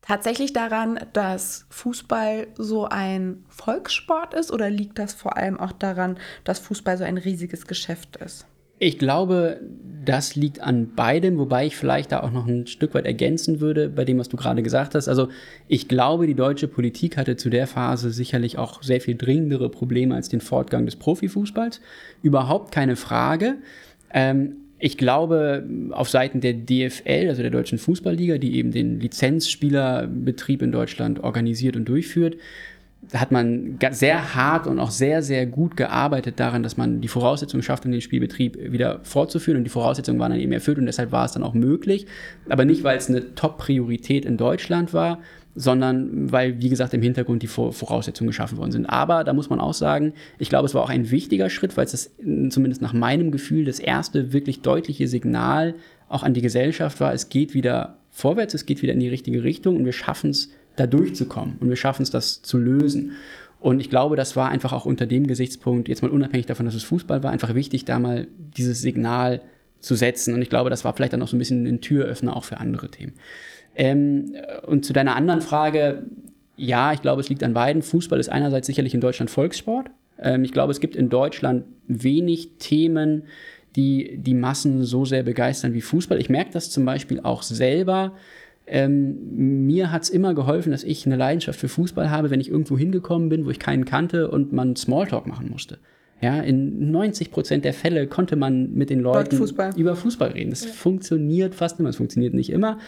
tatsächlich 0.07 0.53
daran, 0.53 0.99
dass 1.13 1.65
Fußball 1.69 2.47
so 2.55 2.85
ein 2.85 3.43
Volkssport 3.49 4.33
ist 4.33 4.51
oder 4.51 4.69
liegt 4.69 4.99
das 4.99 5.13
vor 5.13 5.37
allem 5.37 5.59
auch 5.59 5.73
daran, 5.73 6.17
dass 6.43 6.59
Fußball 6.59 6.97
so 6.97 7.03
ein 7.03 7.17
riesiges 7.17 7.67
Geschäft 7.67 8.15
ist? 8.17 8.45
Ich 8.79 8.99
glaube, 8.99 9.59
das 10.05 10.35
liegt 10.35 10.61
an 10.61 10.93
beidem, 10.95 11.39
wobei 11.39 11.65
ich 11.65 11.75
vielleicht 11.75 12.11
da 12.11 12.21
auch 12.21 12.31
noch 12.31 12.45
ein 12.45 12.67
Stück 12.67 12.93
weit 12.93 13.05
ergänzen 13.05 13.59
würde 13.59 13.89
bei 13.89 14.05
dem, 14.05 14.19
was 14.19 14.29
du 14.29 14.37
gerade 14.37 14.61
gesagt 14.61 14.93
hast. 14.93 15.07
Also 15.07 15.29
ich 15.67 15.87
glaube, 15.87 16.27
die 16.27 16.35
deutsche 16.35 16.67
Politik 16.67 17.17
hatte 17.17 17.35
zu 17.35 17.49
der 17.49 17.65
Phase 17.65 18.11
sicherlich 18.11 18.57
auch 18.57 18.83
sehr 18.83 19.01
viel 19.01 19.17
dringendere 19.17 19.69
Probleme 19.69 20.13
als 20.15 20.29
den 20.29 20.41
Fortgang 20.41 20.85
des 20.85 20.95
Profifußballs. 20.95 21.81
Überhaupt 22.21 22.71
keine 22.71 22.95
Frage. 22.95 23.55
Ähm, 24.13 24.66
ich 24.79 24.97
glaube, 24.97 25.67
auf 25.91 26.09
Seiten 26.09 26.39
der 26.41 26.53
DFL, 26.53 27.27
also 27.29 27.41
der 27.41 27.51
Deutschen 27.51 27.77
Fußballliga, 27.77 28.37
die 28.37 28.55
eben 28.55 28.71
den 28.71 28.99
Lizenzspielerbetrieb 28.99 30.61
in 30.61 30.71
Deutschland 30.71 31.23
organisiert 31.23 31.75
und 31.75 31.85
durchführt, 31.85 32.37
hat 33.13 33.31
man 33.31 33.77
sehr 33.91 34.35
hart 34.35 34.67
und 34.67 34.79
auch 34.79 34.91
sehr, 34.91 35.21
sehr 35.21 35.45
gut 35.45 35.77
gearbeitet 35.77 36.39
daran, 36.39 36.63
dass 36.63 36.77
man 36.77 36.99
die 36.99 37.07
Voraussetzungen 37.07 37.63
schafft, 37.63 37.85
um 37.85 37.91
den 37.91 38.01
Spielbetrieb 38.01 38.71
wieder 38.71 38.99
fortzuführen. 39.03 39.57
Und 39.57 39.63
die 39.63 39.69
Voraussetzungen 39.69 40.19
waren 40.19 40.31
dann 40.31 40.41
eben 40.41 40.51
erfüllt 40.51 40.77
und 40.77 40.87
deshalb 40.87 41.11
war 41.11 41.25
es 41.25 41.31
dann 41.31 41.43
auch 41.43 41.53
möglich. 41.53 42.05
Aber 42.49 42.65
nicht, 42.65 42.83
weil 42.83 42.97
es 42.97 43.09
eine 43.09 43.33
Top-Priorität 43.35 44.25
in 44.25 44.37
Deutschland 44.37 44.93
war, 44.93 45.19
sondern 45.59 46.31
weil, 46.31 46.61
wie 46.61 46.69
gesagt, 46.69 46.93
im 46.93 47.01
Hintergrund 47.01 47.41
die 47.41 47.47
Voraussetzungen 47.47 48.27
geschaffen 48.27 48.59
worden 48.59 48.71
sind. 48.71 48.85
Aber 48.85 49.23
da 49.23 49.33
muss 49.33 49.49
man 49.49 49.59
auch 49.59 49.73
sagen, 49.73 50.13
ich 50.37 50.49
glaube, 50.49 50.67
es 50.67 50.75
war 50.75 50.83
auch 50.83 50.89
ein 50.91 51.09
wichtiger 51.09 51.49
Schritt, 51.49 51.75
weil 51.75 51.85
es 51.85 51.91
das 51.91 52.11
zumindest 52.51 52.83
nach 52.83 52.93
meinem 52.93 53.31
Gefühl 53.31 53.65
das 53.65 53.79
erste 53.79 54.33
wirklich 54.33 54.61
deutliche 54.61 55.07
Signal 55.07 55.73
auch 56.09 56.21
an 56.21 56.35
die 56.35 56.43
Gesellschaft 56.43 56.99
war, 56.99 57.11
es 57.11 57.29
geht 57.29 57.55
wieder 57.55 57.97
vorwärts, 58.11 58.53
es 58.53 58.67
geht 58.67 58.83
wieder 58.83 58.93
in 58.93 58.99
die 58.99 59.09
richtige 59.09 59.43
Richtung 59.43 59.77
und 59.77 59.85
wir 59.85 59.93
schaffen 59.93 60.29
es, 60.29 60.51
da 60.75 60.85
durchzukommen 60.85 61.55
und 61.59 61.69
wir 61.69 61.75
schaffen 61.75 62.03
es, 62.03 62.11
das 62.11 62.43
zu 62.43 62.59
lösen. 62.59 63.13
Und 63.59 63.79
ich 63.79 63.89
glaube, 63.89 64.15
das 64.15 64.35
war 64.35 64.49
einfach 64.49 64.73
auch 64.73 64.85
unter 64.85 65.07
dem 65.07 65.25
Gesichtspunkt, 65.25 65.89
jetzt 65.89 66.03
mal 66.03 66.11
unabhängig 66.11 66.45
davon, 66.45 66.67
dass 66.67 66.75
es 66.75 66.83
Fußball 66.83 67.23
war, 67.23 67.31
einfach 67.31 67.55
wichtig, 67.55 67.83
da 67.85 67.97
mal 67.97 68.27
dieses 68.37 68.81
Signal 68.81 69.41
zu 69.79 69.95
setzen. 69.95 70.35
Und 70.35 70.43
ich 70.43 70.49
glaube, 70.49 70.69
das 70.69 70.85
war 70.85 70.93
vielleicht 70.93 71.13
dann 71.13 71.21
auch 71.23 71.27
so 71.27 71.35
ein 71.35 71.39
bisschen 71.39 71.65
ein 71.65 71.81
Türöffner 71.81 72.35
auch 72.35 72.43
für 72.43 72.59
andere 72.59 72.89
Themen. 72.89 73.13
Ähm, 73.77 74.33
und 74.65 74.85
zu 74.85 74.91
deiner 74.91 75.15
anderen 75.15 75.41
Frage, 75.41 76.03
ja, 76.57 76.91
ich 76.91 77.01
glaube, 77.01 77.21
es 77.21 77.29
liegt 77.29 77.43
an 77.43 77.53
beiden. 77.53 77.83
Fußball 77.83 78.19
ist 78.19 78.29
einerseits 78.29 78.67
sicherlich 78.67 78.95
in 78.95 79.01
Deutschland 79.01 79.29
Volkssport. 79.29 79.91
Ähm, 80.19 80.43
ich 80.43 80.51
glaube, 80.51 80.71
es 80.71 80.79
gibt 80.79 80.95
in 80.95 81.09
Deutschland 81.09 81.63
wenig 81.87 82.57
Themen, 82.57 83.23
die 83.75 84.17
die 84.17 84.33
Massen 84.33 84.83
so 84.83 85.05
sehr 85.05 85.21
begeistern 85.21 85.73
wie 85.73 85.81
Fußball. 85.81 86.19
Ich 86.19 86.29
merke 86.29 86.51
das 86.51 86.71
zum 86.71 86.83
Beispiel 86.83 87.19
auch 87.19 87.43
selber. 87.43 88.13
Ähm, 88.65 89.65
mir 89.67 89.91
hat 89.91 90.01
es 90.01 90.09
immer 90.09 90.33
geholfen, 90.33 90.71
dass 90.71 90.83
ich 90.83 91.05
eine 91.05 91.15
Leidenschaft 91.15 91.59
für 91.59 91.69
Fußball 91.69 92.09
habe, 92.09 92.31
wenn 92.31 92.41
ich 92.41 92.49
irgendwo 92.49 92.77
hingekommen 92.77 93.29
bin, 93.29 93.45
wo 93.45 93.51
ich 93.51 93.59
keinen 93.59 93.85
kannte 93.85 94.29
und 94.29 94.51
man 94.51 94.75
Smalltalk 94.75 95.27
machen 95.27 95.49
musste. 95.51 95.77
Ja, 96.19 96.39
in 96.41 96.89
90 96.91 97.29
Prozent 97.29 97.63
der 97.63 97.73
Fälle 97.73 98.07
konnte 98.07 98.35
man 98.35 98.73
mit 98.73 98.89
den 98.89 98.99
Leuten 99.01 99.37
Fußball. 99.37 99.71
über 99.77 99.95
Fußball 99.95 100.31
reden. 100.31 100.49
Das 100.49 100.65
ja. 100.65 100.71
funktioniert 100.71 101.53
fast 101.53 101.79
immer. 101.79 101.89
Es 101.89 101.97
funktioniert 101.97 102.33
nicht 102.33 102.49
immer, 102.49 102.79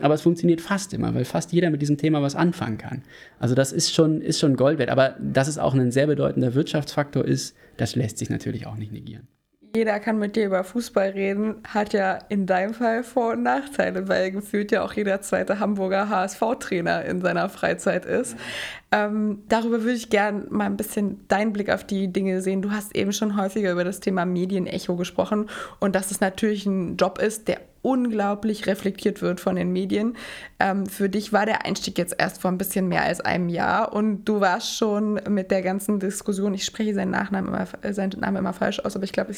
aber 0.00 0.14
es 0.14 0.22
funktioniert 0.22 0.62
fast 0.62 0.94
immer, 0.94 1.14
weil 1.14 1.26
fast 1.26 1.52
jeder 1.52 1.68
mit 1.70 1.82
diesem 1.82 1.98
Thema 1.98 2.22
was 2.22 2.34
anfangen 2.34 2.78
kann. 2.78 3.02
Also 3.38 3.54
das 3.54 3.72
ist 3.72 3.92
schon, 3.92 4.22
ist 4.22 4.38
schon 4.38 4.56
Gold 4.56 4.78
wert. 4.78 4.88
Aber 4.88 5.16
dass 5.20 5.48
es 5.48 5.58
auch 5.58 5.74
ein 5.74 5.90
sehr 5.90 6.06
bedeutender 6.06 6.54
Wirtschaftsfaktor 6.54 7.24
ist, 7.24 7.54
das 7.76 7.94
lässt 7.94 8.16
sich 8.18 8.30
natürlich 8.30 8.66
auch 8.66 8.76
nicht 8.76 8.92
negieren 8.92 9.28
jeder 9.74 10.00
kann 10.00 10.18
mit 10.18 10.34
dir 10.36 10.46
über 10.46 10.64
Fußball 10.64 11.10
reden, 11.10 11.56
hat 11.66 11.92
ja 11.92 12.18
in 12.28 12.46
deinem 12.46 12.74
Fall 12.74 13.04
Vor- 13.04 13.32
und 13.32 13.42
Nachteile, 13.42 14.08
weil 14.08 14.30
gefühlt 14.30 14.72
ja 14.72 14.82
auch 14.82 14.92
jeder 14.92 15.20
zweite 15.20 15.60
Hamburger 15.60 16.08
HSV-Trainer 16.08 17.04
in 17.04 17.20
seiner 17.20 17.48
Freizeit 17.48 18.04
ist. 18.04 18.36
Ähm, 18.90 19.42
darüber 19.48 19.82
würde 19.82 19.96
ich 19.96 20.08
gerne 20.08 20.46
mal 20.48 20.64
ein 20.64 20.76
bisschen 20.76 21.26
deinen 21.28 21.52
Blick 21.52 21.70
auf 21.70 21.84
die 21.84 22.10
Dinge 22.10 22.40
sehen. 22.40 22.62
Du 22.62 22.70
hast 22.70 22.96
eben 22.96 23.12
schon 23.12 23.36
häufiger 23.36 23.70
über 23.72 23.84
das 23.84 24.00
Thema 24.00 24.24
Medienecho 24.24 24.96
gesprochen 24.96 25.50
und 25.78 25.94
dass 25.94 26.10
es 26.10 26.20
natürlich 26.20 26.64
ein 26.64 26.96
Job 26.96 27.18
ist, 27.18 27.48
der 27.48 27.58
unglaublich 27.82 28.66
reflektiert 28.66 29.22
wird 29.22 29.40
von 29.40 29.56
den 29.56 29.72
Medien. 29.72 30.16
Ähm, 30.58 30.86
für 30.86 31.08
dich 31.08 31.32
war 31.32 31.46
der 31.46 31.64
Einstieg 31.64 31.98
jetzt 31.98 32.14
erst 32.18 32.40
vor 32.40 32.50
ein 32.50 32.58
bisschen 32.58 32.88
mehr 32.88 33.02
als 33.02 33.20
einem 33.20 33.48
Jahr 33.48 33.92
und 33.92 34.24
du 34.24 34.40
warst 34.40 34.76
schon 34.76 35.20
mit 35.28 35.50
der 35.50 35.62
ganzen 35.62 36.00
Diskussion, 36.00 36.54
ich 36.54 36.64
spreche 36.64 36.94
seinen 36.94 37.10
Nachnamen 37.10 37.48
immer, 37.48 37.66
äh, 37.82 37.92
seinen 37.92 38.20
Namen 38.20 38.36
immer 38.36 38.52
falsch 38.52 38.80
aus, 38.80 38.96
aber 38.96 39.04
ich 39.04 39.12
glaube, 39.12 39.32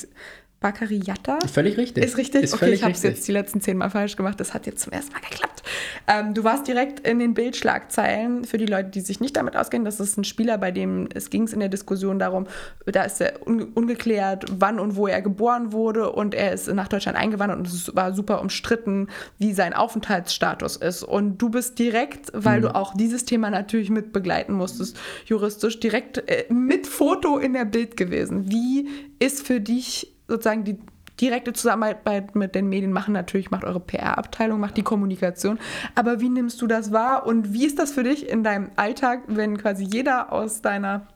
Bakari 0.60 1.00
Yatta. 1.02 1.38
Völlig 1.50 1.78
richtig. 1.78 2.04
Ist 2.04 2.18
richtig? 2.18 2.42
Ist 2.42 2.52
okay, 2.52 2.72
ich 2.72 2.82
habe 2.82 2.92
es 2.92 3.02
jetzt 3.02 3.26
die 3.26 3.32
letzten 3.32 3.62
zehn 3.62 3.78
Mal 3.78 3.88
falsch 3.88 4.16
gemacht. 4.16 4.38
Das 4.38 4.52
hat 4.52 4.66
jetzt 4.66 4.82
zum 4.82 4.92
ersten 4.92 5.12
Mal 5.12 5.20
geklappt. 5.20 5.62
Ähm, 6.06 6.34
du 6.34 6.44
warst 6.44 6.68
direkt 6.68 7.00
in 7.00 7.18
den 7.18 7.32
Bildschlagzeilen 7.32 8.44
für 8.44 8.58
die 8.58 8.66
Leute, 8.66 8.90
die 8.90 9.00
sich 9.00 9.20
nicht 9.20 9.36
damit 9.36 9.56
auskennen. 9.56 9.86
Das 9.86 10.00
ist 10.00 10.18
ein 10.18 10.24
Spieler, 10.24 10.58
bei 10.58 10.70
dem 10.70 11.08
es 11.14 11.30
ging 11.30 11.48
in 11.48 11.60
der 11.60 11.70
Diskussion 11.70 12.18
darum, 12.18 12.46
da 12.84 13.04
ist 13.04 13.22
er 13.22 13.46
un 13.46 13.62
ungeklärt, 13.72 14.44
wann 14.50 14.78
und 14.78 14.96
wo 14.96 15.06
er 15.06 15.22
geboren 15.22 15.72
wurde 15.72 16.12
und 16.12 16.34
er 16.34 16.52
ist 16.52 16.68
nach 16.68 16.88
Deutschland 16.88 17.16
eingewandert 17.16 17.58
und 17.58 17.66
es 17.66 17.96
war 17.96 18.12
super 18.12 18.29
umstritten, 18.38 19.08
wie 19.38 19.52
sein 19.52 19.72
Aufenthaltsstatus 19.72 20.76
ist. 20.76 21.02
Und 21.02 21.38
du 21.38 21.48
bist 21.48 21.78
direkt, 21.78 22.30
weil 22.34 22.58
mhm. 22.58 22.62
du 22.62 22.74
auch 22.74 22.94
dieses 22.94 23.24
Thema 23.24 23.50
natürlich 23.50 23.90
mit 23.90 24.12
begleiten 24.12 24.52
musstest, 24.52 24.98
juristisch, 25.26 25.80
direkt 25.80 26.18
äh, 26.28 26.44
mit 26.52 26.86
Foto 26.86 27.38
in 27.38 27.54
der 27.54 27.64
Bild 27.64 27.96
gewesen. 27.96 28.50
Wie 28.50 28.88
ist 29.18 29.46
für 29.46 29.60
dich 29.60 30.14
sozusagen 30.28 30.64
die 30.64 30.78
direkte 31.20 31.52
Zusammenarbeit 31.52 32.34
mit 32.34 32.54
den 32.54 32.68
Medien 32.68 32.92
machen 32.92 33.12
natürlich, 33.12 33.50
macht 33.50 33.64
eure 33.64 33.80
PR-Abteilung, 33.80 34.58
macht 34.58 34.76
die 34.76 34.82
Kommunikation. 34.82 35.58
Aber 35.94 36.20
wie 36.20 36.28
nimmst 36.28 36.62
du 36.62 36.66
das 36.66 36.92
wahr 36.92 37.26
und 37.26 37.52
wie 37.52 37.66
ist 37.66 37.78
das 37.78 37.92
für 37.92 38.04
dich 38.04 38.28
in 38.28 38.42
deinem 38.42 38.70
Alltag, 38.76 39.22
wenn 39.26 39.58
quasi 39.58 39.84
jeder 39.84 40.32
aus 40.32 40.62
deiner 40.62 41.06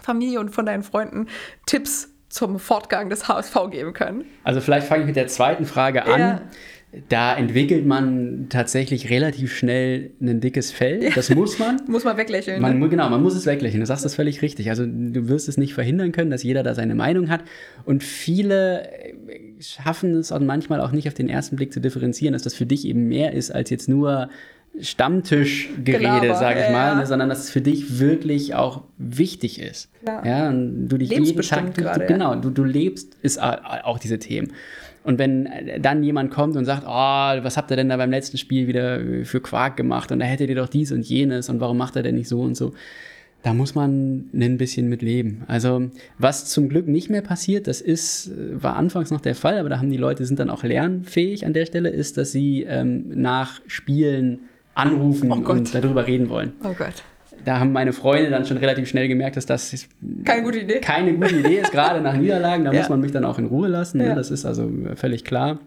Familie 0.00 0.40
und 0.40 0.50
von 0.50 0.64
deinen 0.64 0.82
Freunden 0.82 1.26
Tipps 1.66 2.08
zum 2.30 2.58
Fortgang 2.58 3.10
des 3.10 3.28
HSV 3.28 3.56
geben 3.70 3.92
kann? 3.92 4.24
Also 4.44 4.60
vielleicht 4.60 4.86
fange 4.86 5.02
ich 5.02 5.06
mit 5.06 5.16
der 5.16 5.26
zweiten 5.26 5.66
Frage 5.66 6.06
an. 6.06 6.20
Ja. 6.20 6.42
da 7.08 7.36
entwickelt 7.36 7.86
man 7.86 8.46
tatsächlich 8.48 9.10
relativ 9.10 9.54
schnell 9.54 10.12
ein 10.20 10.40
dickes 10.40 10.70
Fell. 10.70 11.10
Das 11.14 11.28
muss 11.34 11.58
man. 11.58 11.80
muss 11.86 12.04
man 12.04 12.16
weglächeln. 12.16 12.62
Man, 12.62 12.78
ne? 12.78 12.88
Genau, 12.88 13.08
man 13.10 13.22
muss 13.22 13.34
es 13.34 13.46
weglächeln. 13.46 13.80
Du 13.80 13.86
sagst 13.86 14.04
das 14.04 14.14
völlig 14.14 14.42
richtig. 14.42 14.70
Also 14.70 14.86
du 14.86 15.28
wirst 15.28 15.48
es 15.48 15.58
nicht 15.58 15.74
verhindern 15.74 16.12
können, 16.12 16.30
dass 16.30 16.42
jeder 16.42 16.62
da 16.62 16.74
seine 16.74 16.94
Meinung 16.94 17.28
hat. 17.28 17.42
Und 17.84 18.02
viele 18.04 18.88
äh, 18.88 19.14
schaffen 19.60 20.14
es 20.14 20.32
auch 20.32 20.40
manchmal 20.40 20.80
auch 20.80 20.92
nicht 20.92 21.08
auf 21.08 21.14
den 21.14 21.28
ersten 21.28 21.56
Blick 21.56 21.72
zu 21.72 21.80
differenzieren, 21.80 22.32
dass 22.32 22.42
das 22.42 22.54
für 22.54 22.66
dich 22.66 22.86
eben 22.86 23.08
mehr 23.08 23.32
ist 23.34 23.50
als 23.50 23.70
jetzt 23.70 23.88
nur 23.88 24.30
Stammtischgerede, 24.80 26.34
sage 26.34 26.60
ich 26.60 26.72
mal, 26.72 26.88
ja. 26.88 26.94
ne, 26.94 27.06
sondern 27.06 27.28
dass 27.28 27.40
es 27.40 27.50
für 27.50 27.60
dich 27.60 27.98
wirklich 27.98 28.54
auch 28.54 28.82
wichtig 28.98 29.60
ist. 29.60 29.90
Ja, 30.06 30.24
ja 30.24 30.48
und 30.48 30.88
du 30.88 30.96
dich 30.96 31.10
jeden 31.10 31.36
Tag, 31.42 31.74
du, 31.74 31.82
grade, 31.82 32.06
genau, 32.06 32.34
du, 32.34 32.50
du 32.50 32.64
lebst 32.64 33.16
ist 33.22 33.40
auch 33.40 33.98
diese 33.98 34.18
Themen. 34.18 34.52
Und 35.02 35.18
wenn 35.18 35.48
dann 35.80 36.02
jemand 36.02 36.30
kommt 36.30 36.56
und 36.56 36.66
sagt, 36.66 36.84
oh, 36.86 37.44
was 37.44 37.56
habt 37.56 37.70
ihr 37.70 37.76
denn 37.76 37.88
da 37.88 37.96
beim 37.96 38.10
letzten 38.10 38.36
Spiel 38.36 38.66
wieder 38.66 39.00
für 39.24 39.40
Quark 39.40 39.76
gemacht 39.76 40.12
und 40.12 40.18
da 40.18 40.26
hättet 40.26 40.50
ihr 40.50 40.56
doch 40.56 40.68
dies 40.68 40.92
und 40.92 41.02
jenes 41.02 41.48
und 41.48 41.60
warum 41.60 41.78
macht 41.78 41.96
er 41.96 42.02
denn 42.02 42.16
nicht 42.16 42.28
so 42.28 42.40
und 42.40 42.54
so? 42.54 42.72
Da 43.42 43.54
muss 43.54 43.74
man 43.74 44.28
ein 44.34 44.58
bisschen 44.58 44.90
mit 44.90 45.00
leben. 45.00 45.44
Also, 45.46 45.88
was 46.18 46.44
zum 46.44 46.68
Glück 46.68 46.86
nicht 46.86 47.08
mehr 47.08 47.22
passiert, 47.22 47.66
das 47.66 47.80
ist, 47.80 48.30
war 48.36 48.76
anfangs 48.76 49.10
noch 49.10 49.22
der 49.22 49.34
Fall, 49.34 49.58
aber 49.58 49.70
da 49.70 49.78
haben 49.78 49.90
die 49.90 49.96
Leute, 49.96 50.26
sind 50.26 50.38
dann 50.38 50.50
auch 50.50 50.62
lernfähig 50.62 51.46
an 51.46 51.54
der 51.54 51.64
Stelle, 51.64 51.88
ist, 51.88 52.18
dass 52.18 52.32
sie 52.32 52.64
ähm, 52.64 53.06
nach 53.08 53.62
Spielen 53.66 54.40
anrufen 54.74 55.30
oh 55.32 55.50
und 55.50 55.74
darüber 55.74 56.06
reden 56.06 56.28
wollen. 56.28 56.52
Oh 56.64 56.74
Gott. 56.76 57.02
Da 57.44 57.58
haben 57.58 57.72
meine 57.72 57.92
Freunde 57.92 58.30
dann 58.30 58.44
schon 58.44 58.58
relativ 58.58 58.88
schnell 58.88 59.08
gemerkt, 59.08 59.36
dass 59.36 59.46
das 59.46 59.74
keine 60.24 60.42
gute 60.42 60.58
Idee, 60.58 60.80
keine 60.80 61.14
gute 61.14 61.36
Idee 61.36 61.60
ist, 61.60 61.72
gerade 61.72 62.00
nach 62.00 62.14
Niederlagen. 62.14 62.64
Da 62.64 62.72
ja. 62.72 62.80
muss 62.80 62.88
man 62.88 63.00
mich 63.00 63.12
dann 63.12 63.24
auch 63.24 63.38
in 63.38 63.46
Ruhe 63.46 63.68
lassen. 63.68 63.98
Ne? 63.98 64.08
Ja. 64.08 64.14
Das 64.14 64.30
ist 64.30 64.44
also 64.44 64.70
völlig 64.96 65.24
klar. 65.24 65.58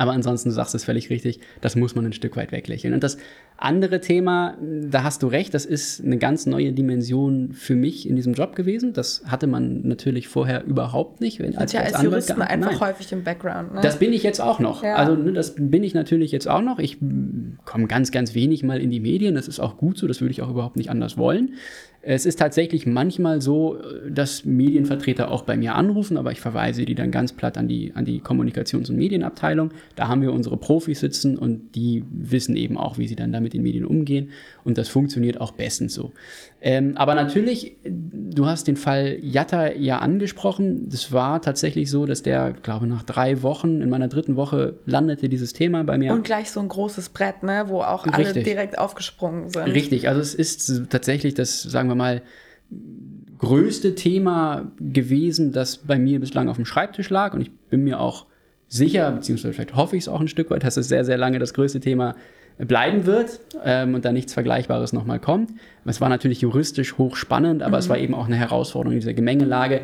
Aber 0.00 0.12
ansonsten, 0.12 0.48
du 0.48 0.54
sagst 0.54 0.74
es 0.74 0.82
völlig 0.82 1.10
richtig, 1.10 1.40
das 1.60 1.76
muss 1.76 1.94
man 1.94 2.06
ein 2.06 2.14
Stück 2.14 2.34
weit 2.34 2.52
weglächeln. 2.52 2.94
Und 2.94 3.04
das 3.04 3.18
andere 3.58 4.00
Thema, 4.00 4.56
da 4.62 5.02
hast 5.02 5.22
du 5.22 5.26
recht, 5.26 5.52
das 5.52 5.66
ist 5.66 6.02
eine 6.02 6.16
ganz 6.16 6.46
neue 6.46 6.72
Dimension 6.72 7.52
für 7.52 7.74
mich 7.74 8.08
in 8.08 8.16
diesem 8.16 8.32
Job 8.32 8.56
gewesen. 8.56 8.94
Das 8.94 9.22
hatte 9.26 9.46
man 9.46 9.86
natürlich 9.86 10.26
vorher 10.26 10.64
überhaupt 10.64 11.20
nicht. 11.20 11.38
Wenn, 11.38 11.54
als, 11.54 11.74
ja 11.74 11.82
als, 11.82 11.92
als 11.92 12.04
Juristen 12.04 12.40
einfach 12.40 12.70
Nein. 12.70 12.80
häufig 12.80 13.12
im 13.12 13.24
Background. 13.24 13.74
Ne? 13.74 13.80
Das 13.82 13.98
bin 13.98 14.14
ich 14.14 14.22
jetzt 14.22 14.40
auch 14.40 14.58
noch. 14.58 14.82
Ja. 14.82 14.94
Also 14.94 15.16
ne, 15.16 15.34
das 15.34 15.54
bin 15.58 15.84
ich 15.84 15.92
natürlich 15.92 16.32
jetzt 16.32 16.48
auch 16.48 16.62
noch. 16.62 16.78
Ich 16.78 16.96
komme 17.66 17.86
ganz, 17.86 18.10
ganz 18.10 18.34
wenig 18.34 18.62
mal 18.62 18.80
in 18.80 18.90
die 18.90 19.00
Medien. 19.00 19.34
Das 19.34 19.48
ist 19.48 19.60
auch 19.60 19.76
gut 19.76 19.98
so. 19.98 20.06
Das 20.06 20.22
würde 20.22 20.32
ich 20.32 20.40
auch 20.40 20.48
überhaupt 20.48 20.76
nicht 20.76 20.88
anders 20.88 21.18
wollen. 21.18 21.56
Es 22.02 22.24
ist 22.24 22.38
tatsächlich 22.38 22.86
manchmal 22.86 23.42
so, 23.42 23.78
dass 24.08 24.46
Medienvertreter 24.46 25.30
auch 25.30 25.42
bei 25.42 25.56
mir 25.56 25.74
anrufen, 25.74 26.16
aber 26.16 26.32
ich 26.32 26.40
verweise 26.40 26.86
die 26.86 26.94
dann 26.94 27.10
ganz 27.10 27.32
platt 27.32 27.58
an 27.58 27.68
die, 27.68 27.92
an 27.94 28.06
die 28.06 28.20
Kommunikations- 28.20 28.88
und 28.88 28.96
Medienabteilung. 28.96 29.70
Da 29.96 30.08
haben 30.08 30.22
wir 30.22 30.32
unsere 30.32 30.56
Profis 30.56 31.00
sitzen 31.00 31.36
und 31.36 31.74
die 31.74 32.04
wissen 32.10 32.56
eben 32.56 32.78
auch, 32.78 32.96
wie 32.96 33.06
sie 33.06 33.16
dann 33.16 33.32
damit 33.32 33.54
in 33.54 33.62
Medien 33.62 33.84
umgehen. 33.84 34.30
Und 34.64 34.78
das 34.78 34.88
funktioniert 34.88 35.40
auch 35.40 35.52
bestens 35.52 35.92
so. 35.92 36.12
Ähm, 36.62 36.96
aber 36.96 37.14
natürlich, 37.14 37.76
du 37.84 38.44
hast 38.44 38.68
den 38.68 38.76
Fall 38.76 39.16
Jatta 39.22 39.72
ja 39.72 39.98
angesprochen. 39.98 40.90
Das 40.90 41.10
war 41.10 41.40
tatsächlich 41.40 41.90
so, 41.90 42.04
dass 42.04 42.22
der, 42.22 42.52
glaube 42.52 42.86
nach 42.86 43.02
drei 43.02 43.42
Wochen, 43.42 43.80
in 43.80 43.88
meiner 43.88 44.08
dritten 44.08 44.36
Woche 44.36 44.74
landete 44.84 45.30
dieses 45.30 45.54
Thema 45.54 45.84
bei 45.84 45.96
mir. 45.96 46.12
Und 46.12 46.24
gleich 46.24 46.50
so 46.50 46.60
ein 46.60 46.68
großes 46.68 47.10
Brett, 47.10 47.42
ne, 47.42 47.64
wo 47.68 47.80
auch 47.80 48.06
Richtig. 48.06 48.26
alle 48.26 48.42
direkt 48.42 48.78
aufgesprungen 48.78 49.48
sind. 49.48 49.68
Richtig, 49.68 50.08
also 50.08 50.20
es 50.20 50.34
ist 50.34 50.90
tatsächlich 50.90 51.32
das, 51.32 51.62
sagen 51.62 51.88
wir 51.88 51.89
mal, 51.96 52.22
größte 53.38 53.94
Thema 53.94 54.70
gewesen, 54.78 55.52
das 55.52 55.78
bei 55.78 55.98
mir 55.98 56.20
bislang 56.20 56.48
auf 56.48 56.56
dem 56.56 56.66
Schreibtisch 56.66 57.10
lag. 57.10 57.34
Und 57.34 57.40
ich 57.40 57.50
bin 57.70 57.84
mir 57.84 58.00
auch 58.00 58.26
sicher, 58.68 59.10
beziehungsweise 59.10 59.54
vielleicht 59.54 59.74
hoffe 59.74 59.96
ich 59.96 60.04
es 60.04 60.08
auch 60.08 60.20
ein 60.20 60.28
Stück 60.28 60.50
weit, 60.50 60.62
dass 60.62 60.76
es 60.76 60.88
sehr, 60.88 61.04
sehr 61.04 61.18
lange 61.18 61.38
das 61.38 61.54
größte 61.54 61.80
Thema 61.80 62.14
bleiben 62.58 63.06
wird 63.06 63.40
ähm, 63.64 63.94
und 63.94 64.04
da 64.04 64.12
nichts 64.12 64.34
Vergleichbares 64.34 64.92
nochmal 64.92 65.18
kommt. 65.18 65.52
Es 65.86 66.00
war 66.00 66.08
natürlich 66.08 66.42
juristisch 66.42 66.98
hochspannend, 66.98 67.62
aber 67.62 67.78
mhm. 67.78 67.80
es 67.80 67.88
war 67.88 67.98
eben 67.98 68.14
auch 68.14 68.26
eine 68.26 68.36
Herausforderung 68.36 68.92
in 68.92 69.00
dieser 69.00 69.14
Gemengelage, 69.14 69.82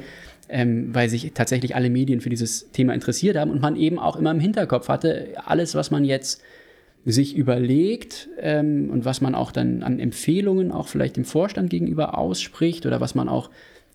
ähm, 0.48 0.94
weil 0.94 1.08
sich 1.08 1.32
tatsächlich 1.32 1.74
alle 1.74 1.88
Medien 1.88 2.20
für 2.20 2.28
dieses 2.28 2.70
Thema 2.72 2.92
interessiert 2.92 3.36
haben 3.38 3.50
und 3.50 3.62
man 3.62 3.76
eben 3.76 3.98
auch 3.98 4.16
immer 4.16 4.30
im 4.30 4.40
Hinterkopf 4.40 4.88
hatte, 4.88 5.28
alles, 5.44 5.74
was 5.74 5.90
man 5.90 6.04
jetzt 6.04 6.42
sich 7.06 7.36
überlegt 7.36 8.28
ähm, 8.40 8.90
und 8.90 9.04
was 9.04 9.20
man 9.20 9.36
auch 9.36 9.52
dann 9.52 9.84
an 9.84 10.00
Empfehlungen 10.00 10.72
auch 10.72 10.88
vielleicht 10.88 11.16
dem 11.16 11.24
Vorstand 11.24 11.70
gegenüber 11.70 12.18
ausspricht 12.18 12.84
oder 12.84 13.00
was 13.00 13.14
man 13.14 13.28
auch 13.28 13.48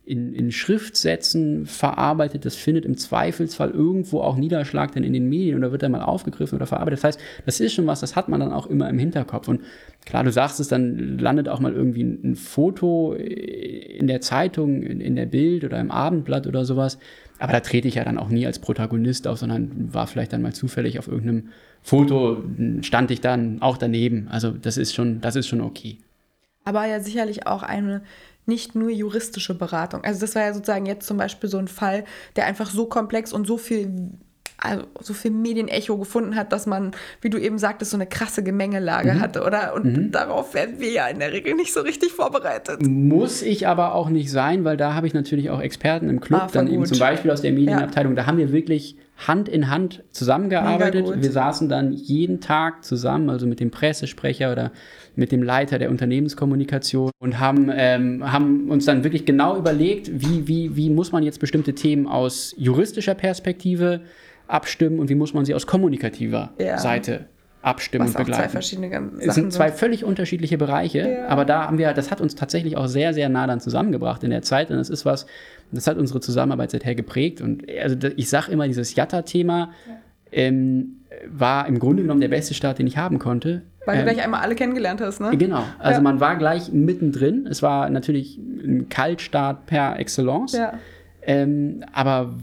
in, 0.04 0.34
in 0.34 0.52
Schriftsätzen 0.52 1.66
verarbeitet, 1.66 2.46
das 2.46 2.56
findet 2.56 2.86
im 2.86 2.98
Zweifelsfall 2.98 3.70
irgendwo 3.70 4.22
auch 4.22 4.36
Niederschlag 4.36 4.94
dann 4.94 5.04
in 5.04 5.14
den 5.14 5.30
Medien 5.30 5.58
oder 5.58 5.72
wird 5.72 5.84
dann 5.84 5.92
mal 5.92 6.02
aufgegriffen 6.02 6.56
oder 6.56 6.66
verarbeitet. 6.66 7.00
Das 7.00 7.04
heißt, 7.04 7.20
das 7.46 7.60
ist 7.60 7.74
schon 7.74 7.86
was, 7.86 8.00
das 8.00 8.16
hat 8.16 8.28
man 8.28 8.40
dann 8.40 8.52
auch 8.52 8.66
immer 8.66 8.90
im 8.90 8.98
Hinterkopf. 8.98 9.48
Und 9.48 9.62
klar, 10.06 10.24
du 10.24 10.32
sagst 10.32 10.60
es, 10.60 10.70
dann 10.70 11.20
landet 11.20 11.50
auch 11.50 11.60
mal 11.60 11.74
irgendwie 11.74 12.04
ein, 12.04 12.36
Foto 12.36 13.14
in 13.14 14.08
der 14.08 14.22
Zeitung, 14.22 14.82
in, 14.82 15.02
in 15.02 15.16
der 15.16 15.28
Bild 15.28 15.66
oder 15.66 15.80
im 15.80 15.92
Abendblatt 15.92 16.48
oder 16.48 16.66
sowas. 16.66 16.98
Aber 17.38 17.52
da 17.52 17.60
trete 17.60 17.88
ich 17.88 17.96
ja 17.96 18.04
dann 18.04 18.18
auch 18.18 18.30
nie 18.30 18.46
als 18.46 18.60
Protagonist 18.60 19.28
auf, 19.28 19.38
sondern 19.38 19.94
war 19.94 20.08
vielleicht 20.08 20.34
dann 20.34 20.42
mal 20.42 20.54
zufällig 20.54 20.98
auf 20.98 21.08
irgendeinem 21.08 21.50
Foto, 21.84 22.44
stand 22.82 23.12
ich 23.12 23.22
dann 23.22 23.62
auch 23.62 23.78
daneben. 23.78 24.28
Also 24.30 24.52
das 24.52 24.78
ist 24.78 24.94
schon, 24.94 25.22
das 25.22 25.36
ist 25.36 25.48
schon 25.48 25.62
okay. 25.62 25.98
Aber 26.64 26.86
ja 26.86 27.00
sicherlich 27.00 27.48
auch 27.48 27.64
eine 27.64 28.04
nicht 28.46 28.76
nur 28.76 28.90
juristische 28.90 29.54
Beratung. 29.56 30.04
Also 30.04 30.22
das 30.22 30.36
war 30.36 30.44
ja 30.44 30.54
sozusagen 30.54 30.86
jetzt 30.86 31.08
zum 31.08 31.18
Beispiel 31.18 31.50
so 31.50 31.58
ein 31.58 31.68
Fall, 31.68 32.06
der 32.36 32.46
einfach 32.46 32.70
so 32.70 32.86
komplex 32.86 33.34
und 33.34 33.48
so 33.48 33.58
viel 33.58 34.12
also 34.62 34.84
so 35.00 35.14
viel 35.14 35.32
Medienecho 35.32 35.98
gefunden 35.98 36.36
hat, 36.36 36.54
dass 36.54 36.68
man, 36.68 36.92
wie 37.20 37.30
du 37.30 37.38
eben 37.38 37.58
sagtest, 37.58 37.92
so 37.92 37.98
eine 37.98 38.06
krasse 38.06 38.44
Gemengelage 38.44 39.14
mhm. 39.14 39.20
hatte, 39.20 39.44
oder? 39.44 39.74
Und 39.74 39.86
mhm. 39.86 40.12
darauf 40.12 40.54
werden 40.54 40.76
wir 40.80 40.92
ja 40.92 41.08
in 41.08 41.20
der 41.20 41.34
Regel 41.34 41.56
nicht 41.56 41.74
so 41.74 41.82
richtig 41.82 42.12
vorbereitet. 42.12 42.86
Muss 42.86 43.42
ich 43.42 43.68
aber 43.68 43.96
auch 43.96 44.10
nicht 44.10 44.32
sein, 44.32 44.64
weil 44.64 44.78
da 44.78 44.94
habe 44.94 45.08
ich 45.08 45.14
natürlich 45.14 45.50
auch 45.50 45.60
Experten 45.60 46.10
im 46.10 46.22
Club, 46.22 46.42
ah, 46.44 46.50
dann 46.54 46.68
gut. 46.68 46.76
eben 46.76 46.86
zum 46.86 47.00
Beispiel 47.00 47.32
aus 47.32 47.42
der 47.42 47.52
Medienabteilung, 47.52 48.14
ja. 48.14 48.22
da 48.22 48.28
haben 48.28 48.38
wir 48.38 48.52
wirklich 48.52 48.96
Hand 49.28 49.50
in 49.50 49.70
Hand 49.70 50.04
zusammengearbeitet. 50.12 51.22
Wir 51.22 51.32
saßen 51.32 51.70
dann 51.70 51.94
jeden 51.94 52.40
Tag 52.40 52.84
zusammen, 52.84 53.30
also 53.30 53.46
mit 53.46 53.60
dem 53.60 53.70
Pressesprecher 53.70 54.52
oder 54.52 54.72
mit 55.16 55.32
dem 55.32 55.44
Leiter 55.44 55.78
der 55.78 55.90
Unternehmenskommunikation 55.90 57.12
und 57.20 57.40
haben, 57.40 57.70
ähm, 57.74 58.32
haben 58.32 58.70
uns 58.70 58.86
dann 58.86 59.04
wirklich 59.04 59.26
genau 59.26 59.58
überlegt, 59.58 60.10
wie, 60.12 60.48
wie, 60.48 60.76
wie 60.76 60.90
muss 60.90 61.12
man 61.12 61.24
jetzt 61.24 61.40
bestimmte 61.40 61.76
Themen 61.76 62.08
aus 62.08 62.56
juristischer 62.58 63.14
Perspektive 63.14 64.02
abstimmen 64.52 65.00
und 65.00 65.10
wie 65.10 65.16
muss 65.16 65.34
man 65.34 65.46
sie 65.46 65.56
aus 65.56 65.66
kommunikativer 65.66 66.52
ja. 66.60 66.78
Seite 66.78 67.26
abstimmen 67.62 68.06
Was 68.06 68.16
und 68.16 68.26
begleiten. 68.26 68.44
Zwei 68.44 68.50
verschiedene 68.50 68.90
Sachen 68.90 69.20
es 69.20 69.36
sind 69.36 69.54
zwei 69.54 69.72
völlig 69.72 70.04
unterschiedliche 70.04 70.58
Bereiche, 70.58 71.18
ja. 71.18 71.28
aber 71.28 71.46
da 71.46 71.68
haben 71.68 71.78
wir, 71.78 71.94
das 71.94 72.12
hat 72.12 72.20
uns 72.20 72.36
tatsächlich 72.36 72.76
auch 72.76 72.88
sehr, 72.88 73.14
sehr 73.14 73.30
nah 73.30 73.46
dann 73.46 73.60
zusammengebracht 73.60 74.24
in 74.24 74.32
der 74.32 74.42
Zeit 74.42 74.72
und 74.72 74.78
das 74.78 74.90
ist 74.90 75.06
was, 75.06 75.26
das 75.72 75.88
hat 75.88 75.98
unsere 75.98 76.22
Zusammenarbeit 76.22 76.72
seither 76.72 76.96
geprägt 76.96 77.42
und 77.42 77.64
also 77.82 77.96
ich 78.16 78.30
sage 78.30 78.52
immer, 78.52 78.68
dieses 78.68 78.96
Jatta-Thema 78.96 79.72
ja. 79.88 79.94
ähm, 80.32 80.98
war 81.28 81.68
im 81.68 81.78
Grunde 81.78 82.02
genommen 82.02 82.22
der 82.22 82.30
beste 82.30 82.54
Start, 82.54 82.80
den 82.80 82.88
ich 82.88 82.98
haben 82.98 83.20
konnte. 83.20 83.62
Weil 83.86 84.00
ähm, 84.00 84.06
du 84.06 84.12
gleich 84.12 84.24
einmal 84.24 84.42
alle 84.42 84.56
kennengelernt 84.56 85.02
hast, 85.02 85.22
ne? 85.22 85.38
Genau, 85.38 85.64
also 85.78 86.00
ja. 86.00 86.02
man 86.02 86.20
war 86.20 86.38
gleich 86.38 86.72
mittendrin, 86.72 87.46
es 87.48 87.62
war 87.62 87.90
natürlich 87.90 88.38
ein 88.38 88.90
Kaltstart 88.90 89.68
per 89.68 90.00
Excellence, 90.00 90.58
ähm, 91.24 91.84
aber 91.94 92.34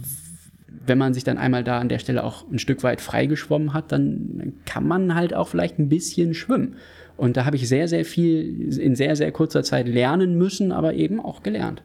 wenn 0.88 0.98
man 0.98 1.14
sich 1.14 1.24
dann 1.24 1.38
einmal 1.38 1.64
da 1.64 1.78
an 1.78 1.88
der 1.88 1.98
Stelle 1.98 2.24
auch 2.24 2.48
ein 2.50 2.58
Stück 2.58 2.82
weit 2.82 3.00
freigeschwommen 3.00 3.72
hat, 3.72 3.92
dann 3.92 4.54
kann 4.64 4.86
man 4.86 5.14
halt 5.14 5.34
auch 5.34 5.48
vielleicht 5.48 5.78
ein 5.78 5.88
bisschen 5.88 6.34
schwimmen. 6.34 6.76
Und 7.16 7.36
da 7.36 7.44
habe 7.44 7.56
ich 7.56 7.68
sehr, 7.68 7.88
sehr 7.88 8.04
viel 8.04 8.72
in 8.78 8.94
sehr, 8.94 9.16
sehr 9.16 9.32
kurzer 9.32 9.62
Zeit 9.64 9.88
lernen 9.88 10.38
müssen, 10.38 10.72
aber 10.72 10.94
eben 10.94 11.20
auch 11.20 11.42
gelernt. 11.42 11.82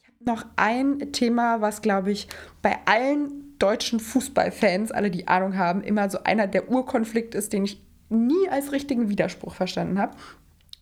Ich 0.00 0.08
habe 0.08 0.24
noch 0.24 0.44
ein 0.56 1.12
Thema, 1.12 1.60
was, 1.60 1.82
glaube 1.82 2.10
ich, 2.10 2.28
bei 2.60 2.76
allen 2.84 3.56
deutschen 3.58 4.00
Fußballfans, 4.00 4.90
alle 4.92 5.10
die 5.10 5.28
Ahnung 5.28 5.56
haben, 5.56 5.82
immer 5.82 6.10
so 6.10 6.18
einer 6.24 6.46
der 6.46 6.68
Urkonflikte 6.68 7.38
ist, 7.38 7.52
den 7.52 7.64
ich 7.64 7.82
nie 8.08 8.48
als 8.50 8.72
richtigen 8.72 9.08
Widerspruch 9.08 9.54
verstanden 9.54 9.98
habe. 9.98 10.16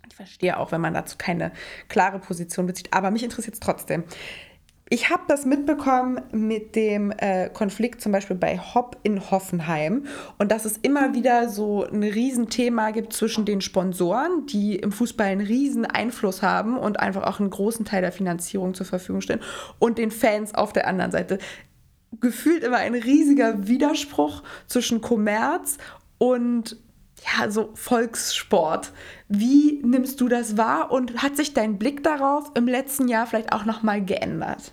Ich 0.08 0.14
verstehe 0.14 0.58
auch, 0.58 0.72
wenn 0.72 0.80
man 0.80 0.94
dazu 0.94 1.16
keine 1.18 1.52
klare 1.88 2.18
Position 2.18 2.66
bezieht, 2.66 2.92
aber 2.92 3.10
mich 3.10 3.22
interessiert 3.22 3.54
es 3.54 3.60
trotzdem 3.60 4.04
ich 4.88 5.10
habe 5.10 5.24
das 5.26 5.44
mitbekommen 5.46 6.20
mit 6.30 6.76
dem 6.76 7.10
äh, 7.10 7.48
Konflikt 7.48 8.00
zum 8.00 8.12
Beispiel 8.12 8.36
bei 8.36 8.56
Hopp 8.56 8.96
in 9.02 9.32
Hoffenheim 9.32 10.04
und 10.38 10.52
dass 10.52 10.64
es 10.64 10.76
immer 10.76 11.12
wieder 11.12 11.48
so 11.48 11.84
ein 11.84 12.04
Riesenthema 12.04 12.92
gibt 12.92 13.12
zwischen 13.12 13.44
den 13.44 13.60
Sponsoren, 13.60 14.46
die 14.46 14.76
im 14.76 14.92
Fußball 14.92 15.26
einen 15.26 15.44
riesen 15.44 15.86
Einfluss 15.86 16.40
haben 16.42 16.78
und 16.78 17.00
einfach 17.00 17.24
auch 17.24 17.40
einen 17.40 17.50
großen 17.50 17.84
Teil 17.84 18.02
der 18.02 18.12
Finanzierung 18.12 18.74
zur 18.74 18.86
Verfügung 18.86 19.22
stellen 19.22 19.42
und 19.80 19.98
den 19.98 20.12
Fans 20.12 20.54
auf 20.54 20.72
der 20.72 20.86
anderen 20.86 21.10
Seite. 21.10 21.38
Gefühlt 22.20 22.62
immer 22.62 22.76
ein 22.76 22.94
riesiger 22.94 23.66
Widerspruch 23.66 24.44
zwischen 24.68 25.00
Kommerz 25.00 25.78
und 26.18 26.76
ja, 27.24 27.50
so 27.50 27.70
Volkssport. 27.74 28.92
Wie 29.28 29.80
nimmst 29.82 30.20
du 30.20 30.28
das 30.28 30.56
wahr 30.56 30.92
und 30.92 31.24
hat 31.24 31.36
sich 31.36 31.54
dein 31.54 31.76
Blick 31.76 32.04
darauf 32.04 32.52
im 32.54 32.68
letzten 32.68 33.08
Jahr 33.08 33.26
vielleicht 33.26 33.52
auch 33.52 33.64
nochmal 33.64 34.04
geändert? 34.04 34.72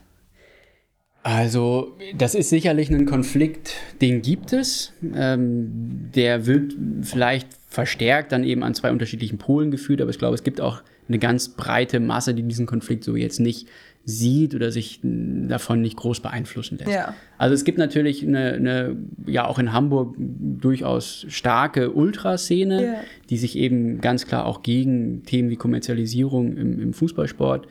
Also, 1.23 1.97
das 2.17 2.35
ist 2.35 2.49
sicherlich 2.49 2.89
ein 2.89 3.05
Konflikt, 3.05 3.75
den 4.01 4.21
gibt 4.21 4.51
es. 4.51 4.91
Ähm, 5.15 6.09
der 6.13 6.45
wird 6.45 6.75
vielleicht 7.01 7.47
verstärkt 7.69 8.33
dann 8.33 8.43
eben 8.43 8.61
an 8.61 8.75
zwei 8.75 8.91
unterschiedlichen 8.91 9.37
Polen 9.37 9.71
geführt, 9.71 10.01
aber 10.01 10.11
ich 10.11 10.19
glaube, 10.19 10.35
es 10.35 10.43
gibt 10.43 10.59
auch 10.59 10.81
eine 11.07 11.19
ganz 11.19 11.49
breite 11.49 12.01
Masse, 12.01 12.33
die 12.33 12.43
diesen 12.43 12.65
Konflikt 12.65 13.05
so 13.05 13.15
jetzt 13.15 13.39
nicht 13.39 13.67
sieht 14.05 14.53
oder 14.53 14.69
sich 14.71 14.99
davon 15.01 15.81
nicht 15.81 15.95
groß 15.95 16.19
beeinflussen 16.19 16.77
lässt. 16.77 16.91
Ja. 16.91 17.13
Also 17.37 17.55
es 17.55 17.63
gibt 17.63 17.77
natürlich 17.77 18.21
eine, 18.27 18.53
eine, 18.53 18.97
ja 19.25 19.47
auch 19.47 19.59
in 19.59 19.71
Hamburg 19.71 20.15
durchaus 20.17 21.25
starke 21.29 21.91
Ultraszene, 21.91 22.83
ja. 22.83 22.95
die 23.29 23.37
sich 23.37 23.57
eben 23.57 24.01
ganz 24.01 24.27
klar 24.27 24.45
auch 24.45 24.61
gegen 24.61 25.23
Themen 25.23 25.49
wie 25.49 25.55
Kommerzialisierung 25.55 26.57
im, 26.57 26.81
im 26.81 26.93
Fußballsport 26.93 27.67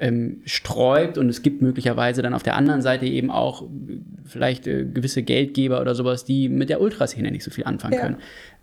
ähm, 0.00 0.40
sträubt 0.44 1.18
und 1.18 1.28
es 1.28 1.42
gibt 1.42 1.62
möglicherweise 1.62 2.22
dann 2.22 2.34
auf 2.34 2.42
der 2.42 2.56
anderen 2.56 2.82
Seite 2.82 3.06
eben 3.06 3.30
auch 3.30 3.64
vielleicht 4.24 4.66
äh, 4.66 4.84
gewisse 4.84 5.22
Geldgeber 5.22 5.80
oder 5.80 5.94
sowas, 5.94 6.24
die 6.24 6.48
mit 6.48 6.70
der 6.70 6.80
Ultraszene 6.80 7.30
nicht 7.30 7.44
so 7.44 7.50
viel 7.50 7.64
anfangen 7.64 7.94
ja. 7.94 8.00
können. 8.00 8.16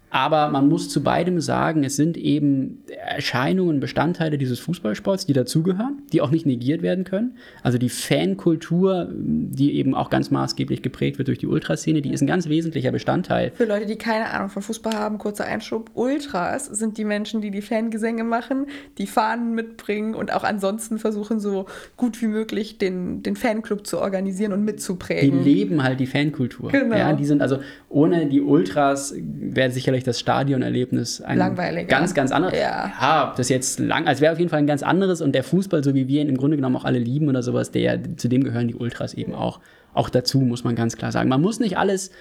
Aber 0.09 0.49
man 0.49 0.69
muss 0.69 0.89
zu 0.89 1.03
beidem 1.03 1.41
sagen, 1.41 1.83
es 1.83 1.97
sind 1.97 2.15
eben 2.15 2.83
Erscheinungen, 2.87 3.79
Bestandteile 3.79 4.37
dieses 4.37 4.59
Fußballsports, 4.59 5.25
die 5.25 5.33
dazugehören, 5.33 6.01
die 6.13 6.21
auch 6.21 6.31
nicht 6.31 6.45
negiert 6.45 6.81
werden 6.81 7.03
können. 7.03 7.35
Also 7.61 7.77
die 7.77 7.89
Fankultur, 7.89 9.09
die 9.11 9.73
eben 9.73 9.93
auch 9.93 10.09
ganz 10.09 10.31
maßgeblich 10.31 10.81
geprägt 10.81 11.17
wird 11.17 11.27
durch 11.27 11.39
die 11.39 11.47
Ultraszene, 11.47 12.01
die 12.01 12.13
ist 12.13 12.21
ein 12.21 12.27
ganz 12.27 12.47
wesentlicher 12.47 12.91
Bestandteil. 12.91 13.51
Für 13.51 13.65
Leute, 13.65 13.85
die 13.85 13.97
keine 13.97 14.29
Ahnung 14.29 14.49
von 14.49 14.61
Fußball 14.61 14.93
haben, 14.93 15.17
kurzer 15.17 15.45
Einschub. 15.45 15.91
Ultras 15.93 16.67
sind 16.67 16.97
die 16.97 17.05
Menschen, 17.05 17.41
die 17.41 17.51
die 17.51 17.61
Fangesänge 17.61 18.23
machen, 18.23 18.67
die 18.97 19.07
Fahnen 19.07 19.55
mitbringen 19.55 20.15
und 20.15 20.33
auch 20.33 20.43
ansonsten 20.45 20.99
versuchen, 20.99 21.41
so 21.41 21.65
gut 21.97 22.21
wie 22.21 22.27
möglich 22.27 22.77
den, 22.77 23.23
den 23.23 23.35
Fanclub 23.35 23.85
zu 23.85 23.99
organisieren 23.99 24.53
und 24.53 24.63
mitzuprägen. 24.63 25.43
Die 25.43 25.49
leben 25.49 25.83
halt 25.83 25.99
die 25.99 26.07
Fankultur. 26.07 26.71
Genau. 26.71 26.95
Ja, 26.95 27.11
die 27.13 27.25
sind 27.25 27.41
also 27.41 27.59
ohne 27.89 28.27
die 28.27 28.41
Ultras 28.41 29.13
wäre 29.17 29.71
sicherlich 29.71 29.96
sicherlich 29.97 30.03
das 30.03 30.19
Stadionerlebnis 30.19 31.21
ein 31.21 31.37
Langweilig, 31.37 31.87
ganz, 31.87 32.13
ganz 32.13 32.31
anderes. 32.31 32.57
Ja. 32.57 32.91
ja, 32.99 33.33
das 33.35 33.49
jetzt 33.49 33.79
lang, 33.79 34.07
also 34.07 34.21
wäre 34.21 34.33
auf 34.33 34.39
jeden 34.39 34.49
Fall 34.49 34.59
ein 34.59 34.67
ganz 34.67 34.83
anderes 34.83 35.21
und 35.21 35.33
der 35.33 35.43
Fußball, 35.43 35.83
so 35.83 35.93
wie 35.93 36.07
wir 36.07 36.21
ihn 36.21 36.29
im 36.29 36.37
Grunde 36.37 36.57
genommen 36.57 36.75
auch 36.75 36.85
alle 36.85 36.99
lieben 36.99 37.27
oder 37.27 37.43
sowas, 37.43 37.71
der, 37.71 37.99
zu 38.17 38.27
dem 38.27 38.43
gehören 38.43 38.67
die 38.67 38.75
Ultras 38.75 39.13
eben 39.13 39.33
auch, 39.33 39.59
auch 39.93 40.09
dazu, 40.09 40.39
muss 40.39 40.63
man 40.63 40.75
ganz 40.75 40.95
klar 40.95 41.11
sagen. 41.11 41.29
Man 41.29 41.41
muss 41.41 41.59
nicht 41.59 41.77
alles 41.77 42.11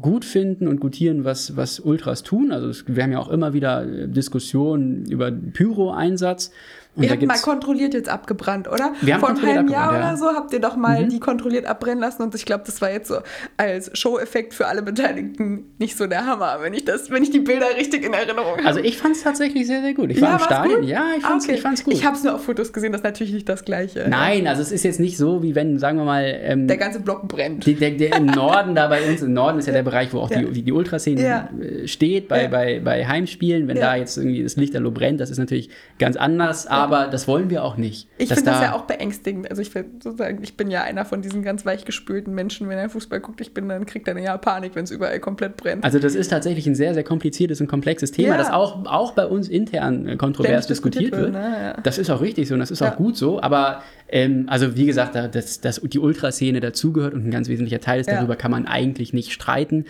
gut 0.00 0.24
finden 0.24 0.68
und 0.68 0.80
gutieren, 0.80 1.24
was, 1.24 1.56
was 1.56 1.80
Ultras 1.80 2.22
tun. 2.22 2.52
Also 2.52 2.72
wir 2.86 3.02
haben 3.02 3.12
ja 3.12 3.18
auch 3.18 3.28
immer 3.28 3.52
wieder 3.52 3.84
Diskussionen 4.06 5.04
über 5.06 5.30
Pyro-Einsatz. 5.30 6.52
Ihr 6.98 7.10
habt 7.10 7.26
mal 7.26 7.38
kontrolliert 7.38 7.94
jetzt 7.94 8.08
abgebrannt, 8.08 8.68
oder? 8.68 8.92
Wir 9.00 9.14
haben 9.14 9.20
Vor 9.20 9.30
einem 9.30 9.42
halben 9.42 9.68
Jahr 9.68 9.92
ja. 9.92 9.98
oder 9.98 10.16
so 10.16 10.26
habt 10.26 10.52
ihr 10.52 10.60
doch 10.60 10.76
mal 10.76 11.04
mhm. 11.04 11.10
die 11.10 11.20
kontrolliert 11.20 11.66
abbrennen 11.66 12.00
lassen 12.00 12.22
und 12.22 12.34
ich 12.34 12.44
glaube, 12.44 12.64
das 12.66 12.80
war 12.80 12.90
jetzt 12.90 13.08
so 13.08 13.18
als 13.56 13.90
Show-Effekt 13.96 14.54
für 14.54 14.66
alle 14.66 14.82
Beteiligten 14.82 15.66
nicht 15.78 15.96
so 15.96 16.06
der 16.06 16.26
Hammer, 16.26 16.58
wenn 16.60 16.74
ich 16.74 16.84
das, 16.84 17.10
wenn 17.10 17.22
ich 17.22 17.30
die 17.30 17.40
Bilder 17.40 17.66
richtig 17.76 18.04
in 18.04 18.12
Erinnerung 18.12 18.58
habe. 18.58 18.66
Also 18.66 18.80
ich 18.80 18.98
fand 18.98 19.16
es 19.16 19.22
tatsächlich 19.22 19.66
sehr, 19.66 19.82
sehr 19.82 19.94
gut. 19.94 20.10
Ich 20.10 20.20
war 20.20 20.30
ja, 20.30 20.36
im 20.36 20.42
Stadion. 20.42 20.80
Gut? 20.80 20.88
Ja, 20.88 21.04
ich 21.16 21.22
fand 21.22 21.42
es 21.42 21.48
okay. 21.48 21.82
gut. 21.84 21.94
Ich 21.94 22.04
habe 22.04 22.16
es 22.16 22.24
nur 22.24 22.34
auf 22.34 22.44
Fotos 22.44 22.72
gesehen, 22.72 22.92
das 22.92 23.00
ist 23.00 23.04
natürlich 23.04 23.32
nicht 23.32 23.48
das 23.48 23.64
Gleiche. 23.64 24.06
Nein, 24.08 24.46
also 24.46 24.62
es 24.62 24.72
ist 24.72 24.84
jetzt 24.84 25.00
nicht 25.00 25.16
so, 25.16 25.42
wie 25.42 25.54
wenn, 25.54 25.78
sagen 25.78 25.98
wir 25.98 26.04
mal... 26.04 26.24
Ähm, 26.24 26.66
der 26.66 26.76
ganze 26.76 27.00
Block 27.00 27.28
brennt. 27.28 27.66
Die, 27.66 27.74
der, 27.74 27.92
der, 27.92 28.16
Im 28.16 28.26
Norden, 28.26 28.74
da 28.74 28.88
bei 28.88 29.02
uns, 29.08 29.22
im 29.22 29.32
Norden 29.32 29.58
ist 29.58 29.66
ja 29.66 29.72
der 29.72 29.82
Bereich, 29.82 30.12
wo 30.12 30.20
auch 30.20 30.30
ja. 30.30 30.42
die, 30.42 30.62
die 30.62 30.72
Ultraszene 30.72 31.22
ja. 31.22 31.48
Äh, 31.60 31.86
steht, 31.86 32.28
bei, 32.28 32.48
bei, 32.48 32.80
bei 32.80 33.06
Heimspielen. 33.06 33.68
Wenn 33.68 33.76
da 33.76 33.96
jetzt 33.96 34.16
irgendwie 34.16 34.42
das 34.42 34.56
Lichterloh 34.56 34.90
brennt, 34.90 35.20
das 35.20 35.30
ist 35.30 35.38
natürlich 35.38 35.70
ganz 35.98 36.16
anders, 36.16 36.66
aber 36.66 36.87
das 36.88 37.28
wollen 37.28 37.50
wir 37.50 37.64
auch 37.64 37.76
nicht. 37.76 38.08
Ich 38.18 38.28
finde 38.28 38.44
das 38.44 38.62
ja 38.62 38.74
auch 38.74 38.82
beängstigend. 38.82 39.50
Also 39.50 39.62
ich 39.62 39.70
sozusagen, 39.70 40.42
ich 40.42 40.56
bin 40.56 40.70
ja 40.70 40.82
einer 40.82 41.04
von 41.04 41.22
diesen 41.22 41.42
ganz 41.42 41.64
weichgespülten 41.64 42.34
Menschen, 42.34 42.68
wenn 42.68 42.78
er 42.78 42.88
Fußball 42.88 43.20
guckt, 43.20 43.40
ich 43.40 43.54
bin 43.54 43.68
dann 43.68 43.86
kriegt 43.86 44.08
er 44.08 44.18
ja 44.18 44.36
Panik, 44.36 44.74
wenn 44.74 44.84
es 44.84 44.90
überall 44.90 45.20
komplett 45.20 45.56
brennt. 45.56 45.84
Also 45.84 45.98
das 45.98 46.14
ist 46.14 46.28
tatsächlich 46.28 46.66
ein 46.66 46.74
sehr, 46.74 46.94
sehr 46.94 47.04
kompliziertes 47.04 47.60
und 47.60 47.66
komplexes 47.66 48.12
Thema, 48.12 48.30
ja. 48.30 48.36
das 48.36 48.50
auch, 48.50 48.86
auch 48.86 49.12
bei 49.12 49.26
uns 49.26 49.48
intern 49.48 50.06
äh, 50.06 50.16
kontrovers 50.16 50.66
diskutiert, 50.66 51.12
diskutiert, 51.12 51.32
wird. 51.32 51.32
Ne? 51.32 51.74
Ja. 51.76 51.80
Das 51.82 51.98
ist 51.98 52.10
auch 52.10 52.20
richtig 52.20 52.48
so 52.48 52.54
und 52.54 52.60
das 52.60 52.70
ist 52.70 52.80
ja. 52.80 52.92
auch 52.92 52.96
gut 52.96 53.16
so, 53.16 53.40
aber 53.40 53.82
ähm, 54.08 54.46
also 54.48 54.76
wie 54.76 54.86
gesagt, 54.86 55.14
dass, 55.14 55.60
dass 55.60 55.80
die 55.80 55.98
Ultraszene 55.98 56.60
dazugehört 56.60 57.14
und 57.14 57.26
ein 57.26 57.30
ganz 57.30 57.48
wesentlicher 57.48 57.80
Teil 57.80 58.00
ist, 58.00 58.10
darüber 58.10 58.36
kann 58.36 58.50
man 58.50 58.66
eigentlich 58.66 59.12
nicht 59.12 59.32
streiten. 59.32 59.84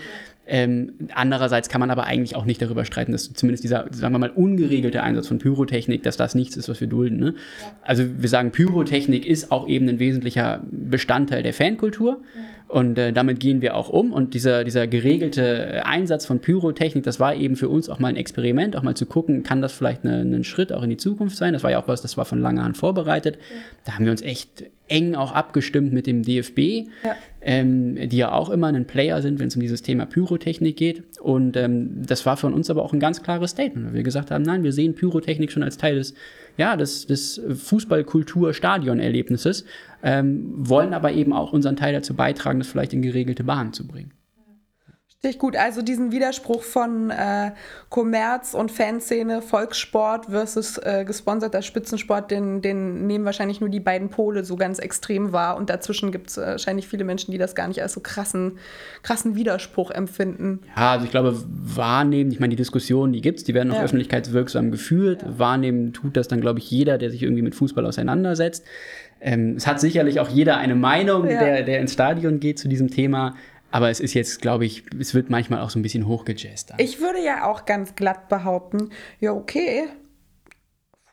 Ähm, 0.51 0.95
andererseits 1.15 1.69
kann 1.69 1.81
man 1.81 1.91
aber 1.91 2.05
eigentlich 2.05 2.35
auch 2.35 2.47
nicht 2.47 2.63
darüber 2.63 2.87
streiten, 2.87 3.13
dass 3.13 3.33
zumindest 3.35 3.65
dieser, 3.65 3.87
sagen 3.91 4.15
wir 4.15 4.19
mal, 4.19 4.31
ungeregelte 4.31 5.03
Einsatz 5.03 5.29
von 5.29 5.39
Pyrotechnik, 5.39 6.03
dass 6.03 6.17
das 6.17 6.35
nichts 6.35 6.57
ist, 6.57 6.71
was 6.71 6.81
wir 6.81 6.89
dulden. 6.89 7.19
Ne? 7.19 7.35
Also 7.83 8.05
wir 8.17 8.29
sagen, 8.31 8.51
Pyrotechnik 8.51 9.27
ist 9.27 9.53
auch 9.53 9.69
eben 9.69 9.87
ein 9.89 9.99
wesentlicher 9.99 10.63
Bestandteil 10.71 11.43
der 11.43 11.53
Fankultur. 11.53 12.23
Und 12.67 12.99
äh, 12.99 13.13
damit 13.13 13.41
gehen 13.41 13.63
wir 13.63 13.75
auch 13.77 13.89
um. 13.89 14.13
Und 14.13 14.35
dieser, 14.35 14.65
dieser 14.65 14.87
geregelte 14.87 15.85
Einsatz 15.87 16.27
von 16.27 16.41
Pyrotechnik, 16.41 17.03
das 17.03 17.19
war 17.19 17.35
eben 17.35 17.57
für 17.57 17.69
uns 17.69 17.89
auch 17.89 17.99
mal 17.99 18.09
ein 18.09 18.17
Experiment, 18.17 18.77
auch 18.77 18.83
mal 18.83 18.95
zu 18.95 19.07
gucken, 19.07 19.43
kann 19.43 19.63
das 19.63 19.73
vielleicht 19.73 20.05
ein 20.05 20.45
Schritt 20.45 20.73
auch 20.73 20.83
in 20.83 20.91
die 20.91 20.99
Zukunft 20.99 21.37
sein. 21.37 21.53
Das 21.53 21.63
war 21.63 21.71
ja 21.71 21.83
auch 21.83 21.89
was, 21.89 22.03
das 22.03 22.17
war 22.17 22.25
von 22.25 22.41
langer 22.41 22.65
Hand 22.65 22.77
vorbereitet. 22.77 23.39
Da 23.85 23.95
haben 23.95 24.05
wir 24.05 24.13
uns 24.13 24.23
echt 24.23 24.65
eng 24.89 25.15
auch 25.15 25.33
abgestimmt 25.33 25.93
mit 25.93 26.07
dem 26.07 26.23
DFB, 26.23 26.89
ja. 27.05 27.17
Ähm, 27.41 28.09
die 28.09 28.17
ja 28.17 28.33
auch 28.33 28.51
immer 28.51 28.67
ein 28.67 28.87
Player 28.87 29.23
sind, 29.23 29.39
wenn 29.39 29.47
es 29.47 29.55
um 29.55 29.63
dieses 29.63 29.83
Thema 29.83 30.07
Pyrotechnik 30.07 30.77
geht. 30.77 31.05
Und 31.21 31.57
ähm, 31.57 32.03
das 32.05 32.27
war 32.27 32.37
von 32.37 32.53
uns 32.53 32.69
aber 32.69 32.83
auch 32.83 32.93
ein 32.93 33.01
ganz 33.01 33.23
klares 33.23 33.53
Statement, 33.53 33.87
weil 33.87 33.95
wir 33.95 34.03
gesagt 34.03 34.31
haben, 34.31 34.43
nein, 34.43 34.65
wir 34.65 34.73
sehen 34.73 34.95
Pyrotechnik 34.95 35.53
schon 35.53 35.63
als 35.63 35.79
Teil 35.79 35.95
des 35.95 36.15
ja, 36.59 36.77
des, 36.77 37.07
des 37.07 37.41
Fußballkultur-Stadionerlebnisses, 37.49 39.65
ähm, 40.03 40.53
wollen 40.57 40.93
aber 40.93 41.13
eben 41.13 41.33
auch 41.33 41.55
unseren 41.55 41.77
Teil 41.77 41.95
dazu 41.95 42.15
beitragen, 42.15 42.59
das 42.59 42.69
vielleicht 42.69 42.93
in 42.93 43.01
geregelte 43.01 43.45
Bahnen 43.45 43.73
zu 43.73 43.87
bringen. 43.87 44.13
Richtig 45.25 45.41
gut. 45.41 45.57
Also 45.57 45.83
diesen 45.83 46.13
Widerspruch 46.13 46.63
von 46.63 47.11
äh, 47.11 47.51
Kommerz 47.89 48.55
und 48.55 48.71
Fanszene, 48.71 49.43
Volkssport 49.43 50.27
versus 50.27 50.79
äh, 50.79 51.05
gesponserter 51.05 51.61
Spitzensport, 51.61 52.31
den, 52.31 52.63
den 52.63 53.09
nehmen 53.09 53.25
wahrscheinlich 53.25 53.61
nur 53.61 53.69
die 53.69 53.81
beiden 53.81 54.11
Pole 54.11 54.45
so 54.45 54.55
ganz 54.55 54.79
extrem 54.79 55.33
wahr. 55.33 55.57
Und 55.57 55.71
dazwischen 55.71 56.13
gibt 56.13 56.31
es 56.31 56.39
äh, 56.39 56.43
wahrscheinlich 56.43 56.87
viele 56.87 57.03
Menschen, 57.03 57.33
die 57.33 57.39
das 57.39 57.57
gar 57.57 57.67
nicht 57.67 57.83
als 57.83 57.95
so 57.95 58.01
krassen, 58.01 58.59
krassen 59.03 59.35
Widerspruch 59.35 59.91
empfinden. 59.91 60.61
Ja, 60.77 60.93
also 60.93 61.05
ich 61.05 61.11
glaube, 61.11 61.37
wahrnehmen, 61.49 62.31
ich 62.31 62.39
meine, 62.39 62.51
die 62.51 62.57
Diskussionen, 62.57 63.13
die 63.13 63.21
gibt 63.21 63.39
es, 63.39 63.45
die 63.45 63.55
werden 63.55 63.73
auch 63.73 63.79
ja. 63.79 63.83
öffentlichkeitswirksam 63.83 64.71
geführt. 64.71 65.23
Ja. 65.23 65.37
Wahrnehmen 65.37 65.93
tut 65.93 66.17
das 66.17 66.29
dann, 66.29 66.41
glaube 66.41 66.61
ich, 66.61 66.71
jeder, 66.71 66.97
der 66.97 67.11
sich 67.11 67.25
irgendwie 67.25 67.43
mit 67.43 67.57
Fußball 67.57 67.85
auseinandersetzt. 67.87 68.65
Ähm, 69.21 69.55
es 69.57 69.67
hat 69.67 69.81
sicherlich 69.81 70.21
auch 70.21 70.29
jeder 70.29 70.59
eine 70.59 70.77
Meinung, 70.77 71.29
ja. 71.29 71.43
der, 71.43 71.63
der 71.65 71.81
ins 71.81 71.93
Stadion 71.93 72.39
geht 72.39 72.61
zu 72.61 72.69
diesem 72.69 72.89
Thema. 72.89 73.35
Aber 73.71 73.91
es 73.91 74.01
ist 74.01 74.15
jetzt, 74.15 74.41
glaube 74.41 74.65
ich, 74.65 74.85
es 74.99 75.15
wird 75.15 75.31
manchmal 75.31 75.61
auch 75.61 75.71
so 75.71 75.79
ein 75.79 75.83
bisschen 75.83 76.07
hochgejazzt. 76.07 76.73
Ich 76.79 77.01
würde 77.01 77.23
ja 77.23 77.47
auch 77.47 77.67
ganz 77.67 77.95
glatt 77.95 78.29
behaupten, 78.29 78.91
ja, 79.21 79.33
okay, 79.33 79.89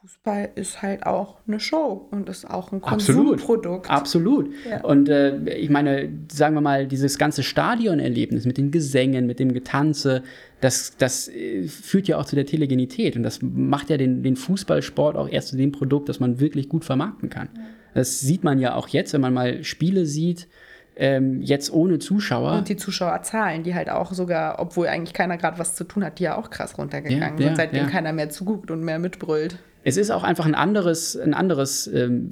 Fußball 0.05 0.49
ist 0.53 0.83
halt 0.83 1.05
auch 1.07 1.37
eine 1.47 1.59
Show 1.59 2.07
und 2.11 2.29
ist 2.29 2.47
auch 2.47 2.71
ein 2.71 2.79
Konsumprodukt. 2.79 3.89
Absolut. 3.89 4.45
Absolut. 4.45 4.69
Ja. 4.69 4.83
Und 4.83 5.09
äh, 5.09 5.37
ich 5.55 5.71
meine, 5.71 6.09
sagen 6.31 6.53
wir 6.53 6.61
mal, 6.61 6.85
dieses 6.85 7.17
ganze 7.17 7.41
Stadionerlebnis 7.41 8.45
mit 8.45 8.57
den 8.57 8.69
Gesängen, 8.69 9.25
mit 9.25 9.39
dem 9.39 9.51
Getanze, 9.53 10.21
das, 10.61 10.95
das 10.97 11.27
äh, 11.27 11.67
führt 11.67 12.07
ja 12.07 12.19
auch 12.19 12.25
zu 12.25 12.35
der 12.35 12.45
Telegenität 12.45 13.15
und 13.17 13.23
das 13.23 13.39
macht 13.41 13.89
ja 13.89 13.97
den, 13.97 14.21
den 14.21 14.35
Fußballsport 14.35 15.15
auch 15.15 15.27
erst 15.27 15.47
zu 15.47 15.57
dem 15.57 15.71
Produkt, 15.71 16.07
das 16.07 16.19
man 16.19 16.39
wirklich 16.39 16.69
gut 16.69 16.85
vermarkten 16.85 17.31
kann. 17.31 17.49
Ja. 17.55 17.61
Das 17.95 18.19
sieht 18.19 18.43
man 18.43 18.59
ja 18.59 18.75
auch 18.75 18.89
jetzt, 18.89 19.13
wenn 19.13 19.21
man 19.21 19.33
mal 19.33 19.63
Spiele 19.63 20.05
sieht, 20.05 20.47
ähm, 20.95 21.41
jetzt 21.41 21.71
ohne 21.71 21.99
Zuschauer. 21.99 22.53
Und 22.53 22.69
die 22.69 22.77
Zuschauerzahlen, 22.77 23.63
die 23.63 23.75
halt 23.75 23.89
auch 23.89 24.13
sogar, 24.13 24.59
obwohl 24.59 24.87
eigentlich 24.87 25.13
keiner 25.13 25.37
gerade 25.37 25.59
was 25.59 25.75
zu 25.75 25.83
tun 25.83 26.03
hat, 26.03 26.19
die 26.19 26.23
ja 26.23 26.37
auch 26.37 26.49
krass 26.49 26.77
runtergegangen 26.77 27.39
ja, 27.39 27.47
sind, 27.47 27.57
seitdem 27.57 27.85
ja. 27.85 27.89
keiner 27.89 28.13
mehr 28.13 28.29
zuguckt 28.29 28.71
und 28.71 28.83
mehr 28.83 28.99
mitbrüllt. 28.99 29.57
Es 29.85 29.97
ist 29.97 30.09
auch 30.09 30.23
einfach 30.23 30.45
ein 30.47 30.55
anderes, 30.55 31.15
ein 31.15 31.35
anderes 31.35 31.87
ähm, 31.87 32.31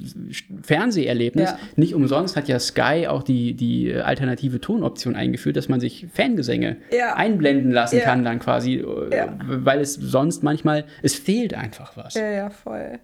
Fernseherlebnis. 0.64 1.52
Ja. 1.52 1.60
Nicht 1.76 1.94
umsonst 1.94 2.36
hat 2.36 2.48
ja 2.48 2.60
Sky 2.60 3.06
auch 3.08 3.22
die, 3.22 3.54
die 3.54 3.94
alternative 3.94 4.60
Tonoption 4.60 5.16
eingeführt, 5.16 5.56
dass 5.56 5.70
man 5.70 5.80
sich 5.80 6.08
Fangesänge 6.12 6.78
ja. 6.92 7.14
einblenden 7.16 7.72
lassen 7.72 8.00
ja. 8.00 8.04
kann, 8.04 8.26
dann 8.26 8.40
quasi, 8.40 8.84
weil 8.84 9.80
es 9.82 9.94
sonst 9.94 10.42
manchmal, 10.42 10.86
es 11.04 11.14
fehlt 11.14 11.54
einfach 11.54 11.96
was. 11.96 12.16
Ja, 12.16 12.30
ja, 12.30 12.50
voll. 12.50 13.00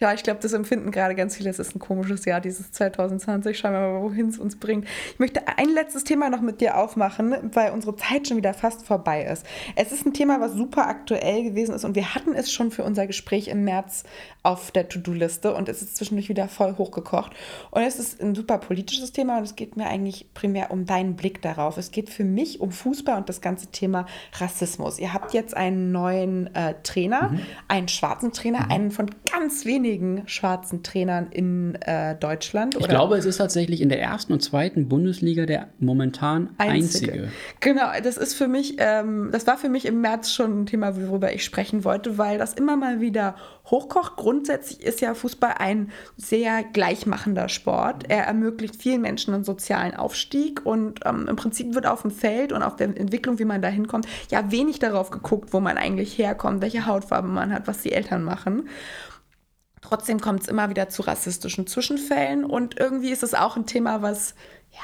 Ja, 0.00 0.12
ich 0.12 0.24
glaube, 0.24 0.40
das 0.42 0.52
empfinden 0.52 0.90
gerade 0.90 1.14
ganz 1.14 1.36
viele. 1.36 1.48
Es 1.48 1.60
ist 1.60 1.76
ein 1.76 1.78
komisches 1.78 2.24
Jahr, 2.24 2.40
dieses 2.40 2.72
2020. 2.72 3.56
Schauen 3.56 3.72
wir 3.72 3.80
mal, 3.80 4.02
wohin 4.02 4.30
es 4.30 4.38
uns 4.38 4.58
bringt. 4.58 4.84
Ich 5.12 5.18
möchte 5.20 5.42
ein 5.46 5.68
letztes 5.68 6.02
Thema 6.02 6.28
noch 6.28 6.40
mit 6.40 6.60
dir 6.60 6.76
aufmachen, 6.76 7.36
weil 7.52 7.70
unsere 7.70 7.94
Zeit 7.94 8.26
schon 8.26 8.36
wieder 8.36 8.52
fast 8.52 8.84
vorbei 8.84 9.24
ist. 9.24 9.46
Es 9.76 9.92
ist 9.92 10.04
ein 10.04 10.12
Thema, 10.12 10.40
was 10.40 10.54
super 10.54 10.88
aktuell 10.88 11.44
gewesen 11.44 11.72
ist 11.72 11.84
und 11.84 11.94
wir 11.94 12.16
hatten 12.16 12.34
es 12.34 12.50
schon 12.50 12.72
für 12.72 12.82
unser 12.82 13.06
Gespräch 13.06 13.46
im 13.46 13.62
März 13.62 13.91
Platz 13.92 14.04
auf 14.44 14.72
der 14.72 14.88
To-Do-Liste 14.88 15.54
und 15.54 15.68
es 15.68 15.82
ist 15.82 15.96
zwischendurch 15.96 16.28
wieder 16.28 16.48
voll 16.48 16.76
hochgekocht. 16.76 17.32
Und 17.70 17.82
es 17.82 18.00
ist 18.00 18.20
ein 18.20 18.34
super 18.34 18.58
politisches 18.58 19.12
Thema 19.12 19.38
und 19.38 19.44
es 19.44 19.54
geht 19.54 19.76
mir 19.76 19.86
eigentlich 19.86 20.26
primär 20.34 20.72
um 20.72 20.84
deinen 20.84 21.14
Blick 21.14 21.40
darauf. 21.42 21.76
Es 21.76 21.92
geht 21.92 22.10
für 22.10 22.24
mich 22.24 22.60
um 22.60 22.72
Fußball 22.72 23.16
und 23.18 23.28
das 23.28 23.40
ganze 23.40 23.68
Thema 23.68 24.06
Rassismus. 24.40 24.98
Ihr 24.98 25.14
habt 25.14 25.32
jetzt 25.32 25.56
einen 25.56 25.92
neuen 25.92 26.52
äh, 26.56 26.74
Trainer, 26.82 27.30
mhm. 27.30 27.40
einen 27.68 27.86
schwarzen 27.86 28.32
Trainer, 28.32 28.64
mhm. 28.64 28.72
einen 28.72 28.90
von 28.90 29.10
ganz 29.30 29.64
wenigen 29.64 30.24
schwarzen 30.26 30.82
Trainern 30.82 31.28
in 31.30 31.76
äh, 31.82 32.16
Deutschland. 32.16 32.74
Ich 32.80 32.88
glaube, 32.88 33.16
es 33.16 33.24
ist 33.24 33.36
tatsächlich 33.36 33.80
in 33.80 33.90
der 33.90 34.00
ersten 34.00 34.32
und 34.32 34.40
zweiten 34.42 34.88
Bundesliga 34.88 35.46
der 35.46 35.68
momentan 35.78 36.50
einzige. 36.58 37.12
einzige. 37.12 37.32
Genau, 37.60 37.90
das 38.02 38.16
ist 38.16 38.34
für 38.34 38.48
mich, 38.48 38.74
ähm, 38.78 39.28
das 39.30 39.46
war 39.46 39.56
für 39.56 39.68
mich 39.68 39.86
im 39.86 40.00
März 40.00 40.32
schon 40.32 40.62
ein 40.62 40.66
Thema, 40.66 40.96
worüber 40.96 41.32
ich 41.32 41.44
sprechen 41.44 41.84
wollte, 41.84 42.18
weil 42.18 42.38
das 42.38 42.54
immer 42.54 42.76
mal 42.76 43.00
wieder 43.00 43.36
hochkocht. 43.66 44.16
Grundsätzlich 44.16 44.82
ist 44.82 45.00
ja 45.00 45.14
Fußball 45.14 45.54
ein 45.58 45.90
sehr 46.16 46.62
gleichmachender 46.62 47.48
Sport. 47.48 48.04
Er 48.08 48.24
ermöglicht 48.24 48.76
vielen 48.76 49.00
Menschen 49.00 49.34
einen 49.34 49.44
sozialen 49.44 49.94
Aufstieg 49.94 50.64
und 50.64 51.00
ähm, 51.04 51.28
im 51.28 51.36
Prinzip 51.36 51.74
wird 51.74 51.86
auf 51.86 52.02
dem 52.02 52.10
Feld 52.10 52.52
und 52.52 52.62
auf 52.62 52.76
der 52.76 52.88
Entwicklung, 52.96 53.38
wie 53.38 53.44
man 53.44 53.62
da 53.62 53.68
hinkommt, 53.68 54.06
ja 54.30 54.50
wenig 54.50 54.78
darauf 54.78 55.10
geguckt, 55.10 55.52
wo 55.52 55.60
man 55.60 55.76
eigentlich 55.76 56.18
herkommt, 56.18 56.60
welche 56.60 56.86
Hautfarbe 56.86 57.28
man 57.28 57.52
hat, 57.52 57.66
was 57.66 57.82
die 57.82 57.92
Eltern 57.92 58.24
machen. 58.24 58.68
Trotzdem 59.80 60.20
kommt 60.20 60.42
es 60.42 60.48
immer 60.48 60.70
wieder 60.70 60.88
zu 60.88 61.02
rassistischen 61.02 61.66
Zwischenfällen 61.66 62.44
und 62.44 62.78
irgendwie 62.78 63.10
ist 63.10 63.24
es 63.24 63.34
auch 63.34 63.56
ein 63.56 63.66
Thema, 63.66 64.00
was 64.00 64.34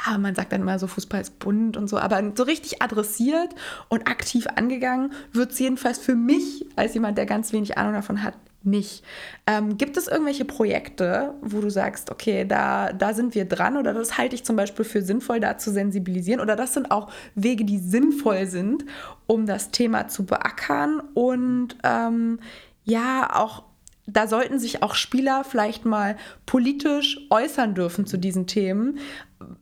ja, 0.06 0.18
man 0.18 0.34
sagt 0.34 0.52
dann 0.52 0.60
immer 0.60 0.78
so, 0.78 0.86
Fußball 0.86 1.20
ist 1.20 1.38
bunt 1.38 1.76
und 1.76 1.88
so, 1.88 1.98
aber 1.98 2.22
so 2.34 2.42
richtig 2.42 2.82
adressiert 2.82 3.54
und 3.88 4.06
aktiv 4.06 4.46
angegangen 4.54 5.12
wird 5.32 5.52
es 5.52 5.58
jedenfalls 5.58 5.98
für 5.98 6.14
mich, 6.14 6.66
als 6.76 6.94
jemand, 6.94 7.16
der 7.16 7.24
ganz 7.24 7.52
wenig 7.52 7.78
Ahnung 7.78 7.94
davon 7.94 8.22
hat, 8.22 8.34
nicht. 8.70 9.04
Ähm, 9.46 9.78
gibt 9.78 9.96
es 9.96 10.08
irgendwelche 10.08 10.44
Projekte, 10.44 11.34
wo 11.40 11.60
du 11.60 11.70
sagst, 11.70 12.10
okay, 12.10 12.44
da, 12.44 12.92
da 12.92 13.14
sind 13.14 13.34
wir 13.34 13.44
dran 13.44 13.76
oder 13.76 13.94
das 13.94 14.18
halte 14.18 14.34
ich 14.34 14.44
zum 14.44 14.56
Beispiel 14.56 14.84
für 14.84 15.02
sinnvoll, 15.02 15.40
da 15.40 15.58
zu 15.58 15.70
sensibilisieren 15.70 16.40
oder 16.40 16.56
das 16.56 16.74
sind 16.74 16.90
auch 16.90 17.10
Wege, 17.34 17.64
die 17.64 17.78
sinnvoll 17.78 18.46
sind, 18.46 18.84
um 19.26 19.46
das 19.46 19.70
Thema 19.70 20.08
zu 20.08 20.26
beackern 20.26 21.00
und 21.14 21.76
ähm, 21.84 22.40
ja, 22.84 23.28
auch 23.34 23.64
da 24.08 24.26
sollten 24.26 24.58
sich 24.58 24.82
auch 24.82 24.94
Spieler 24.94 25.44
vielleicht 25.44 25.84
mal 25.84 26.16
politisch 26.46 27.20
äußern 27.28 27.74
dürfen 27.74 28.06
zu 28.06 28.16
diesen 28.16 28.46
Themen. 28.46 28.98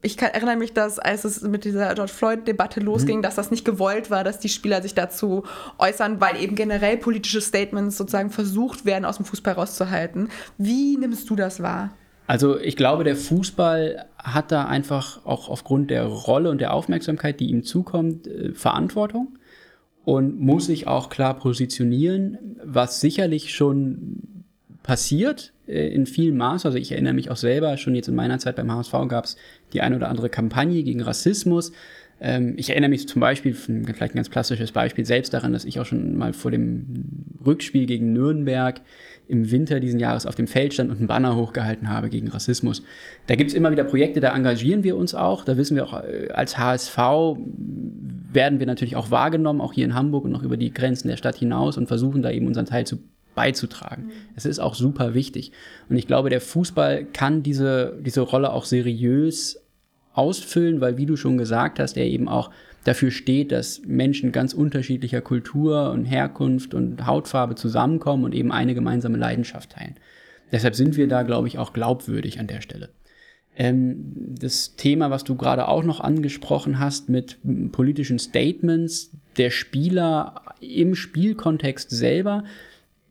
Ich 0.00 0.16
kann, 0.16 0.30
erinnere 0.30 0.56
mich, 0.56 0.72
dass 0.72 0.98
als 0.98 1.24
es 1.24 1.42
mit 1.42 1.64
dieser 1.64 1.94
George 1.94 2.12
Floyd-Debatte 2.12 2.80
losging, 2.80 3.18
mhm. 3.18 3.22
dass 3.22 3.34
das 3.34 3.50
nicht 3.50 3.64
gewollt 3.64 4.10
war, 4.10 4.24
dass 4.24 4.38
die 4.38 4.48
Spieler 4.48 4.80
sich 4.80 4.94
dazu 4.94 5.44
äußern, 5.78 6.20
weil 6.20 6.42
eben 6.42 6.56
generell 6.56 6.96
politische 6.96 7.40
Statements 7.40 7.98
sozusagen 7.98 8.30
versucht 8.30 8.84
werden, 8.86 9.04
aus 9.04 9.16
dem 9.16 9.26
Fußball 9.26 9.54
rauszuhalten. 9.54 10.30
Wie 10.56 10.96
nimmst 10.96 11.28
du 11.28 11.36
das 11.36 11.62
wahr? 11.62 11.90
Also 12.26 12.58
ich 12.58 12.76
glaube, 12.76 13.04
der 13.04 13.16
Fußball 13.16 14.06
hat 14.18 14.50
da 14.50 14.66
einfach 14.66 15.24
auch 15.24 15.48
aufgrund 15.48 15.90
der 15.90 16.04
Rolle 16.04 16.50
und 16.50 16.60
der 16.60 16.72
Aufmerksamkeit, 16.72 17.38
die 17.38 17.50
ihm 17.50 17.62
zukommt, 17.62 18.26
äh, 18.26 18.52
Verantwortung 18.52 19.38
und 20.04 20.40
muss 20.40 20.66
sich 20.66 20.86
auch 20.86 21.08
klar 21.08 21.34
positionieren, 21.34 22.56
was 22.64 23.00
sicherlich 23.00 23.54
schon 23.54 24.44
passiert 24.82 25.52
äh, 25.66 25.88
in 25.88 26.06
vielem 26.06 26.36
Maß. 26.38 26.66
Also 26.66 26.78
ich 26.78 26.92
erinnere 26.92 27.14
mich 27.14 27.30
auch 27.30 27.36
selber, 27.36 27.76
schon 27.76 27.94
jetzt 27.94 28.08
in 28.08 28.14
meiner 28.14 28.38
Zeit 28.38 28.56
beim 28.56 28.70
HSV 28.70 28.92
gab 29.08 29.24
es 29.24 29.36
die 29.72 29.80
eine 29.80 29.96
oder 29.96 30.08
andere 30.08 30.28
Kampagne 30.28 30.82
gegen 30.82 31.02
Rassismus. 31.02 31.72
Ähm, 32.20 32.54
ich 32.56 32.70
erinnere 32.70 32.90
mich 32.90 33.08
zum 33.08 33.20
Beispiel, 33.20 33.54
vielleicht 33.54 34.14
ein 34.14 34.16
ganz 34.16 34.30
klassisches 34.30 34.72
Beispiel, 34.72 35.04
selbst 35.04 35.34
daran, 35.34 35.52
dass 35.52 35.64
ich 35.64 35.78
auch 35.80 35.86
schon 35.86 36.16
mal 36.16 36.32
vor 36.32 36.50
dem 36.50 37.04
Rückspiel 37.44 37.86
gegen 37.86 38.12
Nürnberg 38.12 38.80
im 39.28 39.50
Winter 39.50 39.80
diesen 39.80 40.00
Jahres 40.00 40.24
auf 40.24 40.34
dem 40.34 40.46
Feld 40.46 40.72
stand 40.74 40.90
und 40.90 40.98
einen 40.98 41.08
Banner 41.08 41.36
hochgehalten 41.36 41.90
habe 41.90 42.08
gegen 42.08 42.28
Rassismus. 42.28 42.82
Da 43.26 43.34
gibt 43.34 43.50
es 43.50 43.56
immer 43.56 43.72
wieder 43.72 43.84
Projekte, 43.84 44.20
da 44.20 44.34
engagieren 44.34 44.84
wir 44.84 44.96
uns 44.96 45.14
auch. 45.14 45.44
Da 45.44 45.56
wissen 45.56 45.76
wir 45.76 45.84
auch, 45.84 46.02
äh, 46.02 46.28
als 46.32 46.56
HSV 46.56 46.96
werden 48.32 48.60
wir 48.60 48.66
natürlich 48.66 48.96
auch 48.96 49.10
wahrgenommen, 49.10 49.60
auch 49.60 49.72
hier 49.72 49.84
in 49.84 49.94
Hamburg 49.94 50.24
und 50.24 50.30
noch 50.30 50.42
über 50.42 50.56
die 50.56 50.72
Grenzen 50.72 51.08
der 51.08 51.16
Stadt 51.16 51.36
hinaus 51.36 51.76
und 51.76 51.86
versuchen 51.86 52.22
da 52.22 52.30
eben 52.30 52.46
unseren 52.46 52.66
Teil 52.66 52.86
zu 52.86 52.98
beizutragen. 53.36 54.06
Mhm. 54.06 54.12
Es 54.34 54.44
ist 54.44 54.58
auch 54.58 54.74
super 54.74 55.14
wichtig. 55.14 55.52
Und 55.88 55.96
ich 55.96 56.08
glaube, 56.08 56.30
der 56.30 56.40
Fußball 56.40 57.04
kann 57.04 57.44
diese, 57.44 57.96
diese 58.00 58.22
Rolle 58.22 58.52
auch 58.52 58.64
seriös 58.64 59.62
ausfüllen, 60.12 60.80
weil, 60.80 60.96
wie 60.96 61.06
du 61.06 61.16
schon 61.16 61.38
gesagt 61.38 61.78
hast, 61.78 61.96
er 61.96 62.06
eben 62.06 62.28
auch 62.28 62.50
dafür 62.82 63.10
steht, 63.12 63.52
dass 63.52 63.82
Menschen 63.84 64.32
ganz 64.32 64.54
unterschiedlicher 64.54 65.20
Kultur 65.20 65.90
und 65.90 66.06
Herkunft 66.06 66.74
und 66.74 67.06
Hautfarbe 67.06 67.54
zusammenkommen 67.54 68.24
und 68.24 68.34
eben 68.34 68.50
eine 68.50 68.74
gemeinsame 68.74 69.18
Leidenschaft 69.18 69.70
teilen. 69.70 69.96
Deshalb 70.50 70.74
sind 70.74 70.96
wir 70.96 71.06
da, 71.06 71.22
glaube 71.22 71.48
ich, 71.48 71.58
auch 71.58 71.72
glaubwürdig 71.72 72.40
an 72.40 72.46
der 72.46 72.60
Stelle. 72.62 72.88
Ähm, 73.56 74.14
das 74.38 74.76
Thema, 74.76 75.10
was 75.10 75.24
du 75.24 75.34
gerade 75.34 75.68
auch 75.68 75.82
noch 75.82 76.00
angesprochen 76.00 76.78
hast 76.78 77.08
mit 77.08 77.38
politischen 77.72 78.18
Statements 78.18 79.10
der 79.36 79.50
Spieler 79.50 80.42
im 80.60 80.94
Spielkontext 80.94 81.90
selber, 81.90 82.44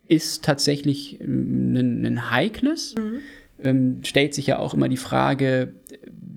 ist 0.07 0.43
tatsächlich 0.43 1.19
ein, 1.21 1.75
ähm, 1.75 2.05
ein 2.05 2.31
heikles. 2.31 2.95
Mhm. 2.95 3.19
Ähm, 3.63 3.99
stellt 4.03 4.33
sich 4.33 4.47
ja 4.47 4.59
auch 4.59 4.73
immer 4.73 4.89
die 4.89 4.97
Frage, 4.97 5.73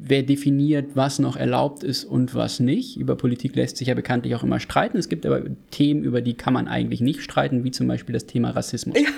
wer 0.09 0.23
definiert, 0.23 0.91
was 0.95 1.19
noch 1.19 1.37
erlaubt 1.37 1.83
ist 1.83 2.05
und 2.05 2.35
was 2.35 2.61
nicht. 2.61 2.97
Über 2.97 3.17
Politik 3.17 3.55
lässt 3.57 3.77
sich 3.77 3.89
ja 3.89 3.95
bekanntlich 3.95 4.35
auch 4.35 4.43
immer 4.43 4.61
streiten. 4.61 4.97
Es 4.97 5.09
gibt 5.09 5.27
aber 5.27 5.43
Themen, 5.71 6.03
über 6.03 6.21
die 6.21 6.35
kann 6.35 6.55
man 6.55 6.69
eigentlich 6.69 7.01
nicht 7.01 7.23
streiten, 7.23 7.65
wie 7.65 7.71
zum 7.71 7.87
Beispiel 7.87 8.13
das 8.13 8.27
Thema 8.27 8.51
Rassismus. 8.51 8.99
Ja. 8.99 9.09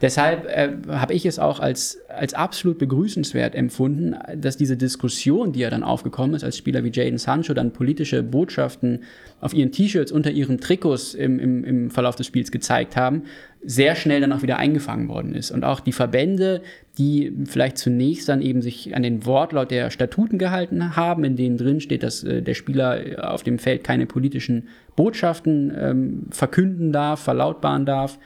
Deshalb 0.00 0.46
äh, 0.46 0.70
habe 0.88 1.14
ich 1.14 1.26
es 1.26 1.38
auch 1.38 1.60
als, 1.60 1.98
als 2.08 2.34
absolut 2.34 2.78
begrüßenswert 2.78 3.54
empfunden, 3.54 4.14
dass 4.36 4.56
diese 4.56 4.76
Diskussion, 4.76 5.52
die 5.52 5.60
ja 5.60 5.70
dann 5.70 5.82
aufgekommen 5.82 6.36
ist, 6.36 6.44
als 6.44 6.56
Spieler 6.56 6.84
wie 6.84 6.90
Jaden 6.92 7.18
Sancho 7.18 7.54
dann 7.54 7.72
politische 7.72 8.22
Botschaften 8.22 9.00
auf 9.40 9.54
ihren 9.54 9.72
T-Shirts 9.72 10.12
unter 10.12 10.30
ihren 10.30 10.58
Trikots 10.58 11.14
im, 11.14 11.38
im, 11.38 11.64
im 11.64 11.90
Verlauf 11.90 12.16
des 12.16 12.26
Spiels 12.26 12.50
gezeigt 12.50 12.96
haben, 12.96 13.22
sehr 13.64 13.94
schnell 13.96 14.20
dann 14.20 14.32
auch 14.32 14.42
wieder 14.42 14.58
eingefangen 14.58 15.08
worden 15.08 15.34
ist. 15.34 15.50
Und 15.50 15.64
auch 15.64 15.80
die 15.80 15.92
Verbände, 15.92 16.62
die 16.96 17.32
vielleicht 17.46 17.78
zunächst 17.78 18.28
dann 18.28 18.40
eben 18.40 18.62
sich 18.62 18.94
an 18.94 19.02
den 19.02 19.26
Wortlaut 19.26 19.70
der 19.70 19.90
Statuten 19.90 20.38
gehalten 20.38 20.96
haben, 20.96 21.24
in 21.24 21.36
denen 21.36 21.56
drin 21.56 21.80
steht, 21.80 22.02
dass 22.02 22.22
äh, 22.24 22.42
der 22.42 22.54
Spieler 22.54 23.32
auf 23.32 23.42
dem 23.42 23.58
Feld 23.58 23.84
keine 23.84 24.06
politischen 24.06 24.68
Botschaften 24.96 25.72
ähm, 25.76 26.22
verkünden 26.30 26.92
darf, 26.92 27.20
verlautbaren 27.20 27.84
darf, 27.84 28.18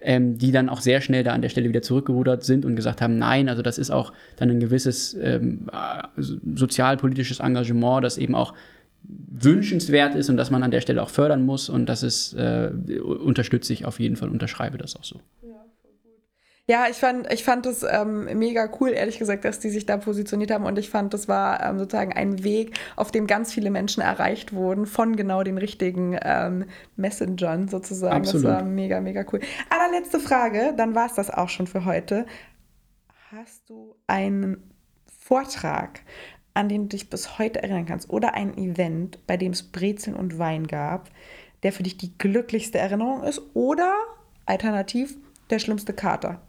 ähm, 0.00 0.38
die 0.38 0.52
dann 0.52 0.68
auch 0.68 0.80
sehr 0.80 1.00
schnell 1.00 1.24
da 1.24 1.32
an 1.32 1.42
der 1.42 1.48
Stelle 1.48 1.68
wieder 1.68 1.82
zurückgerudert 1.82 2.44
sind 2.44 2.64
und 2.64 2.76
gesagt 2.76 3.02
haben, 3.02 3.18
nein, 3.18 3.48
also 3.48 3.62
das 3.62 3.78
ist 3.78 3.90
auch 3.90 4.12
dann 4.36 4.50
ein 4.50 4.60
gewisses 4.60 5.16
ähm, 5.20 5.66
äh, 5.72 6.22
sozialpolitisches 6.54 7.40
Engagement, 7.40 8.04
das 8.04 8.16
eben 8.16 8.34
auch 8.34 8.54
wünschenswert 9.02 10.14
ist 10.14 10.28
und 10.28 10.36
dass 10.36 10.50
man 10.50 10.62
an 10.62 10.70
der 10.70 10.80
Stelle 10.80 11.02
auch 11.02 11.10
fördern 11.10 11.44
muss 11.44 11.68
und 11.68 11.86
das 11.86 12.02
ist, 12.02 12.34
äh, 12.34 12.70
unterstütze 13.00 13.72
ich 13.72 13.84
auf 13.84 14.00
jeden 14.00 14.16
Fall, 14.16 14.28
unterschreibe 14.28 14.78
das 14.78 14.96
auch 14.96 15.04
so. 15.04 15.20
Ja, 16.70 16.86
ich 16.90 16.98
fand, 16.98 17.32
ich 17.32 17.44
fand 17.44 17.64
es 17.64 17.82
ähm, 17.82 18.24
mega 18.38 18.68
cool, 18.78 18.90
ehrlich 18.90 19.18
gesagt, 19.18 19.46
dass 19.46 19.58
die 19.58 19.70
sich 19.70 19.86
da 19.86 19.96
positioniert 19.96 20.50
haben. 20.50 20.66
Und 20.66 20.78
ich 20.78 20.90
fand, 20.90 21.14
das 21.14 21.26
war 21.26 21.64
ähm, 21.64 21.78
sozusagen 21.78 22.12
ein 22.12 22.44
Weg, 22.44 22.78
auf 22.94 23.10
dem 23.10 23.26
ganz 23.26 23.54
viele 23.54 23.70
Menschen 23.70 24.02
erreicht 24.02 24.52
wurden, 24.52 24.84
von 24.84 25.16
genau 25.16 25.42
den 25.42 25.56
richtigen 25.56 26.18
ähm, 26.20 26.66
Messengern 26.94 27.68
sozusagen. 27.68 28.16
Absolut. 28.16 28.44
Das 28.44 28.52
war 28.52 28.64
mega, 28.64 29.00
mega 29.00 29.24
cool. 29.32 29.40
Allerletzte 29.70 30.20
Frage, 30.20 30.74
dann 30.76 30.94
war 30.94 31.06
es 31.06 31.14
das 31.14 31.30
auch 31.30 31.48
schon 31.48 31.66
für 31.66 31.86
heute. 31.86 32.26
Hast 33.32 33.70
du 33.70 33.94
einen 34.06 34.74
Vortrag, 35.06 36.00
an 36.58 36.68
den 36.68 36.82
du 36.82 36.88
dich 36.88 37.08
bis 37.08 37.38
heute 37.38 37.62
erinnern 37.62 37.86
kannst, 37.86 38.10
oder 38.10 38.34
ein 38.34 38.58
Event, 38.58 39.24
bei 39.28 39.36
dem 39.36 39.52
es 39.52 39.62
Brezeln 39.62 40.16
und 40.16 40.38
Wein 40.38 40.66
gab, 40.66 41.08
der 41.62 41.72
für 41.72 41.84
dich 41.84 41.96
die 41.96 42.16
glücklichste 42.18 42.78
Erinnerung 42.78 43.22
ist, 43.22 43.40
oder 43.54 43.94
alternativ 44.44 45.16
der 45.50 45.60
schlimmste 45.60 45.92
Kater? 45.92 46.40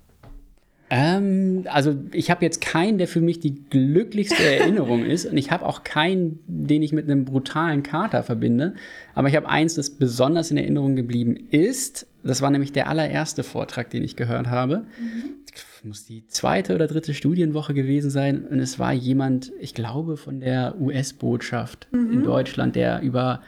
Ähm, 0.90 1.66
also 1.66 1.96
ich 2.12 2.32
habe 2.32 2.44
jetzt 2.44 2.62
keinen, 2.62 2.98
der 2.98 3.08
für 3.08 3.22
mich 3.22 3.40
die 3.40 3.64
glücklichste 3.70 4.44
Erinnerung 4.60 5.06
ist 5.06 5.28
und 5.28 5.38
ich 5.38 5.52
habe 5.52 5.64
auch 5.66 5.84
keinen, 5.84 6.40
den 6.48 6.82
ich 6.82 6.92
mit 6.92 7.06
einem 7.06 7.26
brutalen 7.26 7.84
Kater 7.84 8.24
verbinde. 8.24 8.74
Aber 9.14 9.28
ich 9.28 9.36
habe 9.36 9.48
eins, 9.48 9.76
das 9.76 9.92
besonders 9.92 10.50
in 10.50 10.58
Erinnerung 10.58 10.96
geblieben 10.96 11.36
ist. 11.52 12.08
Das 12.24 12.42
war 12.42 12.50
nämlich 12.50 12.72
der 12.72 12.88
allererste 12.88 13.44
Vortrag, 13.44 13.92
den 13.92 14.04
ich 14.04 14.16
gehört 14.16 14.48
habe. 14.48 14.86
Mhm. 15.00 15.39
Muss 15.84 16.06
die 16.06 16.28
zweite 16.28 16.76
oder 16.76 16.88
dritte 16.88 17.14
Studienwoche 17.14 17.74
gewesen 17.74 18.10
sein. 18.10 18.46
Und 18.46 18.60
es 18.60 18.80
war 18.80 18.94
jemand, 18.94 19.52
ich 19.60 19.74
glaube, 19.74 20.18
von 20.18 20.40
der 20.40 20.76
US-Botschaft 20.80 21.88
mhm. 21.92 22.12
in 22.12 22.24
Deutschland, 22.24 22.76
der 22.76 23.02
über 23.02 23.42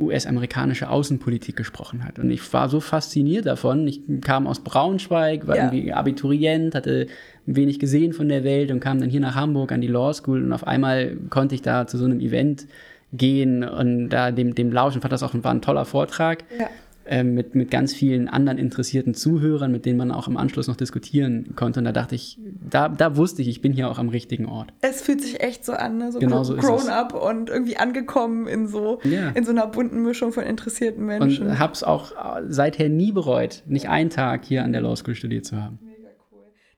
US-amerikanische 0.00 0.88
Außenpolitik 0.88 1.56
gesprochen 1.56 2.04
hat. 2.04 2.18
Und 2.18 2.30
ich 2.30 2.52
war 2.52 2.68
so 2.68 2.80
fasziniert 2.80 3.46
davon. 3.46 3.86
Ich 3.86 4.00
kam 4.22 4.46
aus 4.46 4.60
Braunschweig, 4.60 5.46
war 5.46 5.56
ja. 5.56 5.64
irgendwie 5.64 5.92
Abiturient, 5.92 6.74
hatte 6.74 7.06
wenig 7.46 7.78
gesehen 7.78 8.12
von 8.12 8.28
der 8.28 8.44
Welt 8.44 8.70
und 8.70 8.80
kam 8.80 8.98
dann 9.00 9.10
hier 9.10 9.20
nach 9.20 9.34
Hamburg 9.34 9.72
an 9.72 9.80
die 9.80 9.88
Law 9.88 10.12
School 10.12 10.42
und 10.42 10.52
auf 10.52 10.66
einmal 10.66 11.16
konnte 11.30 11.54
ich 11.54 11.62
da 11.62 11.86
zu 11.86 11.98
so 11.98 12.06
einem 12.06 12.20
Event 12.20 12.66
gehen 13.12 13.62
und 13.62 14.08
da 14.08 14.32
dem, 14.32 14.54
dem 14.54 14.72
lauschen. 14.72 15.00
Fand 15.00 15.12
das 15.12 15.22
auch 15.22 15.34
war 15.34 15.52
ein 15.52 15.62
toller 15.62 15.84
Vortrag. 15.84 16.44
Ja. 16.58 16.68
Äh, 17.06 17.22
mit, 17.22 17.54
mit 17.54 17.70
ganz 17.70 17.94
vielen 17.94 18.28
anderen 18.28 18.58
interessierten 18.58 19.14
Zuhörern, 19.14 19.70
mit 19.72 19.84
denen 19.84 19.98
man 19.98 20.10
auch 20.10 20.28
im 20.28 20.36
Anschluss 20.36 20.68
noch 20.68 20.76
diskutieren 20.76 21.54
konnte. 21.56 21.80
Und 21.80 21.84
da 21.84 21.92
dachte 21.92 22.14
ich, 22.14 22.38
da, 22.68 22.88
da 22.88 23.16
wusste 23.16 23.42
ich, 23.42 23.48
ich 23.48 23.60
bin 23.60 23.72
hier 23.72 23.90
auch 23.90 23.98
am 23.98 24.08
richtigen 24.08 24.46
Ort. 24.46 24.72
Es 24.80 25.02
fühlt 25.02 25.20
sich 25.20 25.40
echt 25.40 25.64
so 25.64 25.72
an, 25.72 25.98
ne? 25.98 26.12
so 26.12 26.18
genau 26.18 26.44
so 26.44 26.56
grown 26.56 26.88
up 26.88 27.14
und 27.14 27.50
irgendwie 27.50 27.76
angekommen 27.76 28.46
in 28.46 28.66
so, 28.66 29.00
Ja. 29.04 29.30
in 29.30 29.44
so 29.44 29.50
einer 29.50 29.66
bunten 29.66 30.02
Mischung 30.02 30.32
von 30.32 30.44
interessierten 30.44 31.04
Menschen. 31.04 31.48
Und 31.48 31.58
habe 31.58 31.72
es 31.72 31.82
auch 31.82 32.12
äh, 32.12 32.42
seither 32.48 32.88
nie 32.88 33.12
bereut, 33.12 33.62
nicht 33.66 33.88
einen 33.88 34.10
Tag 34.10 34.44
hier 34.44 34.64
an 34.64 34.72
der 34.72 34.80
Law 34.80 34.96
School 34.96 35.14
studiert 35.14 35.44
zu 35.44 35.60
haben. 35.60 35.78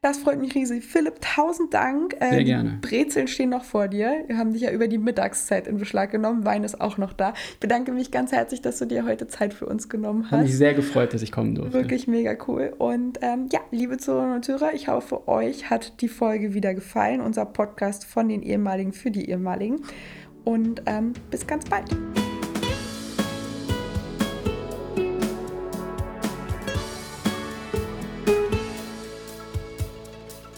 Das 0.02 0.18
freut 0.18 0.38
mich 0.38 0.54
riesig. 0.54 0.84
Philipp, 0.84 1.20
tausend 1.20 1.74
Dank. 1.74 2.16
Sehr 2.20 2.38
die 2.38 2.44
gerne. 2.44 2.78
Brezeln 2.80 3.26
stehen 3.28 3.50
noch 3.50 3.64
vor 3.64 3.88
dir. 3.88 4.24
Wir 4.26 4.38
haben 4.38 4.52
dich 4.52 4.62
ja 4.62 4.70
über 4.70 4.88
die 4.88 4.98
Mittagszeit 4.98 5.66
in 5.66 5.78
Beschlag 5.78 6.10
genommen. 6.10 6.44
Wein 6.44 6.64
ist 6.64 6.80
auch 6.80 6.96
noch 6.98 7.12
da. 7.12 7.32
Ich 7.52 7.58
bedanke 7.60 7.92
mich 7.92 8.10
ganz 8.10 8.30
herzlich, 8.30 8.62
dass 8.62 8.78
du 8.78 8.84
dir 8.86 9.04
heute 9.04 9.26
Zeit 9.26 9.52
für 9.54 9.66
uns 9.66 9.88
genommen 9.88 10.30
Hat 10.30 10.42
mich 10.42 10.50
hast. 10.52 10.58
sehr 10.58 10.74
gefreut, 10.74 11.12
dass 11.14 11.22
ich 11.22 11.32
kommen 11.32 11.54
durfte. 11.54 11.72
Wirklich 11.72 12.06
mega 12.06 12.36
cool. 12.46 12.72
Und 12.78 13.18
ähm, 13.22 13.48
ja, 13.52 13.60
liebe 13.70 13.96
Zuhörer 13.98 14.34
und 14.36 14.46
Hörer, 14.46 14.74
ich 14.74 14.88
hoffe, 14.88 15.26
euch 15.28 15.70
hat 15.70 16.00
die 16.00 16.08
Folge 16.08 16.54
wieder 16.54 16.74
gefallen. 16.74 17.20
Unser 17.20 17.46
Podcast 17.46 18.04
von 18.04 18.28
den 18.28 18.42
ehemaligen 18.42 18.92
für 18.92 19.10
die 19.10 19.28
ehemaligen. 19.30 19.80
Und 20.44 20.82
ähm, 20.86 21.14
bis 21.30 21.46
ganz 21.46 21.64
bald. 21.64 21.90